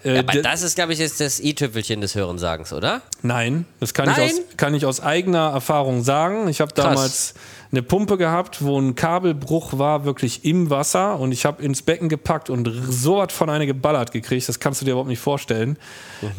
[0.03, 3.03] äh, Aber das ist, glaube ich, jetzt das i-Tüpfelchen des Hörensagens, oder?
[3.23, 4.23] Nein, das kann, Nein?
[4.27, 6.49] Ich, aus, kann ich aus eigener Erfahrung sagen.
[6.49, 7.35] Ich habe damals
[7.71, 11.19] eine Pumpe gehabt, wo ein Kabelbruch war, wirklich im Wasser.
[11.19, 14.49] Und ich habe ins Becken gepackt und so was von eine geballert gekriegt.
[14.49, 15.79] Das kannst du dir überhaupt nicht vorstellen.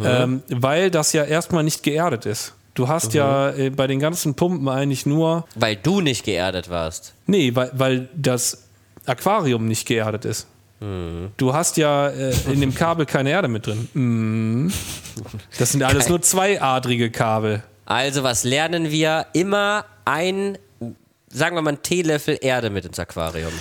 [0.03, 2.53] Ähm, weil das ja erstmal nicht geerdet ist.
[2.73, 5.45] Du hast ja äh, bei den ganzen Pumpen eigentlich nur.
[5.55, 7.13] Weil du nicht geerdet warst.
[7.25, 8.63] Nee, weil, weil das
[9.05, 10.47] Aquarium nicht geerdet ist.
[10.81, 13.87] Du hast ja äh, in dem Kabel keine Erde mit drin.
[13.93, 14.73] Mm.
[15.59, 17.61] Das sind alles nur zweiadrige Kabel.
[17.85, 19.27] Also, was lernen wir?
[19.33, 20.57] Immer ein,
[21.29, 23.51] sagen wir mal, einen Teelöffel Erde mit ins Aquarium.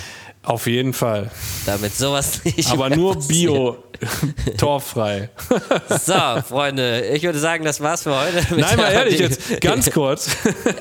[0.43, 1.29] Auf jeden Fall.
[1.67, 2.71] Damit sowas nicht.
[2.71, 3.51] Aber nur passiert.
[3.53, 3.83] Bio,
[4.57, 5.29] torfrei.
[5.89, 6.13] So,
[6.47, 8.55] Freunde, ich würde sagen, das war's für heute.
[8.55, 10.29] Nein, mal ehrlich, jetzt ganz kurz.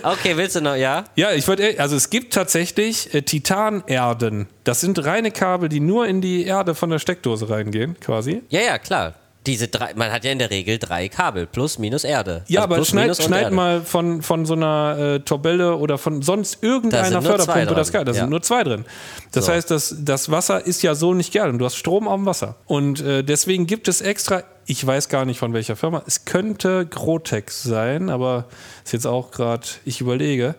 [0.02, 1.04] Okay, willst du noch, ja?
[1.16, 4.48] Ja, ich würde, also es gibt tatsächlich äh, Titanerden.
[4.64, 8.42] Das sind reine Kabel, die nur in die Erde von der Steckdose reingehen, quasi.
[8.48, 9.14] Ja, ja, klar.
[9.46, 12.44] Diese drei, man hat ja in der Regel drei Kabel, plus minus Erde.
[12.46, 16.20] Ja, Also aber plus, schneid, schneid mal von, von so einer äh, Torbelle oder von
[16.20, 18.04] sonst irgendeiner Förderpumpe das geil.
[18.04, 18.20] Da ja.
[18.20, 18.84] sind nur zwei drin.
[19.32, 19.52] Das So.
[19.52, 22.26] heißt, das, das Wasser ist ja so nicht geil und du hast Strom auf dem
[22.26, 22.56] Wasser.
[22.66, 26.84] Und äh, deswegen gibt es extra, ich weiß gar nicht von welcher Firma, es könnte
[26.84, 28.44] Grotex sein, aber
[28.84, 30.54] ist jetzt auch gerade, ich überlege.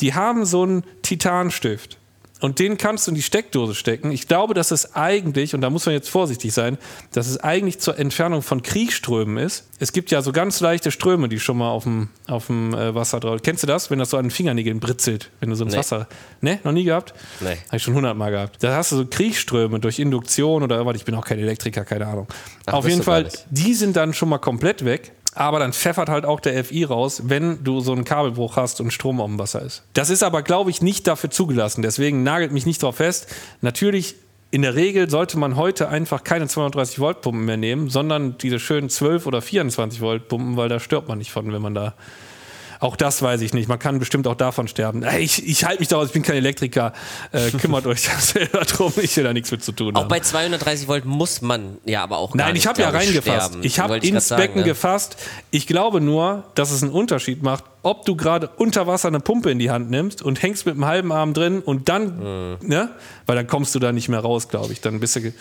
[0.00, 1.98] Die haben so einen Titanstift.
[2.44, 4.12] Und den kannst du in die Steckdose stecken.
[4.12, 6.76] Ich glaube, dass es eigentlich, und da muss man jetzt vorsichtig sein,
[7.12, 9.66] dass es eigentlich zur Entfernung von Kriechströmen ist.
[9.78, 12.94] Es gibt ja so ganz leichte Ströme, die schon mal auf dem, auf dem äh,
[12.94, 13.40] Wasser drauf.
[13.42, 15.78] Kennst du das, wenn das so an den Fingernägeln britzelt, wenn du so ins Nee.
[15.78, 16.06] Wasser.
[16.42, 17.14] Ne, noch nie gehabt?
[17.40, 17.56] Nee.
[17.68, 18.62] Habe ich schon hundertmal gehabt.
[18.62, 20.98] Da hast du so Kriechströme durch Induktion oder irgendwas.
[20.98, 22.26] Ich bin auch kein Elektriker, keine Ahnung.
[22.66, 25.12] Ach, auf jeden Fall, die sind dann schon mal komplett weg.
[25.34, 28.92] Aber dann pfeffert halt auch der FI raus, wenn du so einen Kabelbruch hast und
[28.92, 29.82] Strom auf dem Wasser ist.
[29.92, 31.82] Das ist aber, glaube ich, nicht dafür zugelassen.
[31.82, 33.26] Deswegen nagelt mich nicht drauf fest.
[33.60, 34.14] Natürlich,
[34.52, 38.60] in der Regel sollte man heute einfach keine 230 Volt Pumpen mehr nehmen, sondern diese
[38.60, 41.94] schönen 12 oder 24 Volt Pumpen, weil da stirbt man nicht von, wenn man da
[42.80, 43.68] auch das weiß ich nicht.
[43.68, 45.02] Man kann bestimmt auch davon sterben.
[45.02, 46.92] Ey, Ich, ich halte mich daraus, ich bin kein Elektriker.
[47.32, 50.08] Äh, kümmert euch da selber drum, ich will da nichts mit zu tun Auch haben.
[50.08, 53.46] bei 230 Volt muss man ja aber auch Nein, nicht, ich habe ja reingefasst.
[53.48, 53.60] sterben.
[53.64, 54.66] Ich habe ins sagen, Becken ne?
[54.66, 55.16] gefasst.
[55.50, 59.50] Ich glaube nur, dass es einen Unterschied macht, ob du gerade unter Wasser eine Pumpe
[59.50, 62.04] in die Hand nimmst und hängst mit einem halben Arm drin und dann,
[62.60, 62.68] Mhm.
[62.68, 62.90] ne?
[63.26, 64.80] Weil dann kommst du da nicht mehr raus, glaube ich.
[64.80, 65.32] Dann bist du.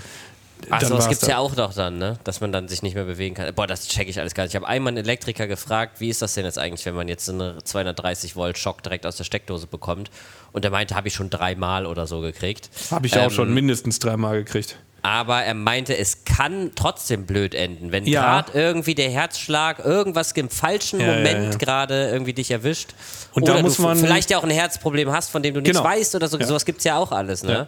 [0.70, 1.30] Sowas war's gibt es das.
[1.30, 2.18] ja auch doch dann, ne?
[2.24, 3.54] Dass man dann sich nicht mehr bewegen kann.
[3.54, 4.52] Boah, das checke ich alles gar nicht.
[4.54, 7.26] Ich habe einmal einen Elektriker gefragt, wie ist das denn jetzt eigentlich, wenn man jetzt
[7.26, 10.10] so eine 230 Volt Schock direkt aus der Steckdose bekommt?
[10.52, 12.70] Und er meinte, habe ich schon dreimal oder so gekriegt.
[12.92, 14.78] Habe ich auch Ähm, schon mindestens dreimal gekriegt.
[15.06, 18.22] Aber er meinte, es kann trotzdem blöd enden, wenn Ja.
[18.42, 21.58] gerade irgendwie der Herzschlag irgendwas im falschen Ja, Moment ja.
[21.58, 22.92] gerade irgendwie dich erwischt.
[23.34, 25.60] Und da oder muss du man- vielleicht ja auch ein Herzproblem hast, von dem du
[25.60, 25.90] nichts Genau.
[25.90, 26.40] weißt oder so.
[26.42, 27.68] Sowas gibt es ja auch alles, ne?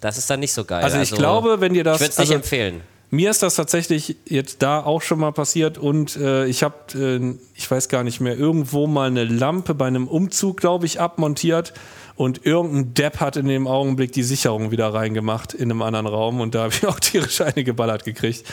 [0.00, 0.82] Das ist dann nicht so geil.
[0.84, 2.80] Also ich glaube, wenn dir das- Ich würde es nicht also- empfehlen.
[3.10, 7.34] Mir ist das tatsächlich jetzt da auch schon mal passiert und äh, ich habe, äh,
[7.54, 11.72] ich weiß gar nicht mehr, irgendwo mal eine Lampe bei einem Umzug, glaube ich, abmontiert
[12.16, 16.42] und irgendein Depp hat in dem Augenblick die Sicherung wieder reingemacht in einem anderen Raum
[16.42, 18.44] und da habe ich auch tierisch eine geballert gekriegt.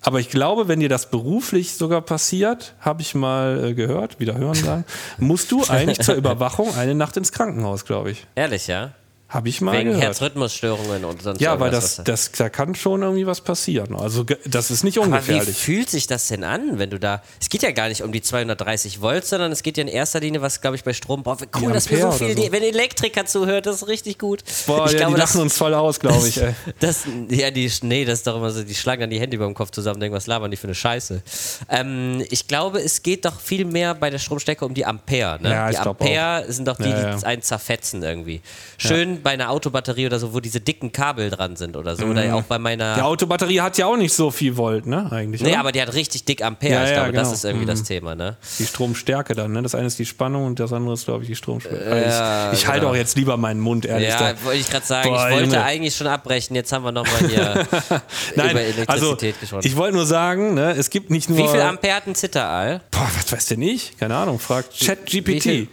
[0.00, 4.36] Aber ich glaube, wenn dir das beruflich sogar passiert, habe ich mal äh, gehört, wieder
[4.38, 4.84] hören sagen,
[5.18, 8.28] musst du eigentlich zur Überwachung eine Nacht ins Krankenhaus, glaube ich.
[8.36, 8.92] Ehrlich, ja?
[9.28, 10.04] Habe ich mal Wegen gehört.
[10.04, 13.96] Herzrhythmusstörungen und sonst Ja, weil das, das, da kann schon irgendwie was passieren.
[13.96, 15.56] Also das ist nicht Aber wie ungefährlich.
[15.56, 17.22] fühlt sich das denn an, wenn du da.
[17.40, 20.20] Es geht ja gar nicht um die 230 Volt, sondern es geht ja in erster
[20.20, 21.48] Linie, was glaube ich bei Strom braucht.
[21.60, 22.36] Cool, dass wir so viel.
[22.36, 22.42] so.
[22.42, 24.44] Die, wenn Elektriker zuhört, das ist richtig gut.
[24.66, 26.40] Boah, ich ja, glaube, die das, lachen uns voll aus, glaube ich.
[26.40, 26.54] Ey.
[26.80, 29.46] das, ja, die, nee, das ist doch immer so, die schlagen dann die Hände über
[29.46, 31.22] dem Kopf zusammen und denken, was labern die für eine Scheiße.
[31.70, 35.42] Ähm, ich glaube, es geht doch viel mehr bei der Stromstärke um die Ampere.
[35.42, 35.50] Ne?
[35.50, 37.16] Ja, die Ampere sind doch die, Ja, ja.
[37.16, 38.40] die einen zerfetzen irgendwie.
[38.76, 42.06] Schön bei einer Autobatterie oder so, wo diese dicken Kabel dran sind oder so.
[42.06, 42.96] Oder auch bei meiner.
[42.96, 45.10] Die Autobatterie hat ja auch nicht so viel Volt, ne?
[45.10, 45.42] Eigentlich.
[45.42, 45.60] Nee, oder?
[45.60, 46.72] aber die hat richtig dick Ampere.
[46.72, 47.34] Ja, ich ja, glaube, das genau.
[47.34, 48.36] ist irgendwie das Thema, ne?
[48.58, 49.62] die Stromstärke dann, ne?
[49.62, 51.84] Das eine ist die Spannung und das andere ist, glaube ich, die Stromstärke.
[51.88, 52.92] Ja, ich ich halte genau.
[52.92, 54.08] auch jetzt lieber meinen Mund, ehrlich.
[54.08, 54.44] Ja, da.
[54.44, 55.10] wollte ich gerade sagen.
[55.10, 55.64] Boah, ich wollte Junge.
[55.64, 56.56] eigentlich schon abbrechen.
[56.56, 57.66] Jetzt haben wir nochmal hier
[58.36, 59.66] Nein, über also Elektrizität gesprochen.
[59.66, 61.38] ich wollte nur sagen, ne, es gibt nicht nur.
[61.38, 62.80] Wie viel Ampere hat ein Zitteraal?
[62.90, 63.96] Boah, was weiß denn ich?
[63.98, 65.68] Keine Ahnung, fragt ChatGPT.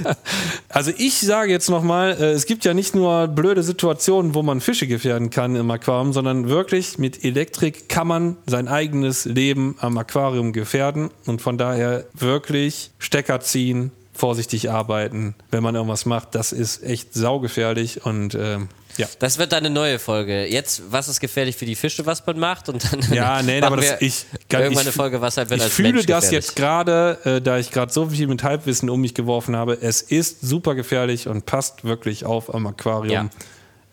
[0.68, 4.60] also ich sage jetzt nochmal, äh, es gibt ja nicht nur blöde Situationen, wo man
[4.60, 9.98] Fische gefährden kann im Aquarium, sondern wirklich mit Elektrik kann man sein eigenes Leben am
[9.98, 16.34] Aquarium gefährden und von daher wirklich Stecker ziehen, vorsichtig arbeiten, wenn man irgendwas macht.
[16.34, 19.08] Das ist echt saugefährlich und ähm, ja.
[19.18, 20.46] Das wird dann eine neue Folge.
[20.46, 22.68] Jetzt, was ist gefährlich für die Fische, was man macht?
[22.68, 25.64] Und dann Ja, nee, aber das, ich, irgendwann ich, eine Folge, was halt wird ich
[25.64, 26.46] als fühle Mensch das gefährlich.
[26.46, 29.78] jetzt gerade, äh, da ich gerade so viel mit Halbwissen um mich geworfen habe.
[29.80, 33.30] Es ist super gefährlich und passt wirklich auf am Aquarium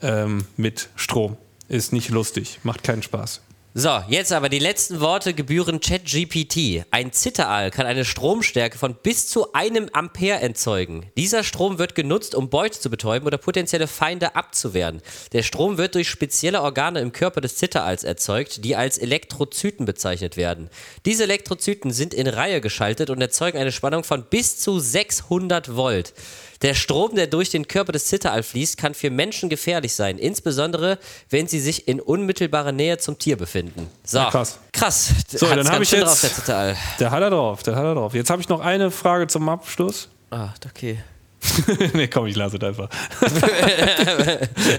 [0.02, 1.38] ähm, mit Strom.
[1.70, 3.42] Ist nicht lustig, macht keinen Spaß.
[3.80, 6.84] So, jetzt aber die letzten Worte gebühren ChatGPT.
[6.90, 11.12] Ein Zitteraal kann eine Stromstärke von bis zu einem Ampere erzeugen.
[11.16, 15.04] Dieser Strom wird genutzt, um Beute zu betäuben oder potenzielle Feinde abzuwehren.
[15.32, 20.38] Der Strom wird durch spezielle Organe im Körper des Zitteraals erzeugt, die als Elektrozyten bezeichnet
[20.38, 20.72] werden.
[21.06, 26.16] Diese Elektrozyten sind in Reihe geschaltet und erzeugen eine Spannung von bis zu 600 Volt.
[26.62, 30.98] Der Strom, der durch den Körper des Zitteraal fließt, kann für Menschen gefährlich sein, insbesondere
[31.30, 33.88] wenn sie sich in unmittelbarer Nähe zum Tier befinden.
[34.04, 34.60] So, Ja, krass.
[34.72, 35.10] Krass.
[35.30, 36.04] So, Hat's dann habe ich jetzt.
[36.04, 36.78] drauf, der Zitteraal.
[37.00, 38.14] Der hat er drauf, der hat er drauf.
[38.14, 40.10] Jetzt habe ich noch eine Frage zum Abschluss.
[40.32, 41.00] Ah, okay.
[41.94, 42.90] nee, komm, ich lasse es einfach.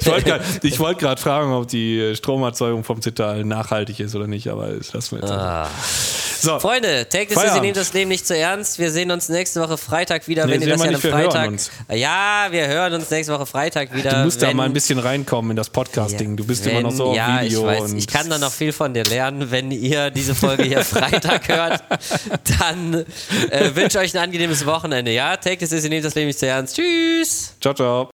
[0.01, 4.49] ich wollte gerade wollt grad fragen, ob die Stromerzeugung vom Zital nachhaltig ist oder nicht,
[4.49, 5.71] aber das lassen wir jetzt einfach.
[6.41, 8.79] So, Freunde, take this easy, nehmt das Leben nicht zu ernst.
[8.79, 11.49] Wir sehen uns nächste Woche Freitag wieder, Nee, wenn ihr das ja am Freitag.
[11.49, 11.71] uns.
[11.93, 14.11] Ja, wir hören uns nächste Woche Freitag wieder.
[14.11, 16.37] du musst da wenn- mal ein bisschen reinkommen in das Podcasting.
[16.37, 17.61] Du bist immer noch so auf ja, Video.
[17.61, 17.91] ich weiß.
[17.93, 19.51] und Ich kann da noch viel von dir lernen.
[19.51, 21.83] Wenn ihr diese Folge hier Freitag hört,
[22.61, 22.95] dann
[23.51, 25.11] äh, wünsche ich euch ein angenehmes Wochenende.
[25.11, 26.77] Ja, take this easy, nehmt das Leben nicht zu ernst.
[26.77, 27.55] Tschüss.
[27.61, 28.07] Ciao, ciao.